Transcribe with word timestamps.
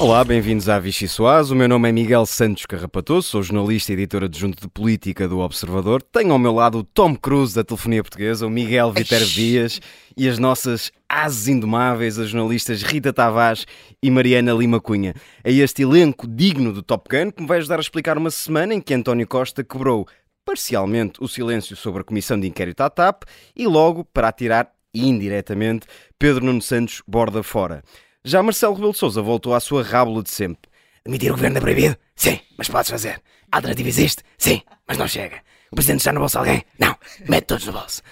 Olá, 0.00 0.24
bem-vindos 0.24 0.66
à 0.66 0.78
Vichy 0.78 1.06
Soaz. 1.06 1.50
O 1.50 1.54
meu 1.54 1.68
nome 1.68 1.86
é 1.86 1.92
Miguel 1.92 2.24
Santos 2.24 2.64
Carrapatoso, 2.64 3.28
sou 3.28 3.42
jornalista 3.42 3.92
e 3.92 3.96
editor 3.96 4.24
adjunto 4.24 4.62
de 4.62 4.66
política 4.66 5.28
do 5.28 5.40
Observador. 5.40 6.00
Tenho 6.00 6.32
ao 6.32 6.38
meu 6.38 6.54
lado 6.54 6.78
o 6.78 6.82
Tom 6.82 7.14
Cruise 7.14 7.54
da 7.54 7.62
telefonia 7.62 8.02
portuguesa, 8.02 8.46
o 8.46 8.50
Miguel 8.50 8.92
Viterbo 8.92 9.26
Dias 9.26 9.78
e 10.16 10.26
as 10.26 10.38
nossas 10.38 10.90
ases 11.06 11.48
indomáveis, 11.48 12.18
as 12.18 12.30
jornalistas 12.30 12.82
Rita 12.82 13.12
Tavares 13.12 13.66
e 14.02 14.10
Mariana 14.10 14.54
Lima 14.54 14.80
Cunha. 14.80 15.12
É 15.44 15.52
este 15.52 15.82
elenco 15.82 16.26
digno 16.26 16.72
do 16.72 16.82
Top 16.82 17.06
Gun 17.06 17.30
que 17.30 17.42
me 17.42 17.46
vai 17.46 17.58
ajudar 17.58 17.76
a 17.76 17.82
explicar 17.82 18.16
uma 18.16 18.30
semana 18.30 18.72
em 18.72 18.80
que 18.80 18.94
António 18.94 19.28
Costa 19.28 19.62
quebrou 19.62 20.08
parcialmente 20.46 21.22
o 21.22 21.28
silêncio 21.28 21.76
sobre 21.76 22.00
a 22.00 22.04
comissão 22.04 22.40
de 22.40 22.48
inquérito 22.48 22.80
à 22.80 22.88
TAP 22.88 23.24
e 23.54 23.66
logo, 23.66 24.02
para 24.06 24.28
atirar 24.28 24.72
indiretamente, 24.94 25.86
Pedro 26.18 26.46
Nuno 26.46 26.62
Santos 26.62 27.02
borda 27.06 27.42
fora. 27.42 27.82
Já 28.22 28.42
Marcelo 28.42 28.74
Rebelo 28.74 28.92
de 28.92 28.98
Sousa 28.98 29.22
voltou 29.22 29.54
à 29.54 29.60
sua 29.60 29.82
rábula 29.82 30.22
de 30.22 30.28
sempre. 30.30 30.70
Admitir 31.06 31.30
o 31.30 31.34
governo 31.34 31.56
é 31.56 31.60
proibido? 31.60 31.96
Sim, 32.14 32.38
mas 32.58 32.68
podes 32.68 32.90
fazer. 32.90 33.18
A 33.50 33.56
alternativa 33.56 33.88
existe? 33.88 34.22
Sim, 34.36 34.60
mas 34.86 34.98
não 34.98 35.08
chega. 35.08 35.36
O 35.72 35.74
presidente 35.74 36.00
está 36.00 36.12
no 36.12 36.20
bolso 36.20 36.34
de 36.34 36.38
alguém? 36.38 36.64
Não, 36.78 36.94
mete 37.26 37.46
todos 37.46 37.64
no 37.64 37.72
bolso. 37.72 38.02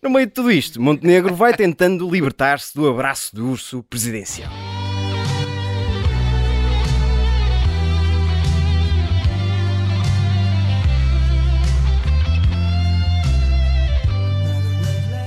No 0.00 0.10
meio 0.10 0.26
de 0.26 0.32
tudo 0.32 0.52
isto, 0.52 0.80
Montenegro 0.80 1.34
vai 1.34 1.52
tentando 1.54 2.08
libertar-se 2.08 2.72
do 2.72 2.88
abraço 2.88 3.34
do 3.34 3.50
urso 3.50 3.82
presidencial. 3.82 4.52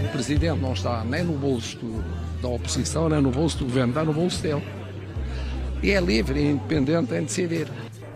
O 0.06 0.10
presidente 0.10 0.62
não 0.62 0.72
está 0.72 1.04
nem 1.04 1.22
no 1.22 1.34
bolso 1.34 1.78
do, 1.80 2.02
da 2.42 2.48
oposição, 2.48 3.08
nem 3.08 3.22
no 3.22 3.32
bolso 3.32 3.60
do 3.60 3.66
governo, 3.66 3.90
está 3.90 4.04
no 4.04 4.14
bolso 4.14 4.42
dele. 4.42 4.64
E 5.84 5.92
é 5.92 6.02
livre 6.02 6.40
e 6.40 6.52
independente 6.52 7.14
em 7.14 7.24
decidir. 7.24 7.68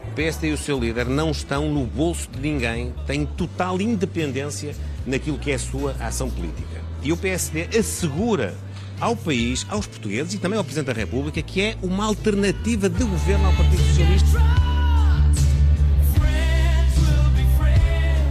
O 0.10 0.16
PSD 0.16 0.50
e 0.50 0.54
o 0.54 0.58
seu 0.58 0.80
líder 0.80 1.06
não 1.08 1.32
estão 1.32 1.70
no 1.70 1.86
bolso 1.86 2.30
de 2.32 2.40
ninguém, 2.40 2.94
têm 3.06 3.26
total 3.26 3.80
independência 3.82 4.76
naquilo 5.06 5.38
que 5.38 5.52
é 5.52 5.56
a 5.56 5.60
sua 5.60 5.92
ação 6.00 6.30
política. 6.30 6.82
E 7.04 7.12
o 7.12 7.18
PSD 7.18 7.78
assegura 7.78 8.56
ao 9.00 9.16
país, 9.16 9.66
aos 9.70 9.86
portugueses 9.86 10.34
e 10.34 10.38
também 10.38 10.58
ao 10.58 10.64
Presidente 10.64 10.88
da 10.88 10.94
República 10.94 11.42
que 11.42 11.62
é 11.62 11.76
uma 11.82 12.06
alternativa 12.06 12.90
de 12.90 13.04
governo 13.04 13.46
ao 13.48 13.54
Partido 13.54 13.84
Socialista. 13.84 14.40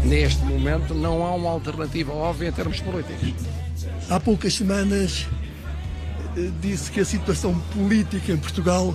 Neste 0.05 0.43
momento 0.45 0.95
não 0.95 1.25
há 1.25 1.35
uma 1.35 1.51
alternativa 1.51 2.13
óbvia 2.13 2.49
em 2.49 2.53
termos 2.53 2.81
políticos. 2.81 3.45
Há 4.09 4.21
poucas 4.21 4.55
semanas 4.55 5.27
disse 6.61 6.91
que 6.91 7.01
a 7.01 7.05
situação 7.05 7.59
política 7.73 8.33
em 8.33 8.37
Portugal 8.37 8.95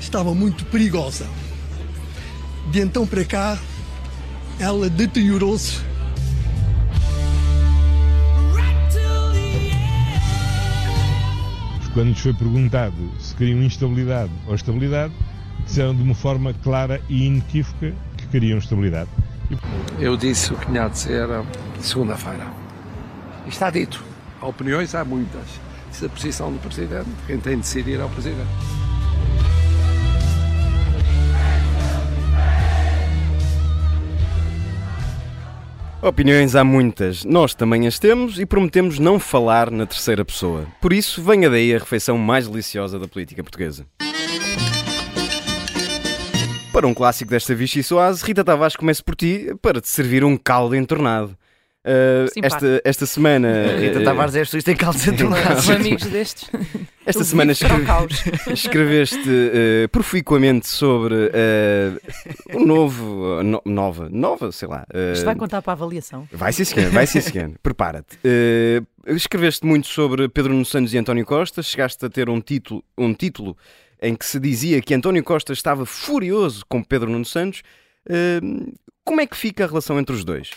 estava 0.00 0.34
muito 0.34 0.64
perigosa. 0.66 1.26
De 2.70 2.80
então 2.80 3.06
para 3.06 3.24
cá, 3.24 3.58
ela 4.58 4.88
deteriorou-se. 4.90 5.88
Quando 11.94 12.10
lhes 12.10 12.20
foi 12.20 12.32
perguntado 12.32 12.94
se 13.18 13.34
queriam 13.34 13.60
instabilidade 13.60 14.30
ou 14.46 14.54
estabilidade, 14.54 15.12
disseram 15.64 15.96
de 15.96 16.02
uma 16.02 16.14
forma 16.14 16.54
clara 16.62 17.02
e 17.08 17.26
inequívoca 17.26 17.92
que 18.16 18.26
queriam 18.28 18.58
estabilidade. 18.58 19.10
Eu 19.98 20.16
disse 20.16 20.52
o 20.52 20.56
que 20.56 20.66
tinha 20.66 20.88
de 20.88 20.96
ser 20.96 21.26
segunda-feira. 21.80 22.46
Está 23.48 23.68
dito. 23.70 24.04
Opiniões 24.40 24.94
há 24.94 25.04
muitas. 25.04 25.67
Isso 25.98 26.04
é 26.04 26.06
a 26.06 26.10
posição 26.12 26.52
do 26.52 26.60
Presidente. 26.60 27.08
Quem 27.26 27.40
tem 27.40 27.56
de 27.56 27.62
decidir 27.62 27.98
é 27.98 28.04
o 28.04 28.08
Presidente. 28.08 28.46
Opiniões 36.00 36.54
há 36.54 36.62
muitas, 36.62 37.24
nós 37.24 37.52
também 37.52 37.88
as 37.88 37.98
temos 37.98 38.38
e 38.38 38.46
prometemos 38.46 39.00
não 39.00 39.18
falar 39.18 39.72
na 39.72 39.86
terceira 39.86 40.24
pessoa. 40.24 40.68
Por 40.80 40.92
isso, 40.92 41.20
venha 41.20 41.50
daí 41.50 41.74
a 41.74 41.78
refeição 41.80 42.16
mais 42.16 42.46
deliciosa 42.46 42.96
da 42.96 43.08
política 43.08 43.42
portuguesa. 43.42 43.84
Para 46.72 46.86
um 46.86 46.94
clássico 46.94 47.32
desta 47.32 47.56
Vichy 47.56 47.82
Soase, 47.82 48.24
Rita 48.24 48.44
Tavares 48.44 48.76
começa 48.76 49.02
por 49.02 49.16
ti 49.16 49.52
para 49.60 49.80
te 49.80 49.88
servir 49.88 50.22
um 50.22 50.36
caldo 50.36 50.76
entornado. 50.76 51.36
Uh, 51.88 52.44
esta, 52.44 52.80
esta 52.84 53.06
semana. 53.06 53.48
Rita 53.80 54.00
uh, 54.00 54.04
Tavares 54.04 54.34
é 54.36 54.42
especialista 54.42 54.72
em 54.72 54.76
caldos 54.76 55.06
entornados. 55.08 55.64
São 55.64 55.76
amigos 55.76 56.04
destes. 56.04 56.50
Esta 57.06 57.24
semana 57.24 57.52
escre- 57.52 57.68
escreveste 58.52 59.18
uh, 59.18 59.88
proficuamente 59.90 60.68
sobre 60.68 61.14
uh, 61.14 62.58
o 62.60 62.66
novo. 62.66 63.42
no- 63.42 63.62
nova, 63.64 64.08
nova, 64.10 64.52
sei 64.52 64.68
lá. 64.68 64.84
uh, 64.94 65.12
Isto 65.14 65.24
vai 65.24 65.34
contar 65.34 65.62
para 65.62 65.72
a 65.72 65.76
avaliação. 65.76 66.28
Vai 66.32 66.52
sim, 66.52 66.64
senhor, 66.64 66.90
vai 66.90 67.06
sim, 67.06 67.20
senhor. 67.20 67.52
Prepara-te. 67.62 68.16
Uh, 68.16 68.86
escreveste 69.14 69.64
muito 69.64 69.86
sobre 69.86 70.28
Pedro 70.28 70.52
Nuno 70.52 70.64
Santos 70.66 70.92
e 70.92 70.98
António 70.98 71.24
Costa. 71.24 71.62
Chegaste 71.62 72.04
a 72.04 72.10
ter 72.10 72.28
um 72.28 72.40
título, 72.40 72.84
um 72.98 73.14
título 73.14 73.56
em 74.02 74.14
que 74.14 74.26
se 74.26 74.38
dizia 74.38 74.80
que 74.82 74.92
António 74.94 75.24
Costa 75.24 75.52
estava 75.52 75.86
furioso 75.86 76.64
com 76.68 76.82
Pedro 76.82 77.08
Nuno 77.10 77.24
Santos. 77.24 77.62
Uh, 78.08 78.72
como 79.04 79.20
é 79.22 79.26
que 79.26 79.36
fica 79.36 79.64
a 79.64 79.66
relação 79.66 79.98
entre 79.98 80.14
os 80.14 80.22
dois? 80.24 80.50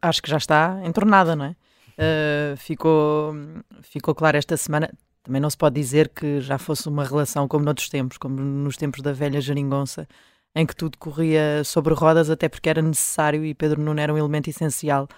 Acho 0.00 0.22
que 0.22 0.30
já 0.30 0.36
está 0.36 0.80
entornada, 0.84 1.34
não 1.34 1.46
é? 1.46 1.56
Uh, 1.92 2.56
ficou, 2.56 3.34
ficou 3.82 4.14
claro 4.14 4.36
esta 4.36 4.56
semana. 4.56 4.90
Também 5.22 5.40
não 5.40 5.50
se 5.50 5.56
pode 5.56 5.74
dizer 5.74 6.08
que 6.08 6.40
já 6.40 6.58
fosse 6.58 6.88
uma 6.88 7.04
relação 7.04 7.46
como 7.46 7.64
noutros 7.64 7.88
tempos, 7.88 8.18
como 8.18 8.40
nos 8.40 8.76
tempos 8.76 9.00
da 9.02 9.12
velha 9.12 9.40
geringonça, 9.40 10.08
em 10.54 10.66
que 10.66 10.74
tudo 10.74 10.98
corria 10.98 11.62
sobre 11.64 11.94
rodas, 11.94 12.28
até 12.28 12.48
porque 12.48 12.68
era 12.68 12.82
necessário 12.82 13.44
e 13.44 13.54
Pedro 13.54 13.80
Nuno 13.80 14.00
era 14.00 14.12
um 14.12 14.18
elemento 14.18 14.50
essencial 14.50 15.08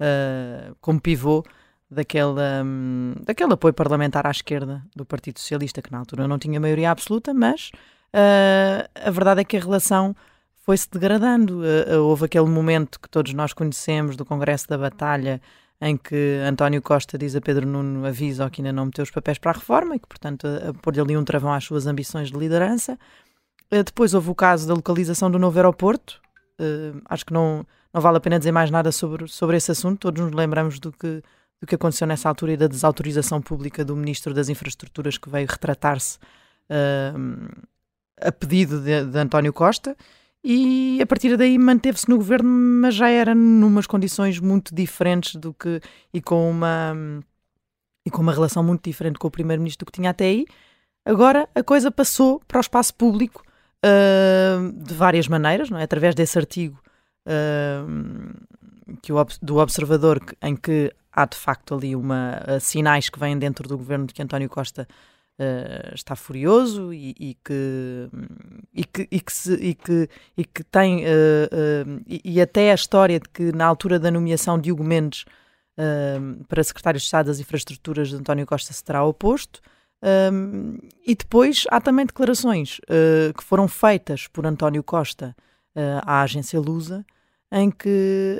uh, 0.00 0.74
como 0.80 1.00
pivô 1.00 1.44
daquele, 1.90 2.40
um, 2.64 3.14
daquele 3.22 3.52
apoio 3.52 3.74
parlamentar 3.74 4.26
à 4.26 4.30
esquerda 4.30 4.82
do 4.96 5.04
Partido 5.04 5.38
Socialista, 5.38 5.82
que 5.82 5.92
na 5.92 5.98
altura 5.98 6.26
não 6.26 6.38
tinha 6.38 6.58
maioria 6.58 6.90
absoluta, 6.90 7.32
mas 7.32 7.70
uh, 8.14 8.88
a 8.94 9.10
verdade 9.10 9.42
é 9.42 9.44
que 9.44 9.56
a 9.56 9.60
relação 9.60 10.16
foi-se 10.62 10.88
degradando. 10.90 11.60
Uh, 11.60 11.98
uh, 11.98 12.04
houve 12.04 12.24
aquele 12.24 12.46
momento 12.46 12.98
que 12.98 13.08
todos 13.08 13.34
nós 13.34 13.52
conhecemos 13.52 14.16
do 14.16 14.24
Congresso 14.24 14.68
da 14.68 14.78
Batalha, 14.78 15.40
em 15.80 15.96
que 15.96 16.40
António 16.46 16.80
Costa 16.80 17.18
diz 17.18 17.34
a 17.34 17.40
Pedro 17.40 17.66
Nuno 17.66 18.06
avisa 18.06 18.48
que 18.48 18.60
ainda 18.60 18.72
não 18.72 18.86
meteu 18.86 19.02
os 19.02 19.10
papéis 19.10 19.38
para 19.38 19.50
a 19.50 19.54
reforma 19.54 19.96
e 19.96 19.98
que, 19.98 20.06
portanto, 20.06 20.46
a 20.46 20.72
pôr-lhe 20.72 21.00
ali 21.00 21.16
um 21.16 21.24
travão 21.24 21.52
às 21.52 21.64
suas 21.64 21.86
ambições 21.86 22.30
de 22.30 22.38
liderança. 22.38 22.96
Depois 23.68 24.14
houve 24.14 24.30
o 24.30 24.34
caso 24.34 24.68
da 24.68 24.74
localização 24.74 25.28
do 25.28 25.40
novo 25.40 25.58
aeroporto. 25.58 26.20
Acho 27.06 27.26
que 27.26 27.32
não, 27.32 27.66
não 27.92 28.00
vale 28.00 28.18
a 28.18 28.20
pena 28.20 28.38
dizer 28.38 28.52
mais 28.52 28.70
nada 28.70 28.92
sobre, 28.92 29.26
sobre 29.26 29.56
esse 29.56 29.72
assunto. 29.72 29.98
Todos 29.98 30.22
nos 30.22 30.32
lembramos 30.32 30.78
do 30.78 30.92
que, 30.92 31.20
do 31.60 31.66
que 31.66 31.74
aconteceu 31.74 32.06
nessa 32.06 32.28
altura 32.28 32.52
e 32.52 32.56
da 32.56 32.68
desautorização 32.68 33.40
pública 33.42 33.84
do 33.84 33.96
Ministro 33.96 34.32
das 34.32 34.48
Infraestruturas 34.48 35.18
que 35.18 35.28
veio 35.28 35.48
retratar-se 35.50 36.18
a 38.20 38.30
pedido 38.30 38.78
de, 38.80 39.04
de 39.06 39.18
António 39.18 39.52
Costa 39.52 39.96
e 40.44 40.98
a 41.00 41.06
partir 41.06 41.36
daí 41.36 41.56
manteve-se 41.56 42.08
no 42.08 42.16
governo, 42.16 42.48
mas 42.48 42.94
já 42.94 43.08
era 43.08 43.34
numas 43.34 43.86
condições 43.86 44.40
muito 44.40 44.74
diferentes 44.74 45.36
do 45.36 45.54
que 45.54 45.80
e 46.12 46.20
com 46.20 46.50
uma 46.50 46.94
e 48.04 48.10
com 48.10 48.20
uma 48.20 48.32
relação 48.32 48.64
muito 48.64 48.82
diferente 48.84 49.18
com 49.18 49.28
o 49.28 49.30
primeiro-ministro 49.30 49.86
que 49.86 49.92
tinha 49.92 50.10
até 50.10 50.24
aí. 50.24 50.46
Agora 51.04 51.48
a 51.54 51.62
coisa 51.62 51.90
passou 51.90 52.40
para 52.46 52.58
o 52.58 52.60
espaço 52.60 52.94
público 52.94 53.44
uh, 53.84 54.72
de 54.72 54.94
várias 54.94 55.28
maneiras, 55.28 55.70
não 55.70 55.78
é? 55.78 55.84
Através 55.84 56.14
desse 56.14 56.36
artigo 56.36 56.82
uh, 57.28 58.96
que 59.00 59.12
o, 59.12 59.26
do 59.40 59.58
Observador 59.58 60.20
em 60.42 60.56
que 60.56 60.92
há 61.12 61.24
de 61.24 61.36
facto 61.36 61.74
ali 61.74 61.94
uma 61.94 62.42
uh, 62.48 62.60
sinais 62.60 63.08
que 63.08 63.18
vêm 63.18 63.38
dentro 63.38 63.68
do 63.68 63.78
governo 63.78 64.06
de 64.06 64.14
que 64.14 64.22
António 64.22 64.48
Costa 64.48 64.88
Uh, 65.42 65.94
está 65.94 66.14
furioso 66.14 66.92
e, 66.92 67.16
e, 67.18 67.34
que, 67.42 68.08
e, 68.72 68.84
que, 68.84 69.08
e, 69.10 69.18
que, 69.18 69.32
se, 69.32 69.54
e, 69.54 69.74
que, 69.74 70.08
e 70.36 70.44
que 70.44 70.62
tem 70.62 71.04
uh, 71.04 71.08
uh, 71.08 72.02
e, 72.06 72.20
e, 72.22 72.40
até 72.40 72.70
a 72.70 72.74
história 72.74 73.18
de 73.18 73.28
que 73.28 73.50
na 73.50 73.64
altura 73.64 73.98
da 73.98 74.10
nomeação 74.10 74.56
de 74.56 74.70
Hugo 74.70 74.84
Mendes 74.84 75.24
para 76.48 76.62
secretário 76.62 77.00
de 77.00 77.04
Estado 77.04 77.26
das 77.26 77.40
Infraestruturas 77.40 78.10
de 78.10 78.16
António 78.16 78.46
Costa 78.46 78.74
se 78.74 78.84
terá 78.84 79.02
oposto 79.02 79.62
e 81.02 81.14
depois 81.14 81.64
há 81.70 81.80
também 81.80 82.04
declarações 82.04 82.78
que 83.36 83.42
foram 83.42 83.66
feitas 83.66 84.28
por 84.28 84.46
António 84.46 84.82
Costa 84.84 85.34
à 86.04 86.20
agência 86.20 86.60
Lusa 86.60 87.06
em 87.50 87.70
que 87.70 88.38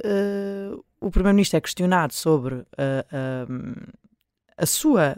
o 1.01 1.11
primeiro-ministro 1.11 1.57
é 1.57 1.61
questionado 1.63 2.13
sobre 2.13 2.67
a 4.57 4.67
sua 4.67 5.17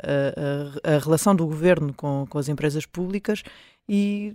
a, 0.85 0.95
a, 0.95 0.99
relação 0.99 1.35
do 1.35 1.47
governo 1.47 1.93
com, 1.95 2.27
com 2.29 2.39
as 2.39 2.49
empresas 2.49 2.87
públicas 2.87 3.43
e 3.89 4.33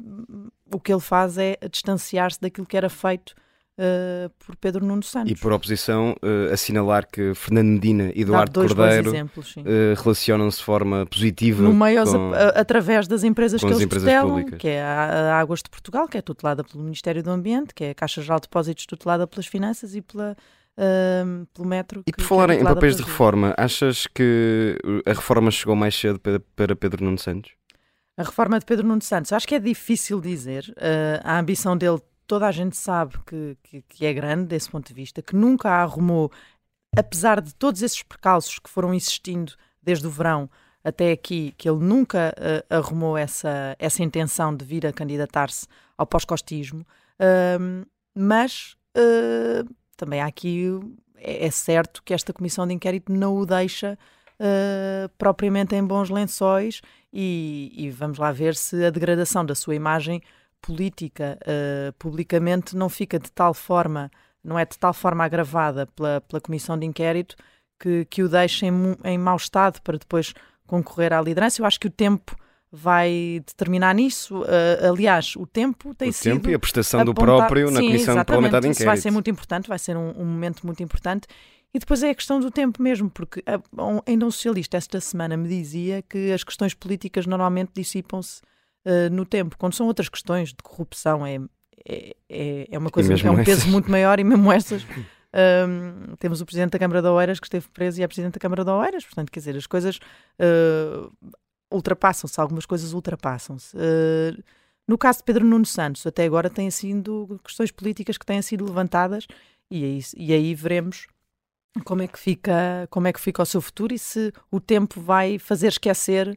o 0.72 0.80
que 0.80 0.92
ele 0.92 1.02
faz 1.02 1.38
é 1.38 1.58
distanciar-se 1.72 2.40
daquilo 2.40 2.68
que 2.68 2.78
era 2.78 2.90
feito 2.90 3.34
uh, 3.80 4.30
por 4.46 4.56
Pedro 4.58 4.86
Nuno 4.86 5.02
Santos. 5.02 5.32
E 5.32 5.36
por 5.36 5.52
oposição, 5.52 6.16
uh, 6.22 6.54
assinalar 6.54 7.08
que 7.10 7.34
Fernando 7.34 7.68
Medina 7.68 8.12
e 8.14 8.22
Eduardo 8.22 8.60
Cordeiro 8.60 9.12
uh, 9.12 10.02
relacionam-se 10.04 10.58
de 10.58 10.64
forma 10.64 11.06
positiva 11.06 11.64
no 11.64 11.74
meio 11.74 12.04
com, 12.04 12.34
a, 12.34 12.50
através 12.50 13.08
das 13.08 13.24
empresas 13.24 13.62
que 13.62 13.68
eles 13.68 13.82
empresas 13.82 14.08
tutelam, 14.08 14.30
públicas. 14.30 14.60
que 14.60 14.68
é 14.68 14.84
a, 14.84 15.34
a 15.34 15.40
Águas 15.40 15.64
de 15.64 15.70
Portugal, 15.70 16.08
que 16.08 16.18
é 16.18 16.22
tutelada 16.22 16.64
pelo 16.64 16.84
Ministério 16.84 17.24
do 17.24 17.32
Ambiente, 17.32 17.74
que 17.74 17.86
é 17.86 17.90
a 17.92 17.96
Caixa 17.96 18.22
Geral 18.22 18.40
de 18.40 18.44
Depósitos 18.44 18.86
tutelada 18.86 19.26
pelas 19.26 19.48
Finanças 19.48 19.96
e 19.96 20.02
pela 20.02 20.36
Uh, 20.80 21.46
pelo 21.48 21.68
metro. 21.68 22.04
E 22.08 22.12
por 22.14 22.24
falar 22.24 22.52
é 22.52 22.56
em 22.56 22.64
papéis 22.64 22.96
de 22.96 23.04
reforma, 23.04 23.54
achas 23.58 24.08
que 24.08 24.78
a 25.06 25.10
reforma 25.10 25.52
chegou 25.52 25.76
mais 25.76 25.94
cedo 25.94 26.22
para, 26.56 26.74
Pedro 26.74 27.04
Nuno 27.04 27.18
Santos? 27.18 27.52
A 28.18 28.24
reforma 28.24 28.58
de 28.58 28.66
Pedro 28.66 28.88
Nuno 28.88 29.02
Santos, 29.02 29.34
acho 29.34 29.46
que 29.46 29.56
é 29.56 29.60
difícil 29.60 30.22
dizer. 30.22 30.74
Uh, 30.78 31.20
a 31.22 31.38
ambição 31.38 31.76
dele, 31.76 32.00
toda 32.26 32.48
a 32.48 32.52
gente 32.52 32.78
sabe 32.78 33.16
que, 33.26 33.58
que, 33.62 33.82
que, 33.90 34.06
é 34.06 34.14
grande 34.14 34.46
desse 34.46 34.70
ponto 34.70 34.88
de 34.88 34.94
vista, 34.94 35.22
que 35.22 35.36
nunca 35.36 35.70
a 35.70 35.82
arrumou, 35.82 36.32
apesar 36.96 37.42
de 37.42 37.54
todos 37.54 37.82
esses 37.82 38.02
percalços 38.02 38.58
que 38.58 38.70
foram 38.70 38.94
existindo 38.94 39.52
desde 39.84 40.08
o 40.08 40.10
verão 40.10 40.50
até 40.82 41.12
aqui, 41.12 41.54
que 41.58 41.70
ele 41.70 41.80
nunca 41.80 42.34
uh, 42.38 42.74
arrumou 42.74 43.18
essa, 43.18 43.76
essa 43.78 44.02
intenção 44.02 44.56
de 44.56 44.64
vir 44.64 44.88
a 44.88 44.94
candidatar-se 44.94 45.68
ao 45.98 46.08
pós-costismo. 46.08 46.86
mas 48.16 48.78
também 50.00 50.22
há 50.22 50.26
aqui 50.26 50.80
é, 51.18 51.46
é, 51.46 51.52
certo 51.52 52.02
que 52.04 52.14
esta 52.14 52.32
comissão 52.32 52.66
de 52.66 52.74
inquérito 52.74 53.12
não 53.12 53.36
o 53.36 53.46
deixa 53.46 54.00
uh, 54.40 55.10
propriamente 55.18 55.76
em 55.76 55.84
bons 55.84 56.10
lençóis 56.10 56.82
e, 57.12 57.72
e, 57.76 57.92
vamos 57.92 58.18
lá 58.18 58.32
ver 58.32 58.56
se 58.56 58.86
a 58.86 58.90
degradação 58.90 59.46
da 59.46 59.54
sua 59.54 59.76
imagem 59.76 60.22
política 60.62 61.38
uh, 61.42 61.94
publicamente 61.94 62.76
não 62.76 62.88
fica 62.88 63.20
de 63.20 63.32
tal 63.32 63.54
forma, 63.54 64.10
não 64.42 64.58
é 64.58 64.66
de 64.66 64.78
tal 64.78 64.94
forma 64.94 65.26
agravada 65.26 65.86
pela, 65.88 66.22
pela 66.22 66.40
comissão 66.40 66.78
de 66.78 66.86
inquérito 66.86 67.36
que, 67.78 68.06
que 68.06 68.24
o 68.24 68.30
deixa 68.30 68.66
em, 68.66 68.74
em 69.04 69.18
mau 69.18 69.36
estado 69.36 69.82
para 69.82 69.98
depois 69.98 70.34
concorrer 70.66 71.12
à 71.12 71.22
liderança. 71.22 71.62
Eu 71.62 71.66
acho 71.66 71.80
que 71.80 71.88
o 71.88 71.92
tempo 71.92 72.36
vai 72.72 73.42
determinar 73.46 73.94
nisso. 73.94 74.42
Uh, 74.42 74.92
aliás, 74.92 75.36
o 75.36 75.46
tempo 75.46 75.94
tem 75.96 76.10
o 76.10 76.14
sido. 76.14 76.34
O 76.34 76.36
tempo 76.36 76.50
e 76.50 76.54
a 76.54 76.60
prestação 76.60 77.04
do 77.04 77.14
próprio 77.14 77.72
na 77.72 77.80
Sim, 77.80 77.88
Comissão 77.88 78.24
Parlamentar 78.24 78.62
de 78.62 78.68
Inquérito. 78.68 78.80
Isso 78.80 78.86
vai 78.86 78.98
ser 78.98 79.12
muito 79.12 79.30
importante, 79.30 79.68
vai 79.68 79.80
ser 79.80 79.98
um, 79.98 80.10
um, 80.10 80.26
momento 80.26 80.66
muito 80.66 80.82
importante. 80.84 81.28
E 81.74 81.80
depois 81.80 82.02
é 82.02 82.10
a 82.10 82.16
questão 82.16 82.40
do 82.40 82.50
tempo 82.50 82.82
mesmo, 82.82 83.10
porque 83.10 83.44
a, 83.46 83.58
um, 83.84 84.02
ainda 84.06 84.26
um 84.26 84.32
socialista 84.32 84.78
esta 84.78 85.00
semana 85.00 85.36
me 85.36 85.48
dizia 85.48 86.02
que 86.02 86.32
as 86.32 86.44
questões 86.44 86.74
políticas 86.74 87.26
normalmente 87.26 87.72
dissipam-se 87.76 88.42
uh, 88.86 89.10
no 89.12 89.26
tempo. 89.26 89.58
Quando 89.58 89.74
são 89.74 89.88
outras 89.88 90.10
questões 90.10 90.50
de 90.50 90.58
corrupção, 90.64 91.26
é, 91.26 91.40
é, 91.88 92.68
é 92.72 92.78
uma 92.78 92.90
coisa, 92.90 93.14
é 93.14 93.32
um 93.32 93.44
peso 93.44 93.68
muito 93.70 93.90
maior 93.90 94.20
e 94.20 94.24
mesmo 94.24 94.52
essas. 94.52 94.86
Um, 95.32 96.16
temos 96.16 96.42
o 96.42 96.46
Presidente 96.46 96.72
da 96.72 96.80
Câmara 96.80 97.04
de 97.04 97.08
Oeiras 97.08 97.40
que 97.40 97.46
esteve 97.46 97.68
preso 97.70 98.00
e 98.00 98.04
é 98.04 98.08
Presidente 98.08 98.34
da 98.34 98.40
Câmara 98.40 98.64
de 98.64 98.72
Oeiras, 98.72 99.06
portanto, 99.06 99.32
quer 99.32 99.40
dizer, 99.40 99.56
as 99.56 99.68
coisas 99.68 99.98
uh, 99.98 101.12
ultrapassam-se, 101.72 102.40
algumas 102.40 102.66
coisas 102.66 102.94
ultrapassam-se. 102.94 103.76
Uh, 103.76 104.44
no 104.88 104.98
caso 104.98 105.20
de 105.20 105.24
Pedro 105.26 105.46
Nuno 105.46 105.66
Santos, 105.66 106.06
até 106.08 106.26
agora 106.26 106.50
têm 106.50 106.72
sido 106.72 107.40
questões 107.44 107.72
políticas 107.72 108.18
que 108.18 108.26
têm 108.26 108.42
sido 108.42 108.66
levantadas 108.66 109.28
e 109.70 109.84
aí, 109.84 110.02
e 110.18 110.34
aí 110.34 110.56
veremos 110.56 111.06
como 111.86 112.02
é 112.02 112.08
que 112.08 112.18
fica 112.18 112.88
como 112.90 113.08
é 113.08 113.14
que 113.14 113.20
fica 113.20 113.44
o 113.44 113.46
seu 113.46 113.62
futuro 113.62 113.94
e 113.94 114.00
se 114.00 114.34
o 114.50 114.60
tempo 114.60 115.00
vai 115.00 115.38
fazer 115.38 115.68
esquecer 115.68 116.28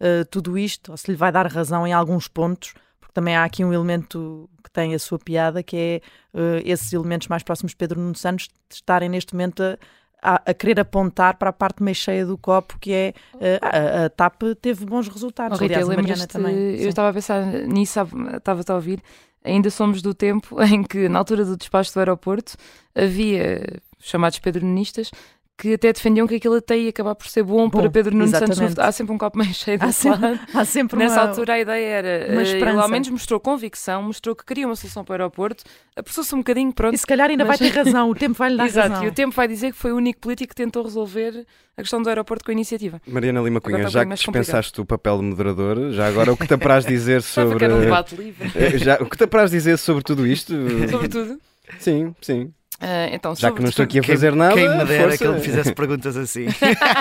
uh, 0.00 0.24
tudo 0.30 0.56
isto 0.56 0.90
ou 0.90 0.96
se 0.96 1.10
lhe 1.10 1.16
vai 1.16 1.30
dar 1.30 1.46
razão 1.46 1.86
em 1.86 1.92
alguns 1.92 2.26
pontos 2.26 2.72
porque 2.98 3.12
também 3.12 3.36
há 3.36 3.44
aqui 3.44 3.62
um 3.62 3.74
elemento 3.74 4.48
que 4.64 4.70
tem 4.70 4.94
a 4.94 4.98
sua 4.98 5.18
piada 5.18 5.62
que 5.62 5.76
é 5.76 6.00
uh, 6.32 6.62
esses 6.64 6.90
elementos 6.92 7.28
mais 7.28 7.42
próximos 7.42 7.72
de 7.72 7.76
Pedro 7.76 8.00
Nuno 8.00 8.16
Santos 8.16 8.48
estarem 8.70 9.10
neste 9.10 9.34
momento 9.34 9.62
a, 9.62 9.78
a, 10.22 10.42
a, 10.50 10.54
querer 10.54 10.80
apontar 10.80 11.36
para 11.36 11.50
a 11.50 11.52
parte 11.52 11.82
mais 11.82 11.96
cheia 11.96 12.26
do 12.26 12.36
copo, 12.36 12.78
que 12.78 12.92
é 12.92 13.14
uh, 13.34 13.38
a, 13.62 14.04
a, 14.04 14.10
TAP 14.10 14.42
teve 14.60 14.84
bons 14.84 15.08
resultados. 15.08 15.58
Oh, 15.58 15.62
Rita, 15.62 15.74
Aliás, 15.74 15.90
a 15.90 15.96
Mariana 15.96 16.26
também. 16.26 16.54
Eu 16.80 16.88
estava 16.88 17.10
a 17.10 17.12
pensar 17.12 17.44
nisso, 17.66 18.00
estava 18.36 18.62
a 18.66 18.74
ouvir. 18.74 19.02
Ainda 19.44 19.70
somos 19.70 20.02
do 20.02 20.12
tempo 20.12 20.60
em 20.62 20.82
que, 20.82 21.08
na 21.08 21.18
altura 21.18 21.44
do 21.44 21.56
despacho 21.56 21.92
do 21.94 22.00
aeroporto, 22.00 22.56
havia 22.94 23.62
chamados 24.00 24.38
pedronistas 24.38 25.10
que 25.58 25.74
até 25.74 25.92
defendiam 25.92 26.24
que 26.24 26.36
aquilo 26.36 26.54
até 26.54 26.78
ia 26.78 26.90
acabar 26.90 27.16
por 27.16 27.26
ser 27.26 27.42
bom, 27.42 27.68
bom 27.68 27.80
para 27.80 27.90
Pedro 27.90 28.16
Nuno 28.16 28.30
Santos. 28.30 28.78
Há 28.78 28.92
sempre 28.92 29.12
um 29.12 29.18
copo 29.18 29.36
mais 29.36 29.56
cheio 29.56 29.76
há 29.80 29.90
sempre, 29.90 30.20
lado. 30.20 30.40
Há 30.54 30.64
sempre 30.64 30.98
Nessa 31.00 31.20
uma, 31.20 31.28
altura 31.30 31.54
a 31.54 31.58
ideia 31.58 31.84
era, 31.84 32.32
uma 32.32 32.42
ele 32.42 32.80
ao 32.80 32.88
menos 32.88 33.08
mostrou 33.08 33.40
convicção, 33.40 34.00
mostrou 34.04 34.36
que 34.36 34.44
queria 34.44 34.66
uma 34.66 34.76
solução 34.76 35.04
para 35.04 35.14
o 35.14 35.14
aeroporto, 35.14 35.64
apressou-se 35.96 36.32
um 36.32 36.38
bocadinho, 36.38 36.72
pronto. 36.72 36.94
E 36.94 36.98
se 36.98 37.04
calhar 37.04 37.28
ainda 37.28 37.44
mas... 37.44 37.58
vai 37.58 37.70
ter 37.70 37.76
razão, 37.76 38.08
o 38.08 38.14
tempo 38.14 38.34
vai 38.34 38.50
lhe 38.50 38.56
dar 38.56 38.66
Exato, 38.66 38.88
razão. 38.88 39.04
e 39.04 39.08
o 39.08 39.12
tempo 39.12 39.34
vai 39.34 39.48
dizer 39.48 39.72
que 39.72 39.78
foi 39.78 39.92
o 39.92 39.96
único 39.96 40.20
político 40.20 40.50
que 40.50 40.54
tentou 40.54 40.84
resolver 40.84 41.44
a 41.76 41.82
questão 41.82 42.00
do 42.00 42.08
aeroporto 42.08 42.44
com 42.44 42.52
a 42.52 42.54
iniciativa. 42.54 43.02
Mariana 43.04 43.40
Lima 43.40 43.60
Cunha, 43.60 43.88
já 43.88 44.06
que 44.06 44.14
dispensaste 44.14 44.72
complicado. 44.72 44.84
o 44.84 44.86
papel 44.86 45.18
de 45.18 45.24
moderador, 45.24 45.90
já 45.90 46.06
agora 46.06 46.32
o 46.32 46.36
que 46.36 46.46
te 46.46 46.54
apraz 46.54 46.86
dizer 46.86 47.20
sobre... 47.22 47.66
um 47.66 47.80
debate 47.80 48.14
livre. 48.14 48.48
já, 48.78 48.94
o 49.00 49.06
que 49.06 49.16
te 49.16 49.24
apraz 49.24 49.50
dizer 49.50 49.76
sobre 49.76 50.04
tudo 50.04 50.24
isto? 50.24 50.54
sobre 50.88 51.08
tudo? 51.08 51.40
Sim, 51.80 52.14
sim. 52.22 52.52
Uh, 52.80 53.12
então, 53.12 53.34
Já 53.34 53.50
que 53.50 53.60
não 53.60 53.70
estou 53.70 53.82
aqui 53.82 53.98
a 53.98 54.02
fazer 54.04 54.34
nada. 54.36 54.54
Quem 54.54 54.68
me 54.68 54.84
dera 54.84 55.02
força. 55.02 55.18
que 55.18 55.24
ele 55.24 55.32
me 55.34 55.40
fizesse 55.40 55.74
perguntas 55.74 56.16
assim. 56.16 56.46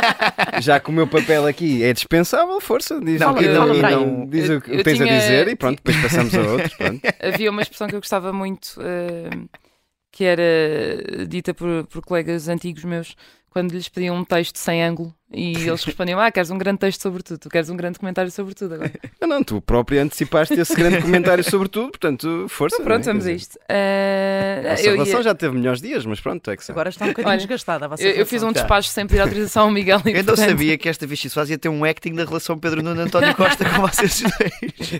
Já 0.59 0.79
que 0.79 0.89
o 0.89 0.91
meu 0.91 1.05
papel 1.07 1.45
aqui 1.45 1.83
é 1.83 1.93
dispensável, 1.93 2.59
força. 2.59 2.99
Diz, 2.99 3.19
não, 3.19 3.39
e 3.39 3.47
não, 3.47 3.67
não, 3.67 3.75
não, 3.75 4.25
diz 4.25 4.49
o 4.49 4.59
que 4.59 4.83
tens 4.83 4.97
tinha, 4.97 5.13
a 5.13 5.19
dizer 5.19 5.47
e 5.47 5.55
pronto, 5.55 5.77
depois 5.77 6.01
passamos 6.01 6.33
a 6.33 6.41
outros. 6.41 6.73
Pronto. 6.77 7.01
Havia 7.21 7.51
uma 7.51 7.61
expressão 7.61 7.87
que 7.87 7.95
eu 7.95 7.99
gostava 7.99 8.33
muito, 8.33 8.79
uh, 8.79 9.49
que 10.11 10.23
era 10.23 10.43
dita 11.27 11.53
por, 11.53 11.85
por 11.85 12.01
colegas 12.03 12.47
antigos 12.47 12.83
meus, 12.83 13.15
quando 13.51 13.71
lhes 13.71 13.87
pediam 13.87 14.15
um 14.15 14.23
texto 14.23 14.57
sem 14.57 14.83
ângulo 14.83 15.13
e 15.31 15.67
eles 15.67 15.83
respondiam: 15.83 16.19
Ah, 16.19 16.31
queres 16.31 16.49
um 16.49 16.57
grande 16.57 16.79
texto 16.79 17.01
sobre 17.01 17.21
tudo, 17.21 17.37
tu 17.37 17.49
queres 17.49 17.69
um 17.69 17.75
grande 17.75 17.99
comentário 17.99 18.31
sobre 18.31 18.55
tudo 18.55 18.75
agora. 18.75 18.93
Não, 19.19 19.27
não, 19.27 19.43
tu 19.43 19.59
próprio 19.59 20.01
antecipaste 20.01 20.53
esse 20.53 20.75
grande 20.75 21.01
comentário 21.01 21.43
sobre 21.43 21.67
tudo, 21.67 21.89
portanto, 21.89 22.45
força. 22.47 22.75
Então, 22.75 22.85
pronto, 22.85 23.01
é? 23.01 23.11
vamos 23.11 23.25
a 23.25 23.31
isto. 23.31 23.55
Uh, 23.55 24.71
a 24.71 24.75
relação 24.75 25.19
ia... 25.19 25.23
já 25.23 25.35
teve 25.35 25.55
melhores 25.55 25.81
dias, 25.81 26.05
mas 26.05 26.19
pronto, 26.21 26.49
é 26.49 26.55
que 26.55 26.71
Agora 26.71 26.89
está 26.89 27.05
um 27.05 27.09
bocadinho 27.09 27.29
Olha, 27.29 27.37
desgastada. 27.37 27.89
Eu, 27.99 28.11
eu, 28.11 28.25
fiz 28.25 28.43
um 28.43 28.51
despacho 28.51 28.89
sem 28.89 29.05
pedir 29.07 29.21
autorização 29.21 29.63
ao 29.63 29.71
Miguel. 29.71 30.01
E, 30.05 30.09
eu 30.09 30.13
portanto... 30.15 30.37
não 30.37 30.47
sabia 30.47 30.77
que 30.77 30.87
esta 30.87 31.05
Vichy 31.05 31.29
Soares 31.29 31.49
ia 31.49 31.57
ter 31.57 31.69
um 31.69 31.83
acting 31.83 32.13
da 32.13 32.23
relação 32.23 32.57
Pedro 32.57 32.81
Nuno 32.81 33.01
António 33.01 33.35
Costa 33.35 33.65
com 33.65 33.81
vocês 33.81 34.21
dois. 34.21 34.91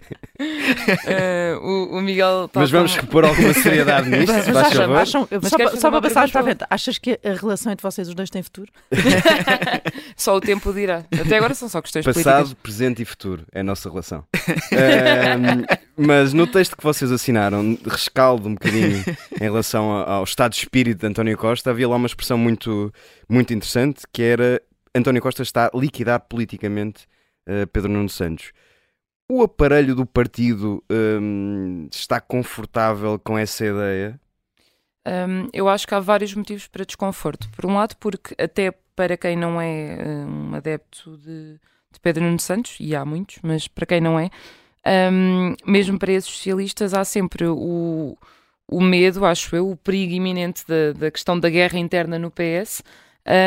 Uh, 0.42 1.60
o, 1.64 1.98
o, 1.98 2.02
Miguel. 2.02 2.50
Mas 2.54 2.72
vamos 2.72 2.96
com... 2.96 3.02
repor 3.02 3.26
alguma 3.26 3.54
seriedade 3.54 4.10
nisto, 4.10 4.34
mas, 4.34 4.46
se 4.46 4.52
mas 4.52 4.68
acham, 4.68 4.96
acham, 4.96 5.28
mas 5.32 5.50
só, 5.50 5.78
só 5.78 5.92
para 5.92 6.02
passar 6.02 6.30
para 6.30 6.42
a 6.42 6.44
frente, 6.44 6.66
achas 6.70 6.98
que 6.98 7.20
a 7.24 7.34
relação 7.34 7.72
entre 7.72 7.84
vocês 7.84 8.08
os 8.08 8.16
dois 8.16 8.30
tem 8.30 8.42
futuro? 8.44 8.72
só 10.18 10.36
o 10.36 10.42
tempo 10.42 10.74
dirá. 10.74 11.06
Até 11.12 11.38
agora 11.38 11.54
são 11.54 11.70
só 11.70 11.82
questões 11.82 12.04
Passado, 12.04 12.38
políticas. 12.38 12.62
presente 12.62 13.02
e 13.04 13.06
futuro 13.06 13.46
é 13.52 13.60
a 13.60 13.64
nossa 13.64 13.88
relação. 13.88 14.26
um, 14.36 16.06
mas 16.06 16.34
no 16.34 16.48
texto 16.48 16.76
que 16.76 16.84
vocês 16.84 17.12
assinaram, 17.12 17.78
rescaldo 17.86 18.50
um 18.50 18.56
bocadinho 18.56 19.04
em 19.40 19.44
relação 19.44 19.92
ao 19.92 20.24
estado 20.24 20.54
de 20.54 20.60
espírito 20.60 21.00
de 21.00 21.08
António 21.08 21.38
Costa, 21.38 21.70
havia 21.70 21.88
lá 21.88 21.96
uma 21.96 22.08
expressão 22.08 22.38
muito, 22.38 22.92
muito 23.30 23.54
interessante 23.54 24.02
que 24.12 24.24
era 24.24 24.62
António 24.94 25.22
Costa 25.22 25.44
está 25.44 25.70
a 25.72 25.78
liquidar 25.78 26.20
politicamente 26.22 27.06
uh, 27.48 27.68
Pedro 27.68 27.92
Nuno 27.92 28.10
Santos. 28.10 28.52
O 29.30 29.44
aparelho 29.44 29.94
do 29.94 30.06
partido 30.06 30.84
um, 30.90 31.88
está 31.92 32.20
confortável 32.20 33.20
com 33.20 33.38
essa 33.38 33.66
ideia? 33.66 34.20
Um, 35.06 35.50
eu 35.54 35.70
acho 35.70 35.86
que 35.86 35.94
há 35.94 36.00
vários 36.00 36.34
motivos 36.34 36.68
para 36.68 36.86
desconforto. 36.86 37.50
Por 37.52 37.66
um 37.66 37.76
lado, 37.76 37.96
porque 37.98 38.34
até 38.42 38.74
para 38.98 39.16
quem 39.16 39.38
não 39.38 39.62
é 39.62 40.26
um 40.28 40.56
adepto 40.56 41.18
de, 41.18 41.54
de 41.92 42.00
Pedro 42.02 42.24
Nuno 42.24 42.40
Santos, 42.40 42.76
e 42.80 42.96
há 42.96 43.06
muitos, 43.06 43.38
mas 43.44 43.68
para 43.68 43.86
quem 43.86 44.02
não 44.02 44.20
é, 44.20 44.32
um, 45.14 45.54
mesmo 45.66 46.00
para 46.00 46.12
esses 46.12 46.32
socialistas, 46.32 46.96
há 46.96 47.06
sempre 47.06 47.46
o, 47.46 48.18
o 48.68 48.82
medo, 48.82 49.24
acho 49.24 49.56
eu, 49.56 49.70
o 49.70 49.78
perigo 49.78 50.14
iminente 50.14 50.64
da, 50.68 50.94
da 50.94 51.12
questão 51.12 51.40
da 51.40 51.48
guerra 51.48 51.78
interna 51.78 52.18
no 52.18 52.32
PS. 52.32 52.82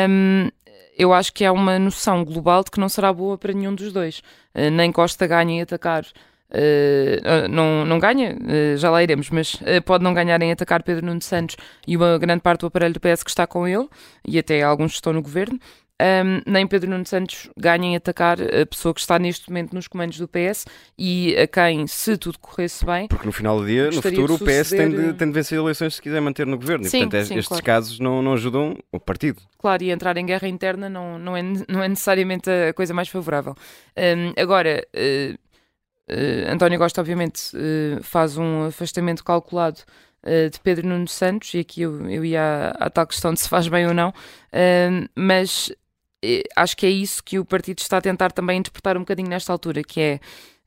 Um, 0.09 0.49
eu 0.97 1.13
acho 1.13 1.33
que 1.33 1.43
há 1.43 1.51
uma 1.51 1.77
noção 1.77 2.23
global 2.23 2.63
de 2.63 2.71
que 2.71 2.79
não 2.79 2.87
será 2.87 3.11
boa 3.11 3.37
para 3.37 3.51
nenhum 3.51 3.75
dos 3.75 3.91
dois. 3.91 4.19
Uh, 4.55 4.71
nem 4.71 4.89
Costa 4.89 5.27
ganha 5.27 5.51
em 5.51 5.61
atacar 5.61 6.05
Uh, 6.51 7.47
não, 7.49 7.85
não 7.85 7.97
ganha, 7.97 8.35
uh, 8.35 8.77
já 8.77 8.89
lá 8.89 9.01
iremos, 9.01 9.29
mas 9.29 9.53
uh, 9.55 9.81
pode 9.85 10.03
não 10.03 10.13
ganhar 10.13 10.41
em 10.41 10.51
atacar 10.51 10.83
Pedro 10.83 11.05
Nuno 11.05 11.21
Santos 11.21 11.55
e 11.87 11.95
uma 11.95 12.17
grande 12.17 12.41
parte 12.41 12.61
do 12.61 12.67
aparelho 12.67 12.93
do 12.93 12.99
PS 12.99 13.23
que 13.23 13.29
está 13.29 13.47
com 13.47 13.65
ele, 13.65 13.87
e 14.27 14.37
até 14.37 14.61
alguns 14.61 14.91
que 14.91 14.97
estão 14.97 15.13
no 15.13 15.21
governo. 15.21 15.57
Um, 16.01 16.41
nem 16.51 16.65
Pedro 16.65 16.89
Nuno 16.89 17.05
Santos 17.05 17.47
ganha 17.55 17.85
em 17.85 17.95
atacar 17.95 18.39
a 18.41 18.65
pessoa 18.65 18.91
que 18.91 18.99
está 18.99 19.19
neste 19.19 19.47
momento 19.49 19.73
nos 19.73 19.87
comandos 19.87 20.17
do 20.17 20.27
PS 20.27 20.65
e 20.97 21.35
a 21.37 21.45
quem, 21.45 21.85
se 21.85 22.17
tudo 22.17 22.39
corresse 22.39 22.83
bem. 22.83 23.07
Porque 23.07 23.25
no 23.25 23.31
final 23.31 23.59
do 23.59 23.67
dia, 23.67 23.91
no 23.91 24.01
futuro, 24.01 24.35
de 24.35 24.43
o 24.43 24.45
PS 24.45 24.71
tem 24.71 24.89
de, 24.89 25.13
tem 25.13 25.27
de 25.27 25.33
vencer 25.33 25.59
eleições 25.59 25.93
se 25.93 26.01
quiser 26.01 26.19
manter 26.19 26.47
no 26.47 26.57
governo. 26.57 26.85
Sim, 26.85 26.97
e, 26.97 27.01
portanto, 27.01 27.27
sim, 27.27 27.35
estes 27.35 27.47
claro. 27.47 27.63
casos 27.63 27.99
não, 27.99 28.19
não 28.19 28.33
ajudam 28.33 28.75
o 28.91 28.99
partido. 28.99 29.43
Claro, 29.59 29.83
e 29.83 29.91
entrar 29.91 30.17
em 30.17 30.25
guerra 30.25 30.47
interna 30.47 30.89
não, 30.89 31.19
não, 31.19 31.37
é, 31.37 31.43
não 31.69 31.83
é 31.83 31.87
necessariamente 31.87 32.49
a 32.49 32.73
coisa 32.73 32.95
mais 32.95 33.07
favorável. 33.07 33.55
Um, 33.95 34.41
agora. 34.41 34.83
Uh, 34.95 35.37
António 36.49 36.79
Costa, 36.79 37.01
obviamente, 37.01 37.55
uh, 37.55 38.03
faz 38.03 38.37
um 38.37 38.65
afastamento 38.65 39.23
calculado 39.23 39.79
uh, 40.23 40.49
de 40.49 40.59
Pedro 40.59 40.87
Nuno 40.87 41.07
Santos, 41.07 41.53
e 41.53 41.59
aqui 41.59 41.81
eu, 41.81 42.09
eu 42.09 42.25
ia 42.25 42.73
à, 42.77 42.85
à, 42.85 42.89
tal 42.89 43.07
questão 43.07 43.33
de 43.33 43.39
se 43.39 43.49
faz 43.49 43.67
bem 43.67 43.87
ou 43.87 43.93
não, 43.93 44.13
mas 45.15 45.71
eh, 46.23 46.43
acho 46.55 46.77
que 46.77 46.85
é 46.85 46.89
isso 46.89 47.23
que 47.23 47.39
o 47.39 47.45
partido 47.45 47.79
está 47.79 47.97
a 47.97 48.01
tentar 48.01 48.31
também 48.31 48.59
interpretar 48.59 48.95
um 48.95 49.01
bocadinho 49.01 49.29
nesta 49.29 49.51
altura, 49.51 49.83
que 49.83 49.99
é 49.99 50.19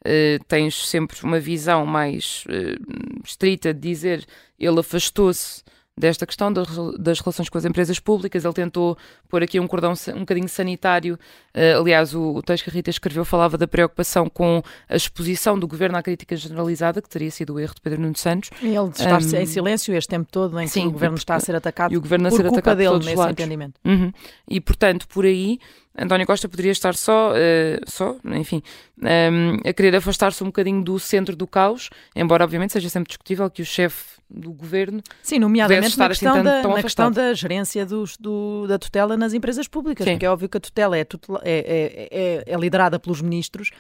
uh, 0.04 0.44
tens 0.46 0.88
sempre 0.88 1.16
uma 1.22 1.38
visão 1.38 1.86
mais 1.86 2.44
uh, 2.48 3.22
estrita 3.24 3.72
de 3.72 3.80
dizer 3.80 4.26
ele 4.58 4.80
afastou-se 4.80 5.62
desta 5.96 6.26
questão 6.26 6.52
das 6.52 7.20
relações 7.20 7.48
com 7.48 7.56
as 7.56 7.64
empresas 7.64 7.98
públicas. 8.00 8.44
Ele 8.44 8.54
tentou 8.54 8.98
pôr 9.28 9.42
aqui 9.42 9.60
um 9.60 9.66
cordão 9.66 9.94
um 10.14 10.20
bocadinho 10.20 10.48
sanitário. 10.48 11.18
Uh, 11.54 11.80
aliás, 11.80 12.14
o, 12.14 12.34
o 12.34 12.42
texto 12.42 12.64
que 12.64 12.70
a 12.70 12.72
Rita 12.72 12.90
escreveu 12.90 13.24
falava 13.24 13.56
da 13.56 13.66
preocupação 13.66 14.28
com 14.28 14.62
a 14.88 14.96
exposição 14.96 15.58
do 15.58 15.68
governo 15.68 15.96
à 15.96 16.02
crítica 16.02 16.36
generalizada, 16.36 17.00
que 17.00 17.08
teria 17.08 17.30
sido 17.30 17.54
o 17.54 17.60
erro 17.60 17.74
de 17.74 17.80
Pedro 17.80 18.00
Nuno 18.00 18.16
Santos. 18.16 18.50
Ele 18.60 18.76
estar 18.90 19.22
um, 19.22 19.40
em 19.40 19.46
silêncio 19.46 19.94
este 19.94 20.08
tempo 20.08 20.28
todo 20.30 20.60
em 20.60 20.64
que 20.64 20.72
sim, 20.72 20.86
o 20.86 20.90
governo 20.90 21.16
está 21.16 21.36
a 21.36 21.40
ser 21.40 21.54
atacado 21.54 21.94
e 21.94 21.96
o 21.96 22.00
governo 22.00 22.26
a 22.26 22.30
ser 22.30 22.46
atacado 22.46 22.78
dele 22.78 22.98
nesse 22.98 23.14
lados. 23.14 23.32
entendimento. 23.32 23.80
Uhum. 23.84 24.12
E, 24.48 24.60
portanto, 24.60 25.06
por 25.08 25.24
aí 25.24 25.58
António 25.96 26.26
Costa 26.26 26.48
poderia 26.48 26.72
estar 26.72 26.94
só, 26.94 27.32
uh, 27.32 27.90
só 27.90 28.16
enfim, 28.24 28.62
um, 29.00 29.06
ehm, 29.06 29.60
a 29.64 29.72
querer 29.72 29.94
afastar-se 29.94 30.42
um 30.42 30.46
bocadinho 30.46 30.82
do 30.82 30.98
centro 30.98 31.36
do 31.36 31.46
caos, 31.46 31.88
embora 32.16 32.42
obviamente 32.42 32.72
seja 32.72 32.88
sempre 32.88 33.08
discutível 33.08 33.48
que 33.48 33.62
o 33.62 33.64
chefe 33.64 34.18
do 34.28 34.52
governo 34.52 35.00
Sim, 35.22 35.38
nomeadamente 35.38 35.96
na, 35.96 36.08
questão, 36.08 36.34
assim 36.34 36.42
da, 36.42 36.62
na 36.62 36.82
questão 36.82 37.10
da 37.10 37.32
gerência 37.34 37.86
dos, 37.86 38.16
do, 38.16 38.66
da 38.66 38.78
tutela 38.78 39.16
nas 39.16 39.32
empresas 39.32 39.68
públicas, 39.68 40.04
Sim. 40.04 40.12
porque 40.12 40.26
é 40.26 40.30
óbvio 40.30 40.48
que 40.48 40.56
a 40.56 40.60
tutela 40.60 40.96
é, 40.96 41.04
tutela, 41.04 41.40
é, 41.44 41.58
é, 41.58 42.08
é, 42.10 42.44
é 42.46 42.56
liderada 42.56 42.98
pelos 42.98 43.22
ministros, 43.22 43.70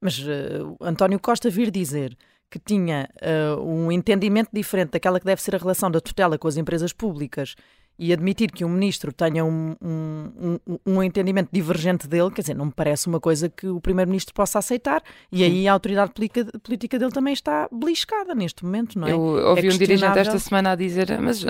mas 0.00 0.18
uh, 0.18 0.76
António 0.80 1.20
Costa 1.20 1.48
vir 1.48 1.70
dizer 1.70 2.16
que 2.50 2.58
tinha 2.58 3.08
uh, 3.22 3.62
um 3.62 3.92
entendimento 3.92 4.50
diferente 4.52 4.90
daquela 4.90 5.20
que 5.20 5.26
deve 5.26 5.40
ser 5.40 5.54
a 5.54 5.58
relação 5.58 5.88
da 5.88 6.00
tutela 6.00 6.36
com 6.36 6.48
as 6.48 6.56
empresas 6.56 6.92
públicas 6.92 7.54
e 8.00 8.14
admitir 8.14 8.50
que 8.50 8.64
um 8.64 8.68
ministro 8.70 9.12
tenha 9.12 9.44
um, 9.44 9.76
um, 9.78 10.58
um, 10.66 10.78
um, 10.86 11.02
entendimento 11.02 11.50
divergente 11.52 12.08
dele, 12.08 12.30
quer 12.30 12.40
dizer, 12.40 12.54
não 12.54 12.64
me 12.64 12.72
parece 12.72 13.06
uma 13.08 13.20
coisa 13.20 13.50
que 13.50 13.66
o 13.66 13.78
primeiro-ministro 13.78 14.32
possa 14.32 14.58
aceitar 14.58 15.02
e 15.30 15.44
aí 15.44 15.68
a 15.68 15.72
autoridade 15.74 16.10
política, 16.14 16.46
política 16.60 16.98
dele 16.98 17.12
também 17.12 17.34
está 17.34 17.68
beliscada 17.70 18.34
neste 18.34 18.64
momento, 18.64 18.98
não 18.98 19.06
é? 19.06 19.12
Eu 19.12 19.20
ouvi 19.20 19.68
é 19.68 19.70
um 19.70 19.76
dirigente 19.76 20.18
esta 20.18 20.38
semana 20.38 20.72
a 20.72 20.74
dizer, 20.74 21.20
mas 21.20 21.44
uh, 21.44 21.48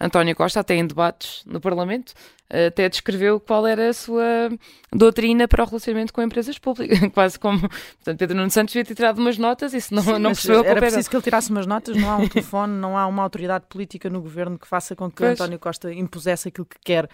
António 0.00 0.34
Costa 0.34 0.58
até 0.58 0.74
em 0.74 0.84
debates 0.84 1.44
no 1.46 1.60
Parlamento 1.60 2.12
até 2.50 2.88
descreveu 2.88 3.40
qual 3.40 3.66
era 3.66 3.88
a 3.88 3.92
sua 3.92 4.50
doutrina 4.92 5.48
para 5.48 5.62
o 5.64 5.66
relacionamento 5.66 6.12
com 6.12 6.22
empresas 6.22 6.58
públicas, 6.58 6.98
quase 7.12 7.38
como 7.38 7.60
portanto, 7.60 8.18
Pedro 8.18 8.36
Nuno 8.36 8.50
Santos 8.50 8.72
devia 8.72 8.84
ter 8.84 8.94
tirado 8.94 9.18
umas 9.18 9.38
notas 9.38 9.72
e 9.74 9.80
se 9.80 9.94
não, 9.94 10.02
Sim, 10.02 10.18
não 10.18 10.30
percebeu 10.30 10.64
Era 10.64 10.80
preciso 10.80 11.08
que 11.08 11.16
ele 11.16 11.22
tirasse 11.22 11.50
umas 11.50 11.66
notas, 11.66 11.96
não 11.96 12.10
há 12.10 12.16
um 12.16 12.28
telefone, 12.28 12.72
não 12.74 12.98
há 12.98 13.06
uma 13.06 13.22
autoridade 13.22 13.64
política 13.68 14.10
no 14.10 14.20
governo 14.20 14.58
que 14.58 14.68
faça 14.68 14.94
com 14.94 15.10
que 15.10 15.16
pois. 15.16 15.40
António 15.40 15.58
Costa 15.58 15.83
impusesse 15.92 16.48
aquilo 16.48 16.66
que 16.66 16.78
quer 16.84 17.08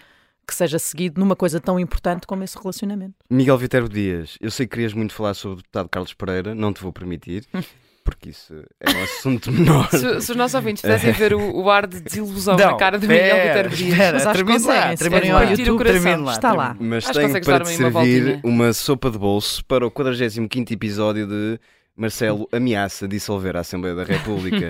que 0.47 0.55
seja 0.55 0.79
seguido 0.79 1.19
numa 1.19 1.35
coisa 1.35 1.59
tão 1.59 1.79
importante 1.79 2.27
como 2.27 2.43
esse 2.43 2.57
relacionamento. 2.57 3.15
Miguel 3.29 3.57
Viterbo 3.57 3.87
Dias, 3.87 4.37
eu 4.41 4.51
sei 4.51 4.65
que 4.65 4.71
querias 4.71 4.93
muito 4.93 5.13
falar 5.13 5.33
sobre 5.33 5.53
o 5.53 5.57
deputado 5.57 5.87
Carlos 5.87 6.13
Pereira, 6.13 6.53
não 6.53 6.73
te 6.73 6.81
vou 6.81 6.91
permitir. 6.91 7.45
porque 8.03 8.29
isso 8.29 8.53
é 8.79 8.89
um 8.89 9.03
assunto 9.03 9.51
menor. 9.51 9.87
se, 9.91 10.21
se 10.21 10.31
os 10.31 10.35
nossos 10.35 10.55
ouvintes 10.55 10.81
pudessem 10.81 11.11
ver 11.11 11.33
o, 11.33 11.55
o, 11.55 11.69
ar 11.69 11.87
de 11.87 12.01
desilusão 12.01 12.57
não, 12.57 12.71
na 12.71 12.77
cara 12.77 12.97
do 12.97 13.07
Miguel 13.07 13.47
Vitor 13.47 13.69
Dias, 13.69 13.97
mas 13.97 14.27
acho 14.27 14.43
que 14.43 14.51
conseguem, 14.51 14.97
se 14.97 15.31
ao 15.31 15.43
YouTube, 15.43 16.17
lá, 16.17 16.31
está 16.31 16.53
lá. 16.53 16.75
Mas 16.79 17.05
tenho 17.05 17.41
para 17.43 17.63
te 17.63 17.69
servir 17.69 18.39
uma, 18.43 18.65
uma 18.65 18.73
sopa 18.73 19.09
de 19.09 19.17
bolso 19.17 19.63
para 19.65 19.85
o 19.85 19.91
45º 19.91 20.71
episódio 20.71 21.27
de 21.27 21.59
Marcelo 21.95 22.47
ameaça 22.53 23.07
dissolver 23.07 23.55
a 23.55 23.61
Assembleia 23.61 23.95
da 23.95 24.03
República. 24.03 24.69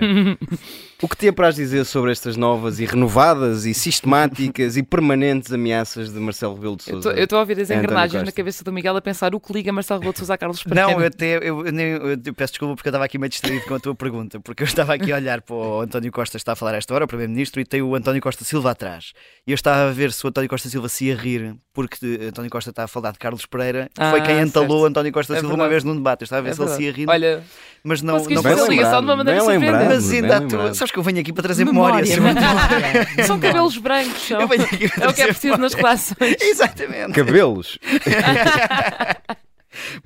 o 1.02 1.08
que 1.08 1.18
te 1.18 1.28
apraz 1.28 1.56
dizer 1.56 1.86
sobre 1.86 2.12
estas 2.12 2.36
novas 2.36 2.80
e 2.80 2.86
renovadas 2.86 3.66
e 3.66 3.74
sistemáticas 3.74 4.78
e 4.78 4.84
permanentes 4.84 5.52
ameaças 5.52 6.12
de 6.12 6.20
Marcelo 6.20 6.56
Rebelo 6.56 6.76
de 6.76 6.84
Sousa? 6.84 7.12
Eu 7.12 7.24
estou 7.24 7.38
a 7.38 7.42
ouvir 7.42 7.60
as 7.60 7.70
engrenagens 7.70 8.24
na 8.24 8.32
cabeça 8.32 8.64
do 8.64 8.72
Miguel 8.72 8.98
a 8.98 9.02
pensar 9.02 9.34
o 9.34 9.40
que 9.40 9.54
liga 9.54 9.72
Marcelo 9.72 10.00
Rebelo 10.00 10.14
de 10.14 10.20
Sousa 10.20 10.34
a 10.34 10.38
Carlos 10.38 10.64
Pereira. 10.64 10.92
Não, 10.92 11.00
eu, 11.00 11.08
até, 11.08 11.38
eu, 11.38 11.66
eu, 11.66 12.10
eu, 12.26 12.34
peço 12.34 12.54
desculpa 12.54 12.76
porque 12.76 12.90
eu 12.90 12.92
estava 12.92 13.06
aqui 13.06 13.18
meio 13.18 13.30
distraído 13.30 13.66
com 13.66 13.76
a 13.76 13.80
tua 13.80 13.96
pergunta, 13.96 14.40
porque 14.40 14.64
eu 14.64 14.68
estava 14.68 14.94
aqui 14.94 15.12
a 15.12 15.16
olhar 15.16 15.42
para 15.42 15.56
o 15.56 15.82
António 15.82 16.12
Costa 16.12 16.38
está 16.38 16.54
a 16.54 16.56
falar 16.56 16.76
esta 16.76 16.94
hora, 16.94 17.06
o 17.06 17.08
Primeiro-Ministro, 17.08 17.62
e 17.62 17.66
tem 17.66 17.82
o 17.82 17.96
António 17.96 18.22
Costa 18.22 18.44
Silva 18.44 18.72
atrás. 18.72 19.14
E 19.46 19.52
eu 19.52 19.56
estava 19.56 19.90
a 19.90 19.94
ver 19.94 20.12
se 20.12 20.26
o 20.26 20.30
António 20.30 20.50
Costa 20.50 20.70
Silva 20.70 20.90
se 20.90 21.06
ia 21.06 21.16
rir, 21.16 21.56
porque 21.74 22.20
António 22.28 22.50
Costa 22.50 22.70
está 22.70 22.84
a 22.84 22.88
falar 22.88 23.12
de 23.12 23.20
Carlos 23.20 23.46
Pereira, 23.46 23.90
que 23.94 24.02
ah, 24.02 24.12
foi 24.12 24.22
quem 24.22 24.40
entalou 24.40 24.82
certo. 24.82 24.90
António 24.90 25.12
Costa 25.12 25.36
é 25.36 25.40
Silva 25.40 25.56
uma 25.56 25.70
vez 25.70 25.84
num 25.84 25.96
debate. 25.96 26.22
Eu 26.22 26.26
estava 26.26 26.40
a 26.40 26.44
ver 26.44 26.50
é 26.50 26.54
se 26.54 26.62
ele 26.62 26.70
se 26.72 26.84
ia 26.84 26.92
rir. 26.92 27.06
Olha, 27.12 27.44
mas 27.84 28.02
não. 28.02 28.24
não 28.24 28.44
fazer 28.44 28.62
a 28.62 28.68
ligação 28.68 29.00
de 29.00 29.06
uma 29.06 29.16
maneira 29.16 29.42
surpreendente. 29.42 29.86
Mas 29.86 30.12
ainda 30.12 30.38
há 30.38 30.74
Sabes 30.74 30.92
que 30.92 31.00
eu 31.00 31.04
venho 31.04 31.20
aqui 31.20 31.34
para 31.34 31.44
trazer 31.44 31.66
memória. 31.66 32.06
memória. 32.06 33.08
São 33.26 33.40
cabelos 33.40 33.78
brancos. 33.78 34.28
São. 34.28 34.40
é 34.40 35.08
o 35.08 35.14
que 35.14 35.22
é 35.22 35.28
preciso 35.28 35.58
nas 35.58 35.74
relações. 35.74 36.36
Exatamente. 36.42 37.14
Cabelos. 37.14 37.80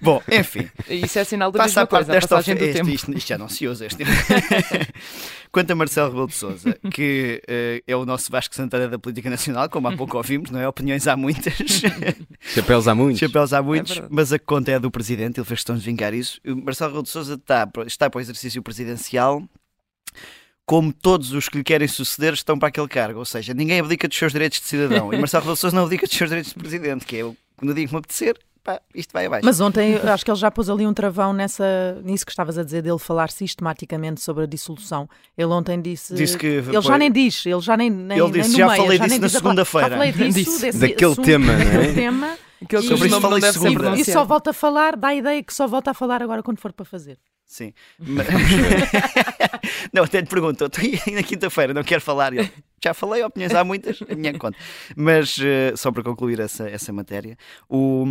Bom, 0.02 0.22
enfim. 0.32 0.70
Isso 0.90 1.20
é 1.20 1.24
sinal 1.24 1.52
da 1.52 1.60
Passa 1.60 1.82
mesma 1.82 1.88
coisa, 1.88 2.12
a 2.12 2.22
passagem 2.22 2.56
do 2.56 2.64
este, 2.64 2.74
tempo. 2.74 2.90
Isto, 2.90 3.18
isto 3.18 3.28
já 3.28 3.38
não 3.38 3.50
se 3.50 3.68
usa. 3.68 3.86
Este... 3.86 4.04
Quanto 5.52 5.72
a 5.72 5.76
Marcelo 5.76 6.10
Rebelo 6.10 6.28
de 6.28 6.34
Sousa, 6.34 6.78
que 6.92 7.42
uh, 7.48 7.84
é 7.88 7.96
o 7.96 8.06
nosso 8.06 8.32
Vasco 8.32 8.54
Santana 8.54 8.88
da 8.88 9.00
política 9.00 9.30
nacional, 9.30 9.70
como 9.70 9.88
há 9.88 9.96
pouco 9.96 10.18
ouvimos, 10.18 10.52
não 10.52 10.60
é? 10.60 10.68
Opiniões 10.68 11.08
há 11.08 11.16
muitas. 11.16 11.54
Chapéus 12.54 12.88
há 12.88 12.96
muitos. 12.96 13.20
Chapéus 13.20 13.54
há 13.54 13.62
muitos, 13.62 13.98
é 13.98 14.04
mas 14.10 14.34
a 14.34 14.40
conta 14.40 14.72
é 14.72 14.80
do 14.80 14.92
Presidente, 14.92 15.40
ele 15.40 15.46
fez 15.46 15.60
questão 15.60 15.78
de 15.78 15.82
vingar 15.82 16.14
isso. 16.14 16.42
O 16.46 16.56
Marcelo 16.56 16.90
Rebelo 16.90 17.04
de 17.04 17.10
Sousa 17.10 17.36
está, 17.36 17.70
está 17.86 18.10
para 18.10 18.18
o 18.18 18.22
exercício 18.22 18.62
presidencial 18.62 19.44
como 20.66 20.92
todos 20.92 21.32
os 21.32 21.48
que 21.48 21.60
lhe 21.60 21.64
querem 21.64 21.88
suceder 21.88 22.34
estão 22.34 22.58
para 22.58 22.70
aquele 22.70 22.88
cargo, 22.88 23.20
ou 23.20 23.26
seja, 23.26 23.54
ninguém 23.54 23.80
abdica 23.80 24.08
dos 24.08 24.18
seus 24.18 24.32
direitos 24.32 24.60
de 24.60 24.66
cidadão 24.66 25.14
e 25.14 25.18
Marcelo 25.18 25.42
Rebelo 25.44 25.54
de 25.54 25.60
Sousa 25.60 25.76
não 25.76 25.84
abdica 25.84 26.08
dos 26.08 26.18
seus 26.18 26.30
direitos 26.30 26.54
de 26.54 26.60
presidente, 26.60 27.06
que 27.06 27.18
é 27.18 27.24
o 27.24 27.38
no 27.62 27.74
dia 27.74 27.86
que 27.86 27.94
me 27.94 28.00
apetecer, 28.00 28.38
pá, 28.66 28.82
isto 28.94 29.14
vai 29.14 29.28
abaixo. 29.28 29.46
Mas 29.46 29.62
ontem 29.62 29.96
acho 29.96 30.26
que 30.26 30.32
ele 30.32 30.38
já 30.38 30.50
pôs 30.50 30.70
ali 30.70 30.86
um 30.86 30.94
travão 30.94 31.32
nessa, 31.32 32.02
nisso 32.04 32.26
que 32.26 32.32
estavas 32.32 32.58
a 32.58 32.64
dizer, 32.64 32.82
dele 32.82 32.98
falar 32.98 33.30
sistematicamente 33.30 34.20
sobre 34.20 34.44
a 34.44 34.48
dissolução. 34.48 35.08
Ele 35.38 35.48
ontem 35.48 35.80
disse. 35.80 36.16
disse 36.16 36.38
que, 36.38 36.48
ele 36.48 36.82
já 36.82 36.98
nem 36.98 37.12
diz, 37.12 37.46
ele 37.46 37.62
já 37.62 37.78
nem. 37.78 37.90
nem 37.90 38.18
ele 38.18 38.32
disse, 38.32 38.50
nem 38.50 38.58
já 38.58 38.68
meio, 38.68 38.84
falei 38.84 39.00
disso 39.00 39.22
na 39.22 39.30
segunda-feira. 39.30 39.90
Já 39.90 39.96
falei 39.96 40.12
disso, 40.12 40.60
desse 40.62 40.80
daquele 40.80 41.12
assunto, 41.12 41.26
tema, 41.26 41.54
não 41.54 41.82
é? 41.82 41.94
tema. 41.94 42.38
Aquele 42.64 42.82
sobre 42.84 43.08
isso 43.08 43.22
falei 43.22 43.42
segunda. 43.42 43.98
E, 43.98 44.02
e 44.02 44.06
só 44.06 44.24
volta 44.24 44.50
a 44.52 44.54
falar, 44.54 44.96
dá 44.96 45.10
a 45.10 45.16
ideia 45.16 45.44
que 45.44 45.54
só 45.54 45.68
volta 45.68 45.92
a 45.92 45.94
falar 45.94 46.22
agora 46.22 46.42
quando 46.42 46.60
for 46.60 46.72
para 46.72 46.86
fazer. 46.86 47.18
Sim. 47.46 47.74
Mas... 48.00 48.28
não, 49.94 50.04
até 50.04 50.22
te 50.22 50.30
pergunto, 50.30 50.66
estou 50.66 51.14
na 51.14 51.24
quinta-feira, 51.24 51.74
não 51.74 51.84
quero 51.84 52.02
falar. 52.02 52.34
Eu, 52.34 52.48
já 52.84 52.94
falei, 52.94 53.24
opiniões 53.24 53.54
há 53.54 53.64
muitas, 53.64 54.00
a 54.08 54.16
minha 54.16 54.38
conta. 54.38 54.58
Mas 54.96 55.38
uh, 55.38 55.76
só 55.76 55.92
para 55.92 56.04
concluir 56.04 56.40
essa, 56.40 56.70
essa 56.70 56.92
matéria, 56.92 57.38
o, 57.70 58.06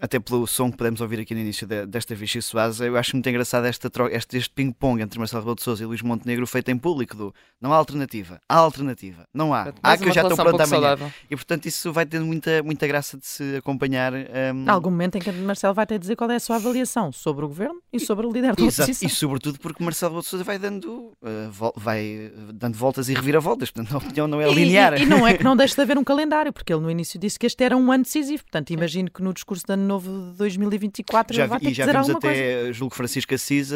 até 0.00 0.18
pelo 0.18 0.46
som 0.46 0.70
que 0.70 0.76
podemos 0.76 1.00
ouvir 1.00 1.20
aqui 1.20 1.34
no 1.34 1.40
início 1.40 1.66
de, 1.66 1.86
desta 1.86 2.14
Vichy 2.14 2.42
Suasa, 2.42 2.84
eu 2.86 2.96
acho 2.96 3.14
muito 3.14 3.28
engraçado 3.28 3.64
esta 3.66 3.88
troca, 3.88 4.14
este, 4.14 4.36
este 4.36 4.50
ping-pong 4.50 5.02
entre 5.02 5.18
Marcelo 5.18 5.42
Rebelo 5.42 5.56
de 5.56 5.62
Sousa 5.62 5.82
e 5.82 5.86
Luís 5.86 6.02
Montenegro 6.02 6.46
feito 6.46 6.70
em 6.70 6.76
público 6.76 7.16
do 7.16 7.34
não 7.60 7.72
há 7.72 7.76
alternativa, 7.76 8.40
há 8.48 8.56
alternativa, 8.56 9.26
não 9.32 9.54
há. 9.54 9.72
há 9.82 9.96
que 9.96 10.08
eu 10.08 10.12
já 10.12 10.22
estou 10.22 10.36
pronto 10.36 10.58
um 10.58 10.62
amanhã. 10.62 10.66
Saudável. 10.66 11.12
E 11.30 11.36
portanto 11.36 11.66
isso 11.66 11.92
vai 11.92 12.04
ter 12.04 12.20
muita, 12.20 12.62
muita 12.62 12.86
graça 12.86 13.16
de 13.16 13.26
se 13.26 13.56
acompanhar. 13.56 14.12
Um... 14.12 14.64
Há 14.66 14.72
algum 14.72 14.90
momento 14.90 15.16
em 15.16 15.20
que 15.20 15.30
Marcelo 15.32 15.74
vai 15.74 15.86
ter 15.86 15.94
de 15.94 16.00
dizer 16.00 16.16
qual 16.16 16.30
é 16.30 16.36
a 16.36 16.40
sua 16.40 16.56
avaliação 16.56 17.12
sobre 17.12 17.44
o 17.44 17.48
governo 17.48 17.80
e 17.92 18.00
sobre 18.00 18.26
o 18.26 18.32
líder 18.32 18.56
da 18.56 18.62
Exato. 18.62 18.82
oposição. 18.82 19.08
E 19.08 19.10
sobretudo 19.10 19.58
porque 19.60 19.82
Marcelo 19.82 20.10
Rebelo 20.10 20.22
de 20.22 20.28
Sousa 20.28 20.44
vai 20.44 20.58
dando, 20.58 21.12
uh, 21.22 21.72
vai 21.76 22.32
dando 22.52 22.76
voltas 22.76 23.08
e 23.08 23.14
reviravoltas, 23.14 23.70
portanto 23.70 23.94
a 23.94 23.98
opinião 23.98 24.26
não 24.26 24.40
é 24.40 24.52
linear. 24.52 24.94
E, 24.94 25.02
e, 25.02 25.06
não 25.06 25.26
é 25.26 25.34
que 25.36 25.44
não 25.44 25.54
deixe 25.56 25.74
de 25.74 25.80
haver 25.80 25.96
um 25.96 26.04
calendário, 26.04 26.52
porque 26.52 26.72
ele 26.72 26.82
no 26.82 26.90
início 26.90 27.18
disse 27.18 27.38
que 27.38 27.46
este 27.46 27.62
era 27.62 27.76
um 27.76 27.92
ano 27.92 28.02
decisivo. 28.02 28.42
Portanto, 28.42 28.70
imagino 28.70 29.10
que 29.10 29.22
no 29.22 29.32
discurso 29.32 29.64
de 29.66 29.72
ano 29.84 29.88
novo 29.88 30.30
de 30.32 30.38
2024 30.38 31.36
já, 31.36 31.46
vai 31.46 31.60
ter 31.60 31.70
e 31.70 31.74
já 31.74 31.84
dizer 31.84 31.98
vimos 31.98 32.10
até, 32.10 32.54
coisa. 32.54 32.72
julgo 32.72 32.94
Francisco 32.94 33.34
Assis, 33.34 33.70
uh, 33.70 33.74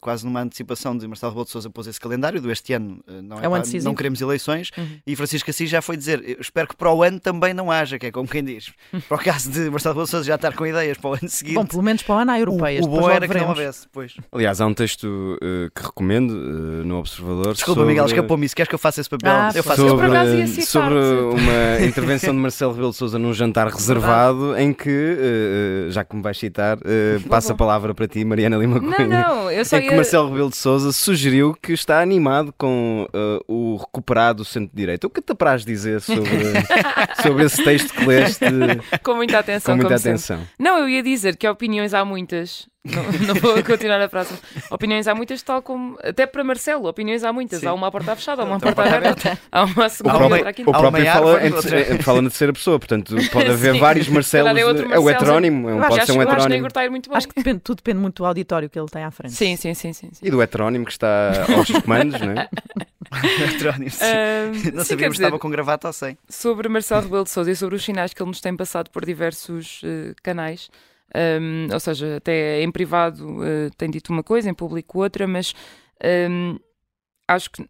quase 0.00 0.24
numa 0.24 0.42
antecipação 0.42 0.96
de 0.96 1.08
Marcelo 1.08 1.32
Rebelo 1.32 1.46
de 1.46 1.50
Sousa 1.50 1.70
pôs 1.70 1.86
esse 1.86 1.98
calendário 1.98 2.40
do 2.40 2.50
este 2.52 2.74
ano. 2.74 3.02
Uh, 3.08 3.22
não, 3.22 3.40
é, 3.40 3.46
é 3.46 3.48
um 3.48 3.62
não 3.82 3.94
queremos 3.94 4.20
eleições. 4.20 4.70
Uhum. 4.76 4.98
E 5.06 5.16
Francisco 5.16 5.50
Assis 5.50 5.68
já 5.68 5.80
foi 5.80 5.96
dizer, 5.96 6.38
espero 6.38 6.68
que 6.68 6.76
para 6.76 6.92
o 6.92 7.02
ano 7.02 7.18
também 7.18 7.54
não 7.54 7.70
haja, 7.70 7.98
que 7.98 8.06
é 8.06 8.12
como 8.12 8.28
quem 8.28 8.44
diz. 8.44 8.70
Para 9.08 9.16
o 9.16 9.20
caso 9.20 9.50
de 9.50 9.70
Marcelo 9.70 9.94
Rebelo 9.94 10.04
de 10.04 10.10
Sousa 10.10 10.26
já 10.26 10.34
estar 10.34 10.54
com 10.54 10.66
ideias 10.66 10.98
para 10.98 11.10
o 11.10 11.12
ano 11.14 11.28
seguinte. 11.28 11.54
Bom, 11.54 11.64
pelo 11.64 11.82
menos 11.82 12.02
para 12.02 12.16
o 12.16 12.18
ano 12.18 12.30
há 12.30 12.38
europeias. 12.38 12.84
O, 12.84 12.88
o 12.88 12.90
bom 12.90 13.10
era 13.10 13.26
que 13.26 13.34
não 13.34 13.48
houvesse, 13.48 13.86
pois. 13.90 14.14
Aliás, 14.32 14.60
há 14.60 14.66
um 14.66 14.74
texto 14.74 15.06
uh, 15.06 15.70
que 15.74 15.82
recomendo 15.82 16.32
no 16.84 16.98
Observador. 16.98 17.54
Desculpa, 17.54 17.80
sobre... 17.80 17.94
Miguel, 17.94 18.06
escapou-me 18.06 18.44
isso. 18.44 18.56
Queres 18.56 18.68
que 18.68 18.74
eu 18.74 18.78
faça 18.78 19.00
esse 19.00 19.08
papel? 19.08 19.32
Ah, 19.32 19.50
eu 19.54 19.62
faço 19.62 19.88
sobre, 19.88 20.64
sobre 20.66 20.94
uma 20.94 21.86
intervenção 21.86 22.34
de 22.34 22.40
Marcelo 22.40 22.72
Rebelo 22.72 22.90
de 22.90 22.96
Sousa 22.96 23.18
num 23.18 23.32
jantar 23.32 23.68
reservado 23.68 24.56
em 24.56 24.72
que, 24.72 24.88
uh, 25.38 25.90
já 25.90 26.04
que 26.04 26.14
me 26.16 26.22
vais 26.22 26.38
citar, 26.38 26.76
uh, 26.82 27.28
passo 27.28 27.52
a 27.52 27.54
palavra 27.54 27.94
para 27.94 28.06
ti, 28.06 28.24
Mariana 28.24 28.56
Lima 28.56 28.80
Cunha. 28.80 29.06
Não, 29.06 29.44
não, 29.44 29.50
eu 29.50 29.64
só 29.64 29.78
em 29.78 29.88
que 29.88 29.94
Marcelo 29.94 30.30
Rebelo 30.30 30.50
de 30.50 30.56
Sousa 30.56 30.92
sugeriu 30.92 31.54
que 31.62 31.72
está 31.72 32.00
animado 32.00 32.52
com 32.56 33.06
uh, 33.14 33.52
o 33.52 33.76
recuperado 33.76 34.44
centro-direita. 34.44 35.06
O 35.06 35.10
que 35.10 35.20
te 35.20 35.32
apraz 35.32 35.64
dizer 35.64 36.00
sobre, 36.00 36.30
sobre 37.22 37.44
esse 37.44 37.62
texto 37.62 37.94
que 37.94 38.04
leste? 38.04 38.44
Com 39.02 39.14
muita 39.14 39.38
atenção. 39.38 39.74
Com 39.74 39.82
muita 39.82 39.96
atenção. 39.96 40.38
Sempre. 40.38 40.52
Não, 40.58 40.78
eu 40.78 40.88
ia 40.88 41.02
dizer 41.02 41.36
que 41.36 41.48
opiniões 41.48 41.94
há 41.94 42.04
muitas 42.04 42.68
não, 42.94 43.04
não 43.34 43.34
vou 43.40 43.62
continuar 43.62 44.00
a 44.00 44.08
frase. 44.08 44.34
Opiniões 44.70 45.06
há 45.06 45.14
muitas, 45.14 45.42
tal 45.42 45.62
como. 45.62 45.98
Até 46.02 46.26
para 46.26 46.42
Marcelo, 46.42 46.88
opiniões 46.88 47.24
há 47.24 47.32
muitas. 47.32 47.60
Sim. 47.60 47.66
Há 47.66 47.74
uma 47.74 47.90
porta 47.90 48.14
fechada, 48.16 48.42
há 48.42 48.44
uma 48.44 48.58
porta 48.58 48.82
aberta, 48.82 49.38
há 49.50 49.64
uma 49.64 49.88
segunda 49.88 50.16
o 50.16 50.18
próprio, 50.18 50.48
aqui. 50.48 50.62
O 50.62 50.72
próprio 50.72 51.04
fala, 51.04 51.46
entre, 51.46 52.02
fala 52.02 52.22
na 52.22 52.28
terceira 52.30 52.52
pessoa, 52.52 52.78
portanto 52.78 53.14
pode 53.30 53.50
haver 53.50 53.74
Sim. 53.74 53.80
vários 53.80 54.08
Marcelos. 54.08 54.58
É, 54.58 54.64
outro 54.64 54.92
é 54.92 54.98
o 54.98 55.08
heterónimo, 55.08 55.70
é 55.70 55.88
pode 55.88 56.06
ser 56.06 56.12
um 56.12 56.22
heterónimo. 56.22 56.66
Acho, 56.66 57.14
acho 57.16 57.28
que 57.28 57.34
depende, 57.34 57.60
tudo 57.60 57.76
depende 57.76 57.98
muito 57.98 58.22
do 58.22 58.26
auditório 58.26 58.68
que 58.68 58.78
ele 58.78 58.88
tem 58.88 59.04
à 59.04 59.10
frente. 59.10 59.34
Sim, 59.34 59.56
sim, 59.56 59.74
sim. 59.74 59.92
sim, 59.92 60.10
sim. 60.12 60.26
E 60.26 60.30
do 60.30 60.42
heterónimo 60.42 60.84
que 60.84 60.92
está 60.92 61.32
aos 61.56 61.70
comandos, 61.82 62.20
não 62.20 62.32
é? 62.32 62.48
heterónimo, 63.54 63.90
sim. 63.90 64.04
Uh, 64.04 64.76
não 64.76 64.84
sabíamos 64.84 65.16
se 65.16 65.22
estava 65.22 65.38
com 65.38 65.50
gravata 65.50 65.86
ou 65.86 65.92
sem. 65.92 66.16
Sobre 66.28 66.68
Marcelo 66.68 67.02
Rebelo 67.02 67.24
de 67.24 67.30
Sousa 67.30 67.50
e 67.50 67.56
sobre 67.56 67.76
os 67.76 67.84
sinais 67.84 68.12
que 68.12 68.22
ele 68.22 68.28
nos 68.28 68.40
tem 68.40 68.56
passado 68.56 68.90
por 68.90 69.04
diversos 69.04 69.82
uh, 69.82 70.14
canais. 70.22 70.70
Um, 71.14 71.72
ou 71.72 71.80
seja, 71.80 72.16
até 72.16 72.62
em 72.62 72.70
privado 72.70 73.38
uh, 73.38 73.70
tem 73.76 73.90
dito 73.90 74.12
uma 74.12 74.22
coisa, 74.22 74.50
em 74.50 74.54
público 74.54 75.00
outra, 75.00 75.26
mas 75.26 75.54
um, 76.30 76.58
acho 77.26 77.50
que 77.50 77.68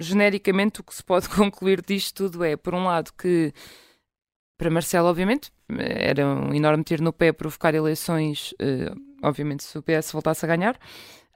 genericamente 0.00 0.80
o 0.80 0.84
que 0.84 0.94
se 0.94 1.02
pode 1.02 1.28
concluir 1.30 1.80
disto 1.80 2.24
tudo 2.24 2.44
é, 2.44 2.56
por 2.56 2.74
um 2.74 2.84
lado, 2.84 3.12
que 3.16 3.52
para 4.58 4.70
Marcelo, 4.70 5.08
obviamente, 5.08 5.52
era 5.68 6.26
um 6.26 6.54
enorme 6.54 6.82
tiro 6.82 7.02
no 7.02 7.12
pé 7.12 7.30
provocar 7.30 7.74
eleições, 7.74 8.52
uh, 8.52 8.98
obviamente, 9.22 9.62
se 9.64 9.76
o 9.76 9.82
PS 9.82 10.12
voltasse 10.12 10.44
a 10.44 10.48
ganhar. 10.48 10.78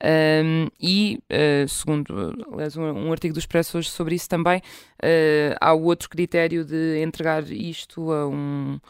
Um, 0.02 0.68
e, 0.80 1.22
uh, 1.30 1.68
segundo 1.68 2.34
aliás, 2.50 2.74
um, 2.74 2.82
um, 2.82 3.12
artigo 3.12 3.34
do 3.34 3.38
Expresso 3.38 3.76
hoje 3.76 3.90
sobre 3.90 4.14
isso 4.14 4.26
também, 4.26 4.62
há 5.60 5.74
o 5.74 5.82
outro 5.82 6.08
critério 6.08 6.64
de 6.64 7.02
entregar 7.02 7.42
isto 7.50 8.10
a 8.10 8.26
um, 8.26 8.80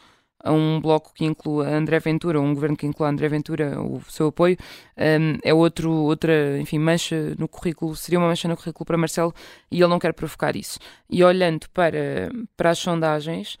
a 0.43 0.51
um 0.51 0.79
bloco 0.79 1.13
que 1.13 1.25
inclua 1.25 1.67
André 1.67 1.99
Ventura, 1.99 2.39
um 2.39 2.53
governo 2.53 2.75
que 2.75 2.85
inclua 2.85 3.09
André 3.09 3.27
Ventura, 3.27 3.79
o 3.81 4.01
seu 4.09 4.27
apoio, 4.27 4.57
um, 4.97 5.37
é 5.43 5.53
outro, 5.53 5.91
outra, 5.91 6.59
enfim, 6.59 6.79
mancha 6.79 7.35
no 7.37 7.47
currículo, 7.47 7.95
seria 7.95 8.19
uma 8.19 8.27
mancha 8.27 8.47
no 8.47 8.57
currículo 8.57 8.85
para 8.85 8.97
Marcelo 8.97 9.33
e 9.69 9.77
ele 9.77 9.87
não 9.87 9.99
quer 9.99 10.13
provocar 10.13 10.55
isso. 10.55 10.79
E 11.09 11.23
olhando 11.23 11.69
para, 11.69 12.31
para 12.57 12.71
as 12.71 12.79
sondagens, 12.79 13.55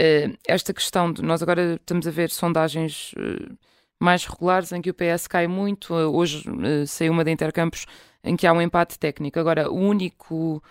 uh, 0.00 0.36
esta 0.46 0.72
questão 0.72 1.12
de 1.12 1.22
nós 1.22 1.42
agora 1.42 1.74
estamos 1.74 2.06
a 2.06 2.10
ver 2.10 2.30
sondagens 2.30 3.12
uh, 3.12 3.56
mais 3.98 4.24
regulares 4.24 4.72
em 4.72 4.82
que 4.82 4.90
o 4.90 4.94
PS 4.94 5.26
cai 5.28 5.46
muito, 5.46 5.94
uh, 5.94 6.14
hoje 6.14 6.44
saiu 6.86 7.12
uma 7.12 7.24
da 7.24 7.30
Intercampos 7.30 7.86
em 8.22 8.36
que 8.36 8.46
há 8.46 8.52
um 8.52 8.60
empate 8.60 8.98
técnico. 8.98 9.38
Agora, 9.38 9.70
o 9.70 9.76
único 9.76 10.62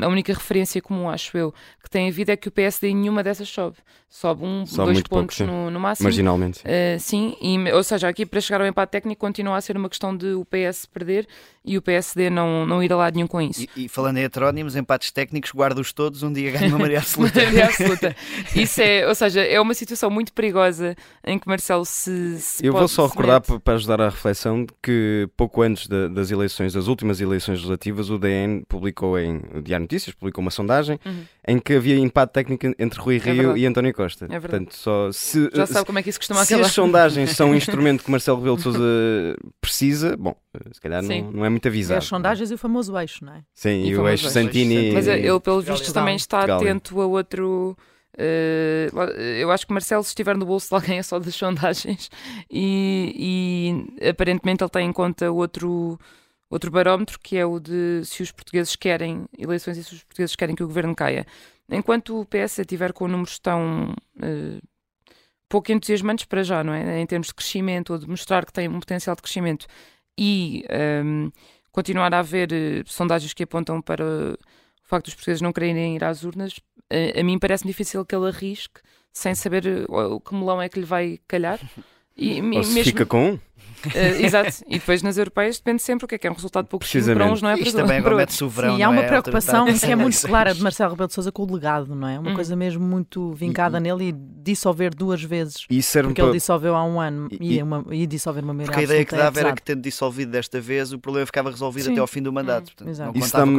a 0.00 0.08
única 0.08 0.32
referência 0.32 0.80
comum, 0.80 1.08
acho 1.08 1.36
eu, 1.36 1.52
que 1.82 1.90
tem 1.90 2.08
havido 2.08 2.32
é 2.32 2.36
que 2.36 2.48
o 2.48 2.50
PSD 2.50 2.88
em 2.88 2.96
nenhuma 2.96 3.22
dessas 3.22 3.48
sobe. 3.48 3.76
Sobe 4.08 4.44
um, 4.44 4.64
Só 4.64 4.84
dois 4.84 5.02
pontos 5.02 5.38
pouco, 5.38 5.52
no, 5.52 5.70
no, 5.72 5.80
máximo. 5.80 6.04
Marginalmente. 6.04 6.60
Uh, 6.60 7.00
sim, 7.00 7.36
e, 7.42 7.72
ou 7.72 7.82
seja, 7.82 8.08
aqui 8.08 8.24
para 8.24 8.40
chegar 8.40 8.60
ao 8.60 8.66
empate 8.66 8.92
técnico 8.92 9.20
continua 9.20 9.56
a 9.56 9.60
ser 9.60 9.76
uma 9.76 9.88
questão 9.88 10.16
de 10.16 10.34
o 10.34 10.44
PS 10.44 10.86
perder 10.86 11.26
e 11.64 11.76
o 11.76 11.82
PSD 11.82 12.30
não, 12.30 12.64
não 12.64 12.80
ir 12.80 12.92
a 12.92 12.96
lado 12.96 13.14
nenhum 13.14 13.26
com 13.26 13.42
isso. 13.42 13.66
E, 13.74 13.86
e 13.86 13.88
falando 13.88 14.18
em 14.18 14.22
heterónimos, 14.22 14.76
empates 14.76 15.10
técnicos, 15.10 15.50
guarda-os 15.52 15.92
todos, 15.92 16.22
um 16.22 16.32
dia 16.32 16.52
ganha 16.52 16.68
uma 16.68 16.78
maioria 16.78 16.98
absoluta. 17.00 17.40
maioria 17.40 17.64
absoluta. 17.66 18.16
Isso 18.54 18.80
é, 18.80 19.08
ou 19.08 19.16
seja, 19.16 19.40
é 19.40 19.60
uma 19.60 19.74
situação 19.74 20.08
muito 20.08 20.32
perigosa 20.32 20.94
em 21.26 21.36
que 21.36 21.48
Marcelo 21.48 21.84
se. 21.84 22.38
se 22.38 22.64
eu 22.64 22.72
pode, 22.72 22.82
vou 22.82 22.88
só 22.88 23.06
recordar 23.08 23.40
para 23.40 23.74
ajudar 23.74 24.00
à 24.00 24.10
reflexão 24.10 24.64
que 24.80 25.28
pouco 25.36 25.60
antes 25.60 25.88
de, 25.88 26.08
das 26.10 26.30
eleições, 26.30 26.72
das 26.72 26.86
últimas 26.86 27.20
eleições 27.20 27.56
legislativas, 27.56 28.10
o 28.10 28.18
DN 28.18 28.64
publicou 28.68 28.93
em 29.18 29.42
o 29.54 29.62
Diário 29.62 29.84
Notícias, 29.84 30.14
publicou 30.14 30.42
uma 30.42 30.50
sondagem 30.50 30.98
uhum. 31.04 31.24
em 31.46 31.58
que 31.58 31.74
havia 31.74 31.96
empate 31.96 32.32
técnico 32.32 32.66
entre 32.78 33.00
Rui 33.00 33.16
é 33.16 33.18
Rio 33.18 33.56
é 33.56 33.58
e 33.58 33.66
António 33.66 33.92
Costa. 33.92 34.26
É 34.30 34.38
Portanto, 34.38 34.74
só 34.74 35.10
se, 35.12 35.50
Já 35.52 35.66
sabe 35.66 35.86
como 35.86 35.98
é 35.98 36.02
que 36.02 36.10
isso 36.10 36.18
costuma 36.18 36.44
Se 36.44 36.54
acabar. 36.54 36.68
as 36.68 36.72
sondagens 36.72 37.30
são 37.30 37.50
um 37.50 37.54
instrumento 37.54 38.04
que 38.04 38.10
Marcelo 38.10 38.38
Rebelo 38.38 38.56
de 38.56 38.62
Sousa 38.62 38.84
precisa, 39.60 40.16
bom, 40.16 40.36
se 40.72 40.80
calhar 40.80 41.02
não, 41.02 41.32
não, 41.32 41.44
é 41.44 41.48
muito 41.48 41.66
avisado. 41.66 41.96
É 41.96 41.98
as 41.98 42.04
sondagens 42.04 42.50
e 42.50 42.54
o 42.54 42.58
famoso 42.58 42.96
eixo, 42.98 43.24
não 43.24 43.34
é? 43.34 43.42
Sim, 43.54 43.82
e, 43.82 43.88
e 43.88 43.96
o 43.96 44.08
eixo 44.08 44.28
Santini. 44.30 44.92
Mas 44.92 45.06
ele, 45.06 45.40
pelo 45.40 45.60
visto, 45.60 45.92
também 45.92 46.16
está 46.16 46.44
atento 46.44 47.00
a 47.00 47.06
outro. 47.06 47.76
Uh, 48.16 48.96
eu 49.40 49.50
acho 49.50 49.66
que 49.66 49.72
Marcelo, 49.72 50.04
se 50.04 50.10
estiver 50.10 50.36
no 50.36 50.46
bolso 50.46 50.68
de 50.68 50.74
alguém, 50.74 50.98
é 50.98 51.02
só 51.02 51.18
das 51.18 51.34
sondagens, 51.34 52.08
e, 52.50 53.84
e 54.00 54.08
aparentemente 54.08 54.62
ele 54.62 54.70
tem 54.70 54.88
em 54.88 54.92
conta 54.92 55.30
outro 55.32 55.98
outro 56.50 56.70
barómetro 56.70 57.18
que 57.18 57.36
é 57.36 57.44
o 57.44 57.58
de 57.58 58.04
se 58.04 58.22
os 58.22 58.30
portugueses 58.30 58.76
querem 58.76 59.26
eleições 59.38 59.76
e 59.78 59.84
se 59.84 59.94
os 59.94 60.02
portugueses 60.04 60.36
querem 60.36 60.54
que 60.54 60.62
o 60.62 60.66
governo 60.66 60.94
caia. 60.94 61.26
Enquanto 61.68 62.20
o 62.20 62.26
PS 62.26 62.58
estiver 62.58 62.92
com 62.92 63.08
números 63.08 63.38
tão 63.38 63.94
uh, 64.18 64.62
pouco 65.48 65.72
entusiasmantes 65.72 66.24
para 66.26 66.42
já, 66.42 66.62
não 66.62 66.74
é? 66.74 67.00
Em 67.00 67.06
termos 67.06 67.28
de 67.28 67.34
crescimento 67.34 67.92
ou 67.92 67.98
de 67.98 68.08
mostrar 68.08 68.44
que 68.44 68.52
tem 68.52 68.68
um 68.68 68.80
potencial 68.80 69.16
de 69.16 69.22
crescimento 69.22 69.66
e 70.18 70.64
um, 70.70 71.24
ehm, 71.24 71.32
continuar 71.72 72.12
a 72.14 72.18
haver 72.20 72.50
uh, 72.52 72.84
sondagens 72.86 73.32
que 73.32 73.42
apontam 73.42 73.80
para 73.80 74.04
o 74.04 74.38
facto 74.82 75.06
dos 75.06 75.14
portugueses 75.14 75.42
não 75.42 75.52
quererem 75.52 75.96
ir 75.96 76.04
às 76.04 76.22
urnas, 76.22 76.58
uh, 76.92 77.18
a 77.18 77.22
mim 77.22 77.38
parece 77.38 77.66
difícil 77.66 78.04
que 78.04 78.14
ele 78.14 78.28
arrisque 78.28 78.80
sem 79.12 79.34
saber 79.34 79.64
o 79.88 80.20
que 80.20 80.34
melão 80.34 80.60
é 80.60 80.68
que 80.68 80.80
lhe 80.80 80.84
vai 80.84 81.20
calhar. 81.28 81.60
E, 82.16 82.40
Ou 82.42 82.42
mesmo... 82.42 82.82
fica 82.82 83.06
com 83.06 83.32
um. 83.32 83.38
Uh, 83.86 84.22
exato, 84.24 84.64
e 84.68 84.78
depois 84.78 85.02
nas 85.02 85.16
europeias 85.16 85.58
depende 85.58 85.82
sempre 85.82 86.04
o 86.04 86.08
que 86.08 86.14
é 86.14 86.18
que 86.18 86.26
é 86.26 86.30
um 86.30 86.34
resultado 86.34 86.66
pouco 86.66 86.84
para 86.86 87.32
uns, 87.32 87.42
não 87.42 87.50
é 87.50 87.54
Isto 87.54 87.72
para 87.72 87.82
também 87.82 88.02
para 88.02 88.16
outros. 88.16 88.36
Sim, 88.36 88.82
há 88.82 88.88
uma 88.88 89.02
é 89.02 89.06
preocupação 89.06 89.66
que 89.66 89.86
é 89.86 89.96
muito 89.96 90.20
clara 90.26 90.54
de 90.54 90.62
Marcelo 90.62 90.90
Rebelo 90.90 91.08
de 91.08 91.14
Sousa 91.14 91.32
com 91.32 91.42
o 91.42 91.54
legado, 91.54 91.94
não 91.94 92.08
é? 92.08 92.18
Uma 92.18 92.30
hum. 92.30 92.34
coisa 92.34 92.56
mesmo 92.56 92.84
muito 92.84 93.32
vincada 93.32 93.78
e, 93.78 93.80
nele 93.80 94.08
e 94.08 94.12
dissolver 94.12 94.94
duas 94.94 95.22
vezes. 95.22 95.66
E 95.70 95.80
porque 96.02 96.14
para... 96.14 96.24
ele 96.24 96.32
dissolveu 96.32 96.74
há 96.74 96.84
um 96.84 97.00
ano 97.00 97.28
e, 97.30 97.56
e, 97.56 97.62
uma, 97.62 97.84
e 97.90 98.06
dissolver 98.06 98.42
uma 98.42 98.52
maioria 98.52 98.72
Porque 98.72 98.80
a 98.80 98.84
ideia 98.84 99.04
que 99.04 99.16
dava 99.16 99.38
é 99.38 99.42
era 99.42 99.52
que 99.54 99.62
tendo 99.62 99.82
dissolvido 99.82 100.32
desta 100.32 100.60
vez 100.60 100.92
o 100.92 100.98
problema 100.98 101.26
ficava 101.26 101.50
resolvido 101.50 101.86
Sim. 101.86 101.92
até 101.92 102.00
ao 102.00 102.06
fim 102.06 102.22
do 102.22 102.32
mandato. 102.32 102.70
Hum, 102.70 102.74
portanto, 102.76 103.14
não 103.14 103.20
Isso 103.20 103.32
dá-me 103.36 103.56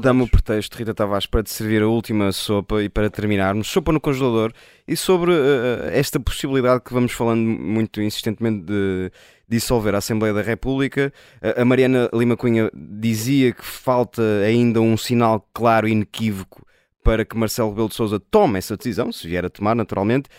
dá 0.00 0.12
o 0.12 0.28
pretexto, 0.28 0.76
Rita 0.76 0.94
Tavares, 0.94 1.26
para 1.26 1.42
te 1.42 1.50
servir 1.50 1.82
a 1.82 1.88
última 1.88 2.32
sopa 2.32 2.82
e 2.82 2.88
para 2.88 3.10
terminarmos. 3.10 3.68
Sopa 3.68 3.92
no 3.92 4.00
congelador 4.00 4.52
e 4.86 4.96
sobre 4.96 5.32
uh, 5.32 5.88
esta 5.92 6.20
possibilidade 6.20 6.82
que 6.82 6.92
vamos 6.92 7.12
falando 7.12 7.42
muito 7.42 8.00
insistentemente 8.02 8.64
de 8.64 9.10
dissolver 9.48 9.94
a 9.94 9.98
Assembleia 9.98 10.34
da 10.34 10.42
República. 10.42 11.12
A 11.56 11.64
Mariana 11.64 12.08
Lima 12.12 12.36
Cunha 12.36 12.70
dizia 12.74 13.52
que 13.52 13.64
falta 13.64 14.22
ainda 14.46 14.80
um 14.80 14.96
sinal 14.96 15.46
claro 15.52 15.86
e 15.86 15.92
inequívoco 15.92 16.64
para 17.02 17.24
que 17.24 17.36
Marcelo 17.36 17.68
Rebelo 17.68 17.88
de 17.90 17.94
Sousa 17.94 18.18
tome 18.18 18.58
essa 18.58 18.78
decisão, 18.78 19.12
se 19.12 19.28
vier 19.28 19.44
a 19.44 19.50
tomar, 19.50 19.74
naturalmente. 19.74 20.30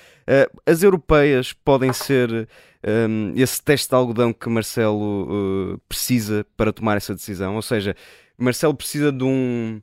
As 0.66 0.82
europeias 0.82 1.54
podem 1.54 1.94
ser 1.94 2.50
um, 2.86 3.34
esse 3.36 3.62
teste 3.62 3.90
de 3.90 3.96
algodão 3.96 4.32
que 4.32 4.48
Marcelo 4.48 5.74
uh, 5.74 5.78
precisa 5.90 6.46
para 6.56 6.72
tomar 6.72 6.98
essa 6.98 7.14
decisão, 7.14 7.56
ou 7.56 7.62
seja, 7.62 7.96
Marcelo 8.38 8.76
precisa 8.76 9.12
de 9.12 9.24
um, 9.24 9.82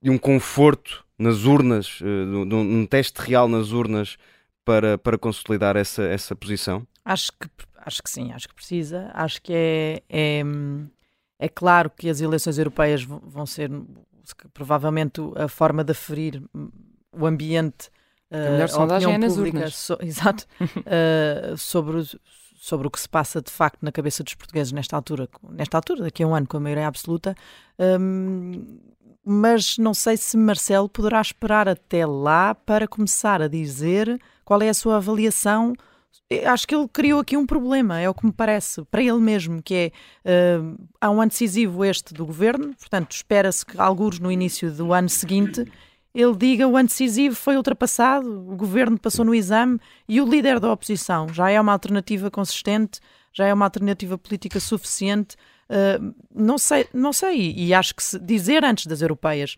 de 0.00 0.10
um 0.10 0.18
conforto 0.18 1.04
nas 1.18 1.44
urnas, 1.44 2.00
uh, 2.00 2.46
de, 2.46 2.54
um, 2.54 2.86
teste 2.86 3.20
real 3.22 3.48
nas 3.48 3.72
urnas 3.72 4.18
para, 4.64 4.98
para 4.98 5.16
consolidar 5.16 5.76
essa, 5.76 6.02
essa 6.02 6.36
posição? 6.36 6.86
Acho 7.04 7.32
que 7.32 7.48
acho 7.84 8.02
que 8.02 8.10
sim, 8.10 8.32
acho 8.32 8.48
que 8.48 8.54
precisa. 8.54 9.10
Acho 9.14 9.40
que 9.42 9.52
é, 9.52 10.02
é, 10.08 10.42
é 11.38 11.48
claro 11.48 11.90
que 11.90 12.08
as 12.08 12.20
eleições 12.20 12.58
europeias 12.58 13.02
vão 13.02 13.46
ser 13.46 13.70
provavelmente 14.54 15.20
a 15.36 15.48
forma 15.48 15.84
de 15.84 15.92
aferir 15.92 16.42
o 17.12 17.26
ambiente. 17.26 17.90
A 18.30 18.50
melhor 18.50 18.68
uh, 18.68 18.72
sondagem 18.72 19.14
é 19.14 19.18
nas 19.18 19.36
urnas. 19.36 19.76
So, 19.76 19.98
exato. 20.00 20.46
uh, 20.60 21.56
sobre, 21.56 22.02
sobre 22.56 22.86
o 22.86 22.90
que 22.90 23.00
se 23.00 23.08
passa 23.08 23.42
de 23.42 23.50
facto 23.50 23.82
na 23.82 23.92
cabeça 23.92 24.22
dos 24.22 24.34
portugueses 24.34 24.72
nesta 24.72 24.96
altura, 24.96 25.28
nesta 25.50 25.76
altura, 25.76 26.04
daqui 26.04 26.22
a 26.22 26.26
um 26.26 26.34
ano, 26.34 26.46
com 26.46 26.56
a 26.56 26.60
maioria 26.60 26.86
absoluta. 26.86 27.34
Um, 27.78 28.80
mas 29.24 29.78
não 29.78 29.94
sei 29.94 30.16
se 30.16 30.36
Marcelo 30.36 30.88
poderá 30.88 31.20
esperar 31.20 31.68
até 31.68 32.04
lá 32.04 32.54
para 32.54 32.88
começar 32.88 33.40
a 33.40 33.48
dizer 33.48 34.20
qual 34.44 34.60
é 34.62 34.68
a 34.68 34.74
sua 34.74 34.96
avaliação 34.96 35.74
acho 36.46 36.66
que 36.66 36.74
ele 36.74 36.88
criou 36.88 37.20
aqui 37.20 37.36
um 37.36 37.46
problema, 37.46 38.00
é 38.00 38.08
o 38.08 38.14
que 38.14 38.24
me 38.24 38.32
parece, 38.32 38.84
para 38.84 39.02
ele 39.02 39.18
mesmo, 39.18 39.62
que 39.62 39.92
é 40.24 40.60
uh, 40.60 40.88
há 41.00 41.10
um 41.10 41.20
ano 41.20 41.30
decisivo 41.30 41.84
este 41.84 42.14
do 42.14 42.24
governo, 42.24 42.74
portanto, 42.74 43.12
espera-se 43.12 43.64
que 43.64 43.80
alguns 43.80 44.18
no 44.18 44.30
início 44.30 44.70
do 44.70 44.92
ano 44.92 45.08
seguinte 45.08 45.64
ele 46.14 46.36
diga 46.36 46.68
o 46.68 46.76
ano 46.76 46.88
decisivo 46.88 47.34
foi 47.34 47.56
ultrapassado, 47.56 48.28
o 48.28 48.56
governo 48.56 48.98
passou 48.98 49.24
no 49.24 49.34
exame 49.34 49.78
e 50.06 50.20
o 50.20 50.28
líder 50.28 50.60
da 50.60 50.70
oposição 50.70 51.28
já 51.28 51.50
é 51.50 51.60
uma 51.60 51.72
alternativa 51.72 52.30
consistente, 52.30 53.00
já 53.32 53.46
é 53.46 53.54
uma 53.54 53.64
alternativa 53.64 54.18
política 54.18 54.60
suficiente. 54.60 55.36
Uh, 55.70 56.14
não 56.34 56.58
sei, 56.58 56.86
não 56.92 57.14
sei, 57.14 57.54
e 57.56 57.72
acho 57.72 57.94
que 57.94 58.18
dizer 58.18 58.62
antes 58.62 58.86
das 58.86 59.00
europeias 59.00 59.56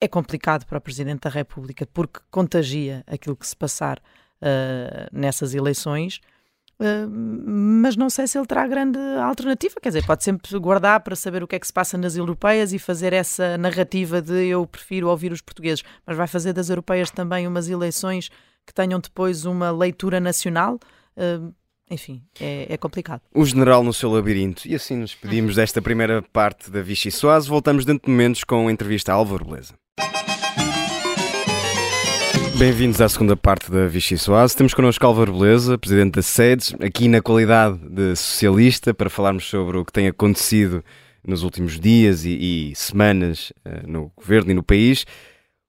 é 0.00 0.08
complicado 0.08 0.66
para 0.66 0.78
o 0.78 0.80
Presidente 0.80 1.20
da 1.20 1.30
República 1.30 1.86
porque 1.86 2.18
contagia 2.28 3.04
aquilo 3.06 3.36
que 3.36 3.46
se 3.46 3.56
passar 3.56 4.02
uh, 4.44 5.08
nessas 5.10 5.54
eleições. 5.54 6.20
Uh, 6.78 7.08
mas 7.08 7.96
não 7.96 8.10
sei 8.10 8.26
se 8.26 8.36
ele 8.36 8.46
terá 8.46 8.66
grande 8.66 8.98
alternativa. 9.22 9.76
Quer 9.80 9.90
dizer, 9.90 10.06
pode 10.06 10.22
sempre 10.22 10.58
guardar 10.58 11.00
para 11.00 11.16
saber 11.16 11.42
o 11.42 11.46
que 11.46 11.56
é 11.56 11.58
que 11.58 11.66
se 11.66 11.72
passa 11.72 11.96
nas 11.96 12.16
europeias 12.16 12.72
e 12.72 12.78
fazer 12.78 13.12
essa 13.12 13.56
narrativa 13.56 14.20
de 14.20 14.46
eu 14.46 14.66
prefiro 14.66 15.08
ouvir 15.08 15.32
os 15.32 15.40
portugueses, 15.40 15.84
mas 16.06 16.16
vai 16.16 16.26
fazer 16.26 16.52
das 16.52 16.68
europeias 16.68 17.10
também 17.10 17.46
umas 17.46 17.68
eleições 17.68 18.28
que 18.66 18.74
tenham 18.74 18.98
depois 18.98 19.44
uma 19.44 19.70
leitura 19.70 20.20
nacional. 20.20 20.78
Uh, 21.16 21.54
enfim, 21.90 22.22
é, 22.40 22.66
é, 22.70 22.76
complicado. 22.78 23.20
O 23.32 23.44
general 23.44 23.84
no 23.84 23.92
seu 23.92 24.10
labirinto. 24.10 24.66
E 24.66 24.74
assim 24.74 24.96
nos 24.96 25.14
pedimos 25.14 25.56
desta 25.56 25.82
primeira 25.82 26.22
parte 26.32 26.70
da 26.70 26.80
Vichy 26.80 27.10
Soase. 27.10 27.48
Voltamos 27.48 27.84
dentro 27.84 28.06
de 28.06 28.10
momentos 28.10 28.42
com 28.42 28.68
a 28.68 28.72
entrevista 28.72 29.12
a 29.12 29.14
Álvaro 29.14 29.44
Beleza. 29.44 29.74
Bem-vindos 32.64 32.98
à 33.02 33.08
segunda 33.10 33.36
parte 33.36 33.70
da 33.70 33.86
Vichy 33.86 34.16
Soase. 34.16 34.56
Temos 34.56 34.72
connosco 34.72 35.04
Álvaro 35.04 35.34
Beleza, 35.34 35.76
presidente 35.76 36.14
da 36.14 36.22
SEDES, 36.22 36.74
aqui 36.80 37.08
na 37.08 37.20
qualidade 37.20 37.76
de 37.76 38.16
socialista, 38.16 38.94
para 38.94 39.10
falarmos 39.10 39.44
sobre 39.44 39.76
o 39.76 39.84
que 39.84 39.92
tem 39.92 40.08
acontecido 40.08 40.82
nos 41.22 41.42
últimos 41.42 41.78
dias 41.78 42.24
e, 42.24 42.70
e 42.70 42.74
semanas 42.74 43.52
uh, 43.66 43.86
no 43.86 44.10
governo 44.16 44.50
e 44.50 44.54
no 44.54 44.62
país. 44.62 45.04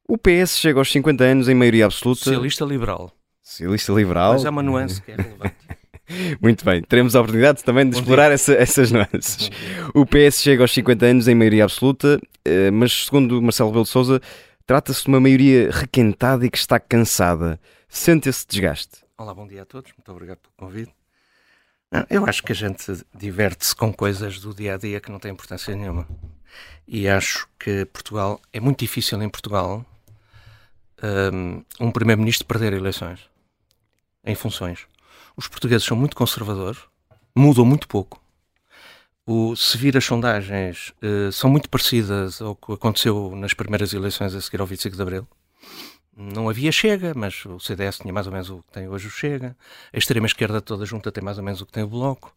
O 0.08 0.17
PS 0.17 0.58
chega 0.58 0.79
aos 0.79 0.89
50 0.89 1.21
anos 1.21 1.49
em 1.49 1.53
maioria 1.53 1.84
absoluta. 1.84 2.23
Socialista 2.23 2.63
liberal. 2.63 3.12
Socialista 3.43 3.91
liberal. 3.91 4.31
Mas 4.31 4.45
é 4.45 4.49
uma 4.49 4.63
nuance 4.63 5.01
que 5.01 5.12
é 5.12 5.15
relevante. 5.17 5.55
Muito 6.39 6.63
bem, 6.63 6.81
teremos 6.81 7.13
a 7.13 7.19
oportunidade 7.19 7.62
também 7.62 7.84
de 7.84 7.91
Bom 7.91 7.99
explorar 7.99 8.31
essa, 8.31 8.53
essas 8.53 8.89
nuances. 8.89 9.51
O 9.93 10.05
PS 10.05 10.41
chega 10.41 10.63
aos 10.63 10.73
50 10.73 11.05
anos 11.05 11.27
em 11.27 11.36
maioria 11.36 11.65
absoluta, 11.65 12.21
eh, 12.45 12.71
mas 12.71 13.08
segundo 13.08 13.41
Marcelo 13.41 13.69
Rebelo 13.69 13.84
de 13.84 13.89
Sousa, 13.89 14.21
Trata-se 14.65 15.04
de 15.04 15.10
uma 15.10 15.19
maioria 15.19 15.69
requentada 15.69 16.43
e 16.43 16.49
que 16.49 16.58
está 16.58 16.80
cansada. 16.80 17.60
Sente 17.88 18.30
esse 18.30 18.47
desgaste? 18.47 19.06
Olá, 19.15 19.32
bom 19.32 19.47
dia 19.47 19.62
a 19.62 19.65
todos. 19.65 19.93
Muito 19.95 20.12
obrigado 20.12 20.39
pelo 20.39 20.54
convite. 20.58 20.91
Eu 22.10 22.25
acho 22.25 22.41
que 22.41 22.51
a 22.51 22.56
gente 22.56 23.06
diverte-se 23.13 23.75
com 23.75 23.93
coisas 23.93 24.39
do 24.39 24.56
dia 24.56 24.73
a 24.73 24.78
dia 24.78 24.99
que 24.99 25.12
não 25.12 25.19
têm 25.19 25.32
importância 25.32 25.75
nenhuma. 25.75 26.08
E 26.88 27.08
acho 27.08 27.47
que 27.60 27.86
Portugal 27.86 28.41
é 28.51 28.60
muito 28.60 28.80
difícil 28.80 29.21
em 29.21 29.30
Portugal 29.30 29.86
um, 31.32 31.63
um 31.80 31.91
primeiro-ministro 31.91 32.47
perder 32.47 32.73
eleições 32.73 33.30
em 34.23 34.34
funções. 34.34 34.88
Os 35.38 35.47
portugueses 35.47 35.86
são 35.86 35.95
muito 35.95 36.15
conservadores, 36.15 36.80
mudam 37.36 37.63
muito 37.63 37.88
pouco 37.88 38.19
o, 39.25 39.55
se 39.55 39.77
vir 39.77 39.97
as 39.97 40.05
sondagens, 40.05 40.93
uh, 41.01 41.31
são 41.31 41.49
muito 41.49 41.69
parecidas 41.69 42.41
ao 42.41 42.55
que 42.55 42.73
aconteceu 42.73 43.35
nas 43.35 43.53
primeiras 43.53 43.93
eleições 43.93 44.35
a 44.35 44.41
seguir 44.41 44.61
ao 44.61 44.67
25 44.67 44.95
de 44.95 45.01
Abril. 45.01 45.27
Não 46.17 46.47
havia 46.47 46.71
Chega, 46.71 47.11
mas 47.13 47.45
o 47.45 47.59
CDS 47.59 47.97
tinha 47.97 48.13
mais 48.13 48.25
ou 48.25 48.31
menos 48.31 48.49
o 48.49 48.59
que 48.59 48.71
tem 48.71 48.88
hoje 48.88 49.07
o 49.07 49.09
Chega. 49.09 49.55
A 49.91 49.97
extrema-esquerda 49.97 50.61
toda 50.61 50.85
junta 50.85 51.11
tem 51.11 51.21
mais 51.21 51.38
ou 51.38 51.43
menos 51.43 51.59
o 51.59 51.65
que 51.65 51.73
tem 51.73 51.83
o 51.83 51.88
Bloco. 51.88 52.33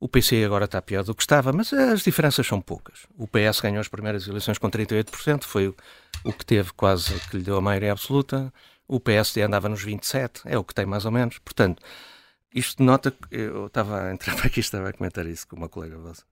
O 0.00 0.08
PC 0.08 0.42
agora 0.44 0.64
está 0.64 0.82
pior 0.82 1.04
do 1.04 1.14
que 1.14 1.22
estava, 1.22 1.52
mas 1.52 1.72
as 1.72 2.02
diferenças 2.02 2.44
são 2.44 2.60
poucas. 2.60 3.06
O 3.16 3.28
PS 3.28 3.60
ganhou 3.60 3.80
as 3.80 3.86
primeiras 3.86 4.26
eleições 4.26 4.58
com 4.58 4.68
38%, 4.68 5.44
foi 5.44 5.68
o, 5.68 5.76
o 6.24 6.32
que 6.32 6.44
teve 6.44 6.72
quase 6.72 7.14
que 7.28 7.36
lhe 7.36 7.44
deu 7.44 7.56
a 7.56 7.60
maioria 7.60 7.92
absoluta. 7.92 8.52
O 8.88 8.98
PSD 8.98 9.42
andava 9.42 9.68
nos 9.68 9.84
27%, 9.84 10.40
é 10.46 10.58
o 10.58 10.64
que 10.64 10.74
tem 10.74 10.86
mais 10.86 11.04
ou 11.04 11.12
menos. 11.12 11.38
Portanto, 11.38 11.80
isto 12.54 12.82
nota 12.82 13.14
eu 13.30 13.66
estava 13.66 14.02
a 14.02 14.12
entrar 14.12 14.34
para 14.36 14.46
aqui, 14.46 14.60
estava 14.60 14.88
a 14.88 14.92
comentar 14.92 15.26
isso 15.26 15.46
com 15.46 15.56
uma 15.56 15.68
colega 15.68 15.98
vossa. 15.98 16.24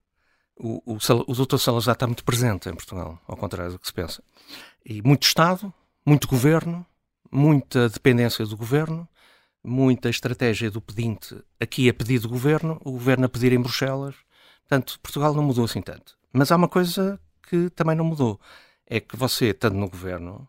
O, 0.55 0.81
o, 0.85 0.97
o 1.27 1.33
doutor 1.33 1.57
Salazar 1.57 1.93
está 1.93 2.05
muito 2.05 2.23
presente 2.23 2.67
em 2.67 2.73
Portugal, 2.73 3.19
ao 3.25 3.37
contrário 3.37 3.71
do 3.71 3.79
que 3.79 3.87
se 3.87 3.93
pensa. 3.93 4.21
E 4.85 5.01
muito 5.01 5.23
Estado, 5.23 5.73
muito 6.05 6.27
governo, 6.27 6.85
muita 7.31 7.87
dependência 7.87 8.45
do 8.45 8.57
governo, 8.57 9.07
muita 9.63 10.09
estratégia 10.09 10.69
do 10.69 10.81
pedinte 10.81 11.35
aqui 11.59 11.89
a 11.89 11.93
pedir 11.93 12.19
do 12.19 12.29
governo, 12.29 12.79
o 12.83 12.91
governo 12.91 13.25
a 13.25 13.29
pedir 13.29 13.53
em 13.53 13.61
Bruxelas. 13.61 14.15
Portanto, 14.67 14.99
Portugal 15.01 15.33
não 15.33 15.43
mudou 15.43 15.65
assim 15.65 15.81
tanto. 15.81 16.17
Mas 16.33 16.51
há 16.51 16.55
uma 16.55 16.67
coisa 16.67 17.19
que 17.47 17.69
também 17.69 17.95
não 17.95 18.05
mudou: 18.05 18.39
é 18.85 18.99
que 18.99 19.15
você, 19.15 19.47
estando 19.47 19.75
no 19.75 19.89
governo, 19.89 20.47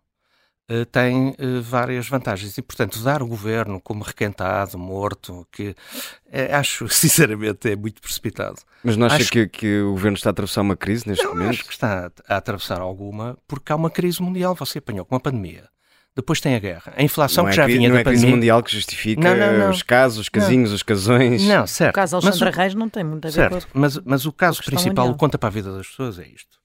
eh, 0.71 0.85
tem 0.85 1.31
uh, 1.31 1.61
várias 1.61 2.09
vantagens. 2.09 2.57
E, 2.57 2.63
portanto, 2.63 3.01
dar 3.01 3.25
o 3.25 3.27
governo 3.27 3.81
como 3.81 4.05
requentado, 4.05 4.79
morto, 4.79 5.45
que 5.51 5.71
uh, 5.71 6.55
acho, 6.57 6.87
sinceramente, 6.95 7.69
é 7.69 7.75
muito 7.75 8.01
precipitado. 8.01 8.59
Mas 8.85 8.97
não 8.97 9.07
acha 9.09 9.17
acho... 9.17 9.33
que, 9.33 9.49
que, 9.49 9.81
o 9.81 9.91
governo 9.91 10.17
está 10.17 10.31
a 10.31 10.33
atravessar 10.33 10.61
uma 10.61 10.77
crise 10.77 11.09
neste 11.09 11.25
não, 11.25 11.33
momento? 11.33 11.51
Acho 11.51 11.65
que 11.65 11.73
está 11.73 12.13
a 12.29 12.37
atravessar 12.37 12.81
alguma, 12.81 13.37
porque 13.49 13.73
há 13.73 13.77
uma 13.77 13.91
crise 13.91 14.23
mundial. 14.23 14.55
Você 14.55 14.79
apanhou 14.79 15.05
com 15.05 15.17
uma 15.17 15.21
pandemia. 15.21 15.69
Depois 16.15 16.41
tem 16.41 16.55
a 16.55 16.61
guerra. 16.61 16.93
A 16.97 17.03
inflação 17.03 17.45
não 17.45 17.51
que 17.51 17.55
é 17.55 17.63
já 17.63 17.67
vinha 17.67 17.89
não 17.89 17.95
da 17.97 18.01
é 18.03 18.05
pandemia. 18.05 18.21
crise 18.21 18.37
mundial 18.37 18.63
que 18.63 18.73
justifica 18.73 19.23
não, 19.23 19.37
não, 19.37 19.59
não. 19.59 19.71
os 19.71 19.83
casos, 19.83 20.19
os 20.19 20.29
casinhos, 20.29 20.71
os 20.71 20.85
casões. 20.85 21.43
Não, 21.45 21.67
certo. 21.67 21.91
O 21.91 21.95
caso 21.95 22.17
Alexandra 22.17 22.47
mas, 22.47 22.57
Reis 22.57 22.75
não 22.75 22.89
tem 22.89 23.03
a 23.03 23.31
certo, 23.31 23.67
com 23.67 23.79
mas, 23.79 23.99
mas 23.99 24.25
o 24.25 24.33
caso 24.33 24.63
principal, 24.63 25.07
mundial. 25.07 25.19
conta 25.19 25.37
para 25.37 25.49
a 25.49 25.53
vida 25.53 25.73
das 25.77 25.89
pessoas, 25.89 26.19
é 26.19 26.29
isto. 26.29 26.61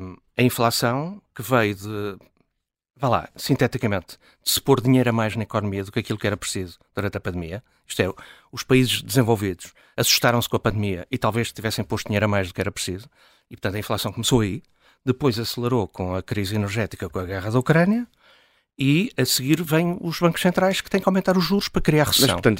Um, 0.00 0.16
a 0.36 0.42
inflação 0.42 1.20
que 1.34 1.42
veio 1.42 1.74
de 1.74 2.16
vá 3.04 3.08
lá, 3.08 3.28
sinteticamente, 3.36 4.18
de 4.42 4.50
se 4.50 4.60
pôr 4.60 4.80
dinheiro 4.80 5.10
a 5.10 5.12
mais 5.12 5.36
na 5.36 5.42
economia 5.42 5.84
do 5.84 5.92
que 5.92 5.98
aquilo 5.98 6.18
que 6.18 6.26
era 6.26 6.36
preciso 6.36 6.78
durante 6.94 7.16
a 7.16 7.20
pandemia. 7.20 7.62
Isto 7.86 8.02
é, 8.02 8.12
os 8.50 8.62
países 8.62 9.02
desenvolvidos 9.02 9.72
assustaram-se 9.96 10.48
com 10.48 10.56
a 10.56 10.60
pandemia 10.60 11.06
e 11.10 11.18
talvez 11.18 11.52
tivessem 11.52 11.84
posto 11.84 12.06
dinheiro 12.06 12.24
a 12.24 12.28
mais 12.28 12.48
do 12.48 12.54
que 12.54 12.60
era 12.60 12.72
preciso. 12.72 13.06
E, 13.50 13.56
portanto, 13.56 13.74
a 13.76 13.78
inflação 13.78 14.10
começou 14.10 14.40
aí. 14.40 14.62
Depois 15.04 15.38
acelerou 15.38 15.86
com 15.86 16.14
a 16.14 16.22
crise 16.22 16.54
energética, 16.54 17.10
com 17.10 17.18
a 17.18 17.26
guerra 17.26 17.50
da 17.50 17.58
Ucrânia. 17.58 18.06
E 18.78 19.12
a 19.18 19.24
seguir 19.24 19.62
vêm 19.62 19.98
os 20.00 20.18
bancos 20.18 20.40
centrais 20.40 20.80
que 20.80 20.88
têm 20.88 21.00
que 21.00 21.08
aumentar 21.08 21.36
os 21.36 21.44
juros 21.44 21.68
para 21.68 21.82
criar 21.82 22.04
recessão. 22.04 22.28
Mas, 22.28 22.34
portanto, 22.34 22.58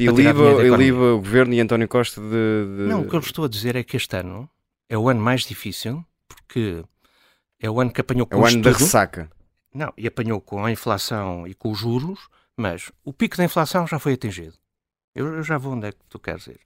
liva 0.76 1.04
o 1.14 1.18
governo 1.18 1.54
e 1.54 1.61
António 1.61 1.88
Costa 1.88 2.20
de, 2.20 2.28
de, 2.28 2.83
Não, 2.87 3.00
o 3.00 3.09
que 3.09 3.16
eu 3.16 3.20
estou 3.20 3.46
a 3.46 3.48
dizer 3.48 3.74
é 3.74 3.83
que 3.83 3.96
este 3.96 4.14
ano 4.16 4.48
é 4.88 4.96
o 4.96 5.09
ano 5.09 5.20
mais 5.20 5.44
difícil, 5.44 6.04
porque 6.28 6.85
é 7.59 7.68
o 7.68 7.80
ano 7.80 7.90
que 7.90 8.02
apanhou 8.02 8.26
com 8.26 8.37
É 8.37 8.38
o 8.38 8.46
ano 8.46 8.61
da 8.61 8.70
ressaca. 8.70 9.30
Não, 9.74 9.92
e 9.98 10.06
apanhou 10.06 10.40
com 10.40 10.64
a 10.64 10.70
inflação 10.70 11.46
e 11.48 11.52
com 11.52 11.72
os 11.72 11.78
juros, 11.78 12.28
mas 12.56 12.92
o 13.04 13.12
pico 13.12 13.37
da 13.37 13.44
inflação 13.44 13.87
já 13.87 13.98
foi 13.98 14.12
atingido. 14.12 14.54
Eu, 15.12 15.26
eu 15.34 15.42
já 15.42 15.58
vou 15.58 15.72
onde 15.72 15.88
é 15.88 15.92
que 15.92 15.98
tu 16.08 16.18
queres 16.18 16.46
ir. 16.46 16.60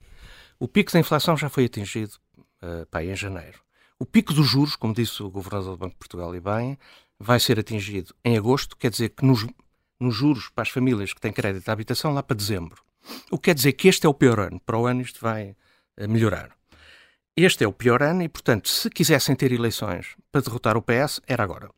O 0.59 0.67
pico 0.67 0.91
da 0.91 0.99
inflação 0.99 1.35
já 1.35 1.49
foi 1.49 1.65
atingido 1.65 2.13
uh, 2.61 2.85
pá, 2.85 3.03
em 3.03 3.15
janeiro. 3.15 3.59
O 3.97 4.05
pico 4.05 4.31
dos 4.31 4.47
juros, 4.47 4.75
como 4.75 4.93
disse 4.93 5.23
o 5.23 5.29
governador 5.29 5.71
do 5.71 5.77
Banco 5.77 5.93
de 5.93 5.99
Portugal 5.99 6.35
e 6.35 6.39
bem, 6.39 6.77
vai 7.19 7.39
ser 7.39 7.59
atingido 7.59 8.13
em 8.23 8.37
agosto, 8.37 8.77
quer 8.77 8.91
dizer 8.91 9.09
que 9.09 9.25
nos, 9.25 9.45
nos 9.99 10.15
juros 10.15 10.49
para 10.49 10.61
as 10.61 10.69
famílias 10.69 11.11
que 11.11 11.19
têm 11.19 11.33
crédito 11.33 11.67
à 11.67 11.73
habitação 11.73 12.13
lá 12.13 12.21
para 12.21 12.37
dezembro. 12.37 12.83
O 13.31 13.37
que 13.37 13.45
quer 13.45 13.55
dizer 13.55 13.73
que 13.73 13.87
este 13.87 14.05
é 14.05 14.09
o 14.09 14.13
pior 14.13 14.39
ano. 14.39 14.59
Para 14.59 14.77
o 14.77 14.85
ano 14.85 15.01
isto 15.01 15.19
vai 15.19 15.55
uh, 15.97 16.07
melhorar. 16.07 16.51
Este 17.35 17.63
é 17.63 17.67
o 17.67 17.73
pior 17.73 18.03
ano 18.03 18.21
e, 18.21 18.29
portanto, 18.29 18.69
se 18.69 18.89
quisessem 18.89 19.35
ter 19.35 19.51
eleições 19.51 20.15
para 20.31 20.41
derrotar 20.41 20.77
o 20.77 20.81
PS, 20.81 21.21
era 21.25 21.43
agora. 21.43 21.71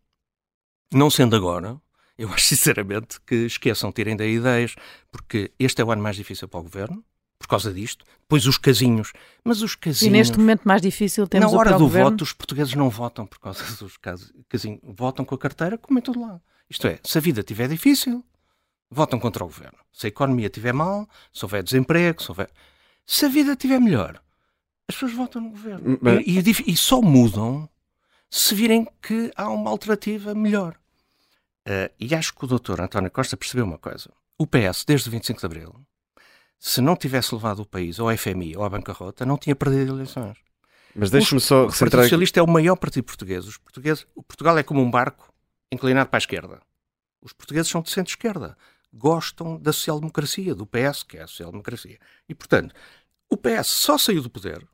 Não 0.93 1.09
sendo 1.09 1.35
agora, 1.35 1.79
eu 2.17 2.29
acho 2.31 2.45
sinceramente 2.55 3.19
que 3.25 3.35
esqueçam, 3.45 3.91
tirem 3.91 4.15
daí 4.15 4.35
ideias, 4.35 4.75
porque 5.11 5.51
este 5.57 5.81
é 5.81 5.85
o 5.85 5.91
ano 5.91 6.01
mais 6.01 6.15
difícil 6.15 6.47
para 6.47 6.59
o 6.59 6.63
governo, 6.63 7.03
por 7.39 7.47
causa 7.47 7.73
disto. 7.73 8.05
Depois 8.21 8.45
os 8.45 8.57
casinhos. 8.57 9.11
Mas 9.43 9.61
os 9.61 9.75
casinhos. 9.75 10.03
E 10.03 10.09
neste 10.09 10.37
momento 10.37 10.61
mais 10.63 10.81
difícil 10.81 11.27
temos 11.27 11.51
Na 11.51 11.57
hora 11.57 11.71
do 11.73 11.79
governo... 11.79 12.11
voto, 12.11 12.21
os 12.21 12.33
portugueses 12.33 12.75
não 12.75 12.89
votam 12.89 13.25
por 13.25 13.39
causa 13.39 13.63
dos 13.83 13.97
casinhos. 14.47 14.79
Votam 14.83 15.25
com 15.25 15.35
a 15.35 15.37
carteira, 15.37 15.77
como 15.77 15.97
em 15.97 16.01
todo 16.01 16.21
lado. 16.21 16.41
Isto 16.69 16.87
é, 16.87 16.99
se 17.03 17.17
a 17.17 17.21
vida 17.21 17.41
estiver 17.41 17.67
difícil, 17.67 18.23
votam 18.89 19.19
contra 19.19 19.43
o 19.43 19.47
governo. 19.47 19.77
Se 19.91 20.07
a 20.07 20.09
economia 20.09 20.45
estiver 20.45 20.73
mal, 20.73 21.07
se 21.33 21.43
houver 21.43 21.63
desemprego, 21.63 22.21
se 22.21 22.31
houver. 22.31 22.49
Se 23.05 23.25
a 23.25 23.29
vida 23.29 23.53
estiver 23.53 23.79
melhor, 23.79 24.21
as 24.87 24.95
pessoas 24.95 25.13
votam 25.13 25.41
no 25.41 25.49
governo. 25.49 25.97
Mas... 26.01 26.25
E, 26.25 26.39
e, 26.39 26.71
e 26.73 26.77
só 26.77 27.01
mudam 27.01 27.67
se 28.29 28.55
virem 28.55 28.87
que 29.01 29.31
há 29.35 29.49
uma 29.49 29.69
alternativa 29.69 30.33
melhor. 30.33 30.77
Uh, 31.67 31.93
e 31.99 32.15
acho 32.15 32.33
que 32.33 32.43
o 32.43 32.47
doutor 32.47 32.81
António 32.81 33.11
Costa 33.11 33.37
percebeu 33.37 33.65
uma 33.65 33.77
coisa. 33.77 34.09
O 34.37 34.47
PS, 34.47 34.83
desde 34.85 35.09
o 35.09 35.11
25 35.11 35.39
de 35.39 35.45
Abril, 35.45 35.75
se 36.57 36.81
não 36.81 36.95
tivesse 36.95 37.33
levado 37.33 37.61
o 37.61 37.65
país 37.65 37.99
ao 37.99 38.15
FMI 38.15 38.57
ou 38.57 38.63
à 38.63 38.69
bancarrota, 38.69 39.25
não 39.25 39.37
tinha 39.37 39.55
perdido 39.55 39.93
eleições. 39.93 40.37
Mas 40.95 41.09
deixe-me 41.09 41.39
só 41.39 41.67
O 41.67 41.67
Partido 41.67 42.01
Socialista 42.03 42.39
é 42.39 42.43
o 42.43 42.47
maior 42.47 42.75
partido 42.75 43.03
português. 43.03 43.45
Os 43.45 43.57
portugueses, 43.57 44.05
o 44.15 44.23
Portugal 44.23 44.57
é 44.57 44.63
como 44.63 44.81
um 44.81 44.89
barco 44.91 45.33
inclinado 45.71 46.09
para 46.09 46.17
a 46.17 46.19
esquerda. 46.19 46.61
Os 47.21 47.33
portugueses 47.33 47.71
são 47.71 47.81
de 47.81 47.89
centro-esquerda. 47.89 48.57
Gostam 48.93 49.57
da 49.57 49.71
social-democracia, 49.71 50.53
do 50.53 50.65
PS, 50.65 51.03
que 51.03 51.17
é 51.17 51.21
a 51.21 51.27
social-democracia. 51.27 51.97
E, 52.27 52.35
portanto, 52.35 52.75
o 53.29 53.37
PS 53.37 53.67
só 53.67 53.97
saiu 53.97 54.21
do 54.21 54.29
poder 54.29 54.67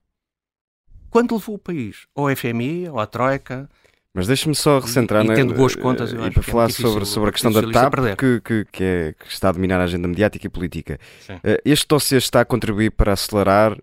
quando 1.09 1.35
levou 1.35 1.55
o 1.55 1.59
país 1.59 2.05
ao 2.13 2.33
FMI, 2.35 2.89
ou 2.89 2.99
à 2.99 3.07
Troika, 3.07 3.69
mas 4.17 4.25
deixe-me 4.25 4.55
só 4.55 4.79
recentrar 4.79 5.23
e, 5.23 5.29
e 5.29 5.35
tendo 5.35 5.53
boas 5.53 5.75
contas, 5.75 6.11
e 6.11 6.15
para 6.15 6.39
é 6.39 6.41
falar 6.41 6.71
sobre, 6.71 7.05
sobre 7.05 7.29
a 7.29 7.31
questão 7.31 7.51
da 7.51 7.61
TAP, 7.61 7.93
que, 8.17 8.41
que, 8.41 8.65
que, 8.71 8.83
é, 8.83 9.13
que, 9.13 9.27
está 9.31 9.49
a 9.49 9.51
dominar 9.51 9.79
a 9.79 9.83
agenda 9.83 10.07
mediática 10.07 10.47
e 10.47 10.49
política. 10.49 10.99
Sim. 11.19 11.39
Eh, 11.43 11.61
este 11.63 11.85
dossiê 11.87 12.17
está 12.17 12.41
a 12.41 12.45
contribuir 12.45 12.89
para 12.89 13.13
acelerar 13.13 13.73
uh, 13.73 13.77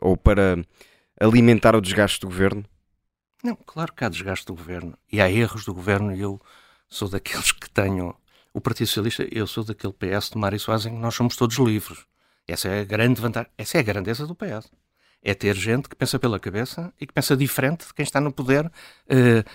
ou 0.00 0.16
para 0.16 0.56
alimentar 1.20 1.76
o 1.76 1.82
desgaste 1.82 2.18
do 2.18 2.28
governo? 2.28 2.64
Não, 3.44 3.54
claro 3.54 3.92
que 3.92 4.02
há 4.02 4.08
desgaste 4.08 4.46
do 4.46 4.54
governo 4.54 4.96
e 5.12 5.20
há 5.20 5.30
erros 5.30 5.66
do 5.66 5.74
governo 5.74 6.16
e 6.16 6.20
eu 6.22 6.40
sou 6.88 7.06
daqueles 7.06 7.52
que 7.52 7.68
tenho. 7.68 8.14
O 8.54 8.62
Partido 8.62 8.86
Socialista, 8.86 9.28
eu 9.30 9.46
sou 9.46 9.64
daquele 9.64 9.92
PS 9.92 10.30
de 10.30 10.38
Mário 10.38 10.58
Soares 10.58 10.86
em 10.86 10.94
que 10.94 10.98
nós 10.98 11.14
somos 11.14 11.36
todos 11.36 11.58
livres. 11.58 11.98
Essa 12.48 12.68
é 12.68 12.80
a 12.80 12.84
grande 12.84 13.20
vantagem, 13.20 13.50
essa 13.58 13.76
é 13.76 13.80
a 13.80 13.84
grandeza 13.84 14.26
do 14.26 14.34
PS 14.34 14.70
é 15.22 15.34
ter 15.34 15.56
gente 15.56 15.88
que 15.88 15.96
pensa 15.96 16.18
pela 16.18 16.38
cabeça 16.38 16.92
e 17.00 17.06
que 17.06 17.12
pensa 17.12 17.36
diferente 17.36 17.86
de 17.86 17.94
quem 17.94 18.02
está 18.02 18.20
no 18.20 18.32
poder 18.32 18.66
uh, 18.66 18.70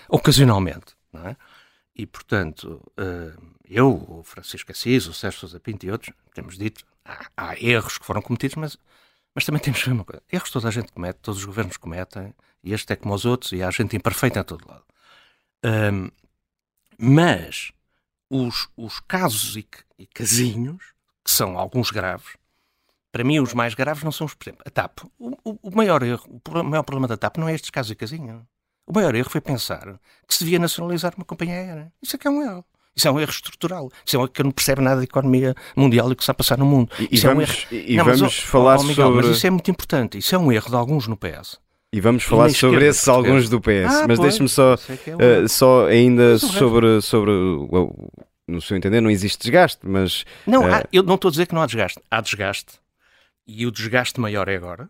ocasionalmente. 0.09 0.95
Não 1.11 1.27
é? 1.27 1.37
E, 1.95 2.05
portanto, 2.05 2.81
uh, 2.99 3.55
eu, 3.69 3.89
o 3.89 4.23
Francisco 4.23 4.71
Assis, 4.71 5.07
o 5.07 5.13
Sérgio 5.13 5.41
Sousa 5.41 5.59
Pinto 5.59 5.85
e 5.85 5.91
outros, 5.91 6.13
temos 6.33 6.57
dito, 6.57 6.83
há, 7.05 7.27
há, 7.37 7.59
erros 7.59 7.97
que 7.97 8.05
foram 8.05 8.21
cometidos, 8.21 8.55
mas 8.55 8.77
Mas 9.35 9.45
também 9.45 9.61
temos 9.61 9.79
que 9.81 9.89
ver 9.89 9.93
uma 9.93 10.05
coisa. 10.05 10.21
Erros 10.31 10.51
toda 10.51 10.67
a 10.67 10.71
gente 10.71 10.91
comete, 10.91 11.19
todos 11.21 11.39
os 11.39 11.45
governos 11.45 11.77
cometem, 11.77 12.33
e 12.63 12.73
este 12.73 12.93
é 12.93 12.95
como 12.95 13.13
os 13.13 13.25
outros, 13.25 13.51
e 13.51 13.61
há 13.63 13.69
gente 13.71 13.95
imperfeita 13.95 14.39
em 14.39 14.43
todo 14.43 14.67
lado. 14.67 14.83
Um, 15.65 16.09
mas 16.97 17.71
os, 18.29 18.69
os 18.75 18.99
casos 19.01 19.55
e, 19.55 19.67
e, 19.97 20.05
casinhos, 20.07 20.93
que 21.23 21.31
são 21.31 21.57
alguns 21.57 21.91
graves, 21.91 22.35
para 23.13 23.23
mim 23.23 23.39
os 23.39 23.53
mais 23.53 23.75
graves 23.75 24.03
não 24.03 24.11
são 24.11 24.25
os, 24.25 24.33
por 24.33 24.49
exemplo, 24.49 24.63
a 24.65 24.69
TAP. 24.71 25.01
O, 25.19 25.29
o, 25.45 25.59
o 25.61 25.75
maior 25.75 26.01
erro, 26.01 26.41
o 26.49 26.63
maior 26.63 26.81
problema 26.81 27.07
da 27.07 27.15
TAP 27.15 27.37
não 27.37 27.47
é 27.47 27.53
estes 27.53 27.69
casos 27.69 27.91
e 27.91 27.95
casinhos. 27.95 28.41
O 28.87 28.93
maior 28.93 29.13
erro 29.13 29.29
foi 29.29 29.39
pensar 29.39 29.99
que 30.27 30.33
se 30.33 30.43
devia 30.43 30.57
nacionalizar 30.57 31.13
uma 31.15 31.23
companhia 31.23 31.55
aérea. 31.55 31.93
Isso 32.01 32.15
é 32.15 32.19
que 32.19 32.27
é 32.27 32.31
um 32.31 32.41
erro. 32.41 32.65
Isso 32.95 33.07
é 33.07 33.11
um 33.11 33.19
erro 33.19 33.29
estrutural. 33.29 33.91
Isso 34.03 34.15
é 34.15 34.19
um 34.19 34.23
erro 34.23 34.31
que 34.31 34.43
não 34.43 34.51
percebe 34.51 34.81
nada 34.81 34.97
da 34.97 35.03
economia 35.03 35.55
mundial 35.75 36.09
e 36.09 36.13
o 36.13 36.15
que 36.15 36.23
está 36.23 36.31
a 36.31 36.35
passar 36.35 36.57
no 36.57 36.65
mundo. 36.65 36.91
E, 36.99 37.09
isso 37.11 37.27
vamos, 37.27 37.67
é 37.71 37.75
um 37.75 37.77
erro. 37.77 37.87
e 37.87 37.97
não, 37.97 38.05
vamos 38.05 38.21
mas, 38.21 38.39
falar 38.39 38.79
oh, 38.79 38.83
Miguel, 38.83 39.07
sobre. 39.07 39.27
Mas 39.27 39.37
isso 39.37 39.47
é 39.47 39.49
muito 39.51 39.71
importante. 39.71 40.17
Isso 40.17 40.33
é 40.33 40.37
um 40.37 40.51
erro 40.51 40.69
de 40.69 40.75
alguns 40.75 41.07
no 41.07 41.15
PS. 41.15 41.59
E 41.93 42.01
vamos 42.01 42.23
falar 42.23 42.47
e 42.47 42.53
sobre 42.55 42.87
esses 42.87 43.07
alguns 43.07 43.47
do 43.47 43.61
PS. 43.61 43.85
Ah, 43.87 44.05
mas 44.07 44.17
deixe-me 44.17 44.49
só, 44.49 44.73
é 45.19 45.43
uh, 45.43 45.47
só 45.47 45.85
ainda 45.85 46.39
sobre, 46.39 46.99
sobre 47.01 47.29
o, 47.31 48.09
no 48.47 48.59
seu 48.59 48.75
entender, 48.75 48.99
não 48.99 49.11
existe 49.11 49.43
desgaste, 49.43 49.81
mas. 49.83 50.25
Não, 50.47 50.63
uh... 50.63 50.73
há, 50.73 50.83
eu 50.91 51.03
não 51.03 51.15
estou 51.15 51.29
a 51.29 51.31
dizer 51.31 51.45
que 51.45 51.53
não 51.53 51.61
há 51.61 51.67
desgaste. 51.67 51.99
Há 52.09 52.19
desgaste. 52.19 52.82
E 53.45 53.65
o 53.65 53.71
desgaste 53.71 54.19
maior 54.19 54.47
é 54.47 54.55
agora. 54.55 54.89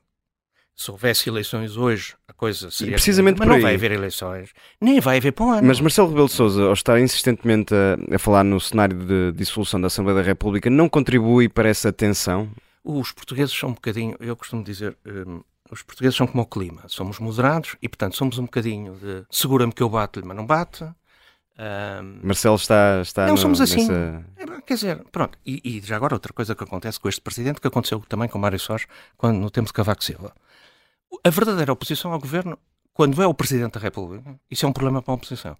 Se 0.75 0.89
houvesse 0.89 1.29
eleições 1.29 1.77
hoje, 1.77 2.15
a 2.27 2.33
coisa 2.33 2.71
seria. 2.71 2.91
E 2.91 2.93
precisamente 2.93 3.37
mas 3.37 3.47
não 3.47 3.61
vai 3.61 3.75
haver 3.75 3.91
eleições, 3.91 4.49
nem 4.81 4.99
vai 4.99 5.17
haver 5.17 5.31
para 5.31 5.45
o 5.45 5.49
ano. 5.51 5.67
Mas 5.67 5.79
Marcelo 5.79 6.09
Rebelo 6.09 6.27
de 6.27 6.33
Souza, 6.33 6.63
ao 6.63 6.73
estar 6.73 6.99
insistentemente 6.99 7.73
a, 7.75 8.15
a, 8.15 8.17
falar 8.17 8.43
no 8.43 8.59
cenário 8.59 8.97
de 8.97 9.31
dissolução 9.33 9.79
da 9.79 9.87
Assembleia 9.87 10.17
da 10.19 10.25
República, 10.25 10.69
não 10.71 10.89
contribui 10.89 11.47
para 11.47 11.69
essa 11.69 11.93
tensão? 11.93 12.49
Os 12.83 13.11
portugueses 13.11 13.55
são 13.55 13.69
um 13.69 13.73
bocadinho, 13.73 14.17
eu 14.19 14.35
costumo 14.35 14.63
dizer, 14.63 14.97
um, 15.05 15.41
os 15.69 15.83
portugueses 15.83 16.17
são 16.17 16.25
como 16.25 16.41
o 16.41 16.45
clima, 16.45 16.83
somos 16.87 17.19
moderados 17.19 17.75
e, 17.81 17.87
portanto, 17.87 18.15
somos 18.15 18.39
um 18.39 18.43
bocadinho 18.43 18.95
de 18.95 19.23
segura-me 19.29 19.71
que 19.71 19.83
eu 19.83 19.89
bato-lhe, 19.89 20.25
mas 20.25 20.35
não 20.35 20.45
bate. 20.45 20.85
Um, 21.57 22.19
Marcelo 22.23 22.55
está, 22.55 23.01
está 23.01 23.25
Não 23.27 23.33
no, 23.33 23.37
somos 23.37 23.61
assim. 23.61 23.87
Nessa... 23.87 24.25
É, 24.37 24.61
quer 24.61 24.73
dizer, 24.73 25.03
pronto. 25.11 25.37
E, 25.45 25.61
e, 25.63 25.81
já 25.81 25.95
agora 25.95 26.15
outra 26.15 26.33
coisa 26.33 26.55
que 26.55 26.63
acontece 26.63 26.99
com 26.99 27.07
este 27.07 27.21
presidente, 27.21 27.61
que 27.61 27.67
aconteceu 27.67 27.99
também 28.09 28.27
com 28.27 28.39
Mário 28.39 28.59
Soares, 28.59 28.87
quando, 29.15 29.37
no 29.39 29.51
tempo 29.51 29.67
de 29.67 29.73
Cavaco 29.73 30.03
Silva. 30.03 30.33
A 31.23 31.29
verdadeira 31.29 31.71
oposição 31.71 32.11
ao 32.11 32.19
governo, 32.19 32.57
quando 32.91 33.21
é 33.21 33.27
o 33.27 33.33
Presidente 33.33 33.73
da 33.73 33.79
República, 33.79 34.39
isso 34.49 34.65
é 34.65 34.69
um 34.69 34.73
problema 34.73 35.01
para 35.01 35.13
a 35.13 35.15
oposição. 35.15 35.55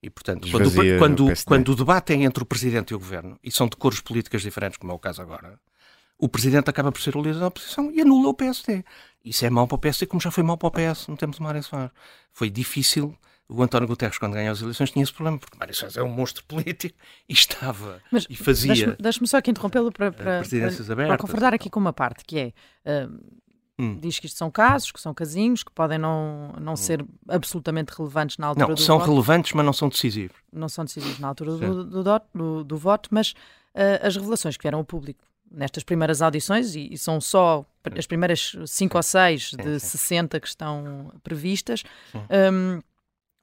E, 0.00 0.10
portanto, 0.10 0.48
quando, 0.50 0.98
quando, 0.98 1.44
quando, 1.44 1.68
o 1.72 1.74
debate 1.74 2.12
é 2.12 2.16
entre 2.16 2.42
o 2.42 2.46
Presidente 2.46 2.90
e 2.90 2.94
o 2.94 2.98
Governo, 2.98 3.38
e 3.42 3.50
são 3.50 3.66
de 3.66 3.76
cores 3.76 4.00
políticas 4.00 4.42
diferentes, 4.42 4.78
como 4.78 4.92
é 4.92 4.94
o 4.94 4.98
caso 4.98 5.22
agora, 5.22 5.58
o 6.18 6.28
Presidente 6.28 6.70
acaba 6.70 6.92
por 6.92 7.00
ser 7.00 7.16
o 7.16 7.22
líder 7.22 7.40
da 7.40 7.48
oposição 7.48 7.90
e 7.90 8.00
anula 8.00 8.28
o 8.28 8.34
PSD. 8.34 8.84
Isso 9.24 9.44
é 9.44 9.50
mau 9.50 9.66
para 9.66 9.74
o 9.74 9.78
PSD, 9.78 10.06
como 10.06 10.20
já 10.20 10.30
foi 10.30 10.44
mau 10.44 10.56
para 10.56 10.68
o 10.68 10.70
PS 10.70 11.08
no 11.08 11.16
tempo 11.16 11.34
de 11.34 11.42
Mário 11.42 11.62
Soares. 11.62 11.90
Foi 12.32 12.48
difícil. 12.48 13.16
O 13.48 13.62
António 13.62 13.86
Guterres, 13.86 14.18
quando 14.18 14.32
ganhou 14.32 14.52
as 14.52 14.60
eleições, 14.60 14.90
tinha 14.90 15.02
esse 15.02 15.12
problema, 15.12 15.38
porque 15.38 15.56
Mário 15.56 15.74
Soares 15.74 15.96
é 15.96 16.02
um 16.02 16.08
monstro 16.08 16.42
político 16.44 16.98
e 17.28 17.32
estava 17.32 18.02
Mas, 18.10 18.26
e 18.28 18.34
fazia. 18.34 18.72
Deixa-me 18.72 18.96
deixa 18.98 19.26
só 19.26 19.36
aqui 19.36 19.50
interrompê-lo 19.50 19.92
para, 19.92 20.10
para, 20.10 20.42
para, 20.42 21.06
para 21.06 21.18
concordar 21.18 21.54
aqui 21.54 21.70
com 21.70 21.78
uma 21.78 21.92
parte, 21.92 22.24
que 22.24 22.38
é. 22.38 23.04
Uh, 23.04 23.36
Hum. 23.78 23.98
Diz 24.00 24.18
que 24.18 24.26
isto 24.26 24.38
são 24.38 24.50
casos, 24.50 24.90
que 24.90 25.00
são 25.00 25.12
casinhos, 25.12 25.62
que 25.62 25.70
podem 25.70 25.98
não, 25.98 26.54
não 26.58 26.72
hum. 26.72 26.76
ser 26.76 27.04
absolutamente 27.28 27.92
relevantes 27.96 28.38
na 28.38 28.46
altura 28.46 28.68
não, 28.68 28.74
do 28.74 28.80
são 28.80 28.98
voto. 28.98 29.10
relevantes, 29.10 29.52
mas 29.52 29.66
não 29.66 29.72
são 29.72 29.88
decisivos. 29.88 30.36
Não 30.50 30.68
são 30.68 30.84
decisivos 30.84 31.18
na 31.18 31.28
altura 31.28 31.52
do, 31.52 31.84
do, 31.84 32.02
do, 32.34 32.64
do, 32.64 32.78
voto, 32.78 33.10
mas 33.12 33.32
uh, 33.32 34.00
as 34.06 34.16
revelações 34.16 34.56
que 34.56 34.62
vieram 34.62 34.78
ao 34.78 34.84
público 34.84 35.22
nestas 35.50 35.84
primeiras 35.84 36.22
audições, 36.22 36.74
e, 36.74 36.88
e 36.90 36.98
são 36.98 37.20
só 37.20 37.64
as 37.96 38.06
primeiras 38.06 38.56
cinco 38.66 38.96
ou 38.96 39.02
seis 39.02 39.50
de 39.50 39.78
sim, 39.78 39.86
sim. 39.86 39.98
60 39.98 40.40
que 40.40 40.48
estão 40.48 41.12
previstas, 41.22 41.84
um, 42.14 42.80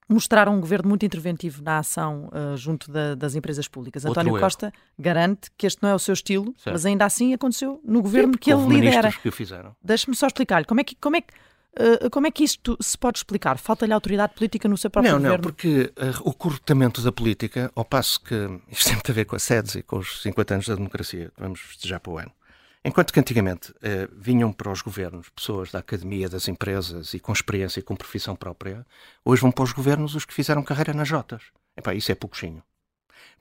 mostraram 0.08 0.56
um 0.56 0.60
governo 0.60 0.90
muito 0.90 1.06
interventivo 1.06 1.62
na 1.62 1.80
ação 1.80 2.30
uh, 2.30 2.58
junto 2.58 2.92
da, 2.92 3.16
das 3.16 3.36
empresas 3.36 3.68
públicas. 3.68 4.06
Outro 4.06 4.22
António 4.22 4.38
erro. 4.38 4.46
Costa 4.46 4.74
garante 4.98 5.50
que 5.58 5.66
este 5.66 5.82
não 5.82 5.90
é 5.90 5.96
o 5.96 6.00
seu 6.00 6.14
estilo, 6.14 6.54
certo. 6.58 6.74
mas 6.74 6.86
ainda 6.86 7.06
assim 7.06 7.34
aconteceu 7.34 7.82
no 7.84 8.02
governo 8.02 8.34
Sim, 8.34 8.40
que 8.40 8.52
ele 8.52 8.68
lidera. 8.68 9.12
Que 9.12 9.32
fizeram. 9.32 9.76
Deixe-me 9.84 10.16
só 10.16 10.28
explicar-lhe 10.28 10.66
como 10.66 10.82
é 10.82 10.84
que. 10.84 10.96
Como 10.96 11.16
é 11.16 11.22
que 11.22 11.34
Uh, 11.74 12.08
como 12.12 12.28
é 12.28 12.32
que 12.32 12.44
isto 12.44 12.78
se 12.80 12.96
pode 12.96 13.18
explicar? 13.18 13.58
Falta-lhe 13.58 13.92
autoridade 13.92 14.36
política 14.36 14.68
no 14.68 14.78
seu 14.78 14.92
próprio 14.92 15.14
não, 15.14 15.20
governo? 15.20 15.38
Não, 15.38 15.42
porque 15.42 15.92
uh, 15.98 16.22
o 16.30 16.32
cortamento 16.32 17.02
da 17.02 17.12
política, 17.12 17.72
ao 17.74 17.84
passo 17.84 18.22
que 18.22 18.36
isto 18.70 18.84
tem 18.86 18.94
muito 18.94 19.12
a 19.12 19.16
ver 19.16 19.26
com 19.26 19.36
a 19.36 19.40
SEDES 19.40 19.76
e 19.76 19.82
com 19.82 19.98
os 19.98 20.22
50 20.22 20.54
anos 20.54 20.68
da 20.68 20.76
democracia 20.76 21.32
vamos 21.36 21.60
festejar 21.62 22.00
para 22.00 22.14
o 22.14 22.20
ano, 22.20 22.32
Enquanto 22.86 23.14
que 23.14 23.20
antigamente 23.20 23.72
uh, 23.72 23.76
vinham 24.12 24.52
para 24.52 24.70
os 24.70 24.82
governos 24.82 25.30
pessoas 25.30 25.72
da 25.72 25.80
academia, 25.80 26.28
das 26.28 26.50
empresas 26.50 27.14
e 27.14 27.20
com 27.20 27.32
experiência 27.32 27.80
e 27.80 27.84
com 27.84 27.96
profissão 27.96 28.36
própria, 28.36 28.86
hoje 29.24 29.42
vão 29.42 29.52
para 29.52 29.64
os 29.64 29.72
governos 29.72 30.16
os 30.16 30.26
que 30.26 30.34
fizeram 30.34 30.62
carreira 30.62 30.94
nas 30.94 31.08
Jotas. 31.08 31.44
Epá, 31.78 31.94
isso 31.94 32.12
é 32.12 32.16
pouquinho. 32.16 32.62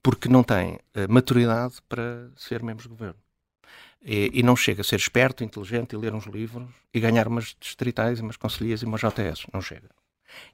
Porque 0.01 0.29
não 0.29 0.45
têm 0.45 0.75
uh, 0.75 0.81
maturidade 1.09 1.75
para 1.89 2.31
ser 2.37 2.63
membros 2.63 2.87
do 2.87 2.91
governo. 2.91 3.19
E, 4.05 4.31
e, 4.33 4.43
não 4.43 4.57
chega 4.57 4.81
a 4.81 4.85
ser 4.85 4.97
esperto, 4.97 5.45
inteligente 5.45 5.95
e 5.95 5.97
ler 5.97 6.15
uns 6.15 6.27
livros 6.27 6.69
e 6.93 7.01
ganhar 7.01 7.27
umas 7.27 7.57
distritais, 7.61 8.21
umas 8.21 8.37
conselheiras 8.37 8.83
e 8.83 8.85
umas 8.85 9.01
JS. 9.01 9.47
Não 9.53 9.61
chega. 9.61 9.91